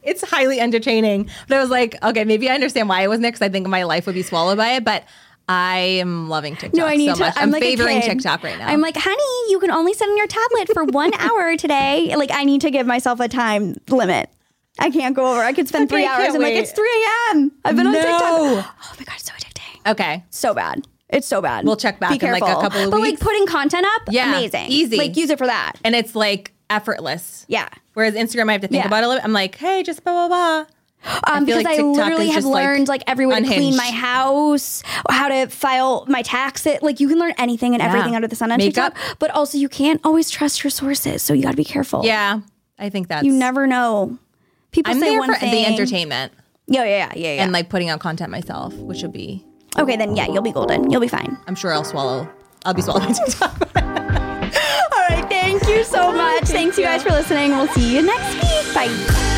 it's 0.04 0.24
highly 0.30 0.60
entertaining. 0.60 1.30
But 1.48 1.58
I 1.58 1.60
was 1.62 1.70
like, 1.70 2.02
okay, 2.02 2.24
maybe 2.24 2.50
I 2.50 2.54
understand 2.54 2.88
why 2.88 3.02
I 3.04 3.08
wasn't 3.08 3.24
there 3.24 3.32
because 3.32 3.42
I 3.46 3.50
think 3.50 3.68
my 3.68 3.84
life 3.84 4.06
would 4.06 4.16
be 4.16 4.24
swallowed 4.24 4.58
by 4.58 4.70
it. 4.76 4.86
But 4.86 5.04
I 5.52 5.78
am 6.00 6.30
loving 6.30 6.56
TikTok 6.56 6.78
no, 6.78 6.86
I 6.86 6.96
need 6.96 7.08
so 7.10 7.16
to. 7.16 7.20
much. 7.22 7.34
I'm, 7.38 7.44
I'm, 7.46 7.52
like 7.52 7.64
favoring. 7.64 8.02
TikTok 8.02 8.44
right 8.44 8.58
now. 8.60 8.68
I'm 8.68 8.82
like, 8.82 8.96
honey, 8.96 9.52
you 9.52 9.60
can 9.60 9.72
only 9.72 9.94
sit 9.96 10.08
on 10.08 10.16
your 10.16 10.28
tablet 10.28 10.70
for 10.72 10.84
one 10.86 11.12
hour 11.20 11.58
today. 11.58 12.16
Like, 12.16 12.30
I 12.32 12.44
need 12.44 12.62
to 12.62 12.70
give 12.70 12.86
myself 12.86 13.20
a 13.20 13.28
time 13.28 13.76
limit. 13.90 14.30
I 14.78 14.92
can't 14.92 15.16
go 15.16 15.32
over. 15.32 15.42
I 15.42 15.52
could 15.54 15.68
spend 15.68 15.86
Okay, 15.92 15.96
three 16.04 16.06
hours. 16.06 16.36
I'm 16.36 16.42
like, 16.42 16.54
it's 16.54 16.72
3 16.72 16.88
a.m. 16.88 17.52
I've 17.66 17.76
been 17.76 17.88
on 17.88 17.94
TikTok. 17.94 18.22
Oh 18.22 18.96
my 19.00 19.04
god, 19.06 19.16
it's 19.16 19.26
so 19.26 19.34
addicting. 19.34 19.92
okay. 19.92 20.24
So 20.30 20.54
bad. 20.54 20.88
It's 21.10 21.26
so 21.26 21.42
bad. 21.42 21.66
We'll 21.66 21.76
check 21.76 22.00
back 22.00 22.12
Be 22.20 22.24
in, 22.24 22.32
like, 22.32 22.44
a 22.44 22.46
couple 22.46 22.68
of 22.68 22.74
weeks. 22.86 22.90
But 22.92 23.00
like 23.02 23.20
putting 23.20 23.48
content 23.48 23.88
up, 23.96 24.04
Yeah, 24.12 24.30
amazing, 24.30 24.68
easy. 24.70 24.98
Like 24.98 25.18
use 25.18 25.32
it 25.32 25.40
for 25.40 25.48
that. 25.48 25.74
And 25.84 25.96
it's 25.96 26.16
like 26.16 26.54
effortless. 26.70 27.46
Yeah. 27.50 27.68
Whereas 27.96 28.14
Instagram, 28.14 28.50
I 28.50 28.52
have 28.52 28.62
to 28.62 28.68
think 28.68 28.84
Yeah. 28.84 28.88
about 28.88 29.02
it 29.04 29.06
a 29.06 29.08
little 29.08 29.20
bit. 29.22 29.26
I'm 29.26 29.34
like, 29.34 29.56
hey, 29.56 29.82
just 29.82 30.04
blah, 30.04 30.14
blah, 30.14 30.28
blah. 30.28 30.66
Um, 31.28 31.46
feel 31.46 31.58
because 31.58 31.64
like 31.64 31.80
I 31.80 31.82
literally 31.82 32.28
have 32.30 32.44
like, 32.44 32.64
learned 32.66 32.88
like 32.90 33.04
every 33.08 33.26
way 33.26 33.40
to 33.40 33.46
clean 33.48 33.76
my 33.78 33.90
house, 33.90 34.84
how 35.10 35.30
to 35.30 35.48
file 35.48 36.06
my 36.08 36.22
taxes. 36.22 36.80
Like 36.82 37.00
you 37.00 37.08
can 37.08 37.18
learn 37.18 37.34
anything 37.38 37.74
and 37.74 37.82
everything 37.82 38.16
under 38.16 38.28
the 38.28 38.36
sun 38.36 38.52
on 38.52 38.58
Makeup. 38.58 38.94
TikTok, 38.96 39.18
but 39.20 39.32
also 39.32 39.58
you 39.58 39.70
can't 39.70 40.02
always 40.04 40.30
trust 40.30 40.64
your 40.64 40.72
sources. 40.72 41.22
So 41.22 41.34
you 41.34 41.42
got 41.44 41.52
to 41.52 41.58
be 41.58 41.64
careful. 41.64 42.04
Yeah. 42.06 42.42
I 42.78 42.90
think 42.90 43.08
that's. 43.08 43.26
you 43.26 43.32
never 43.34 43.66
know. 43.68 44.18
People 44.72 44.94
I'm 44.94 45.00
say 45.00 45.18
one 45.18 45.34
for 45.34 45.40
thing. 45.40 45.52
the 45.52 45.66
entertainment 45.66 46.32
Yeah, 46.68 46.84
yeah, 46.84 46.90
yeah, 46.90 47.12
yeah. 47.16 47.34
yeah. 47.36 47.44
and 47.44 47.52
like 47.52 47.70
putting 47.70 47.90
out 47.90 48.00
content 48.00 48.30
myself, 48.30 48.74
which 48.76 49.02
would 49.02 49.12
be, 49.14 49.44
okay, 49.78 49.96
then 49.98 50.16
yeah, 50.16 50.28
you'll 50.28 50.42
be 50.44 50.52
golden. 50.52 50.92
You'll 50.92 51.02
be 51.02 51.08
fine. 51.08 51.38
I'm 51.48 51.56
sure 51.56 51.74
I'll 51.74 51.84
swallow. 51.84 52.30
I'll 52.66 52.74
be 52.74 52.82
swallowing 52.82 53.14
TikTok. 53.26 53.54
All 53.76 53.82
right, 55.10 55.26
thank 55.30 55.66
you 55.68 55.84
so 55.84 56.12
much. 56.12 56.44
Thanks 56.46 56.78
you 56.78 56.84
guys 56.84 57.04
for 57.04 57.10
listening. 57.10 57.52
We'll 57.52 57.68
see 57.70 57.96
you 57.96 58.02
next 58.02 58.34
week. 58.36 58.74
Bye. 58.76 59.36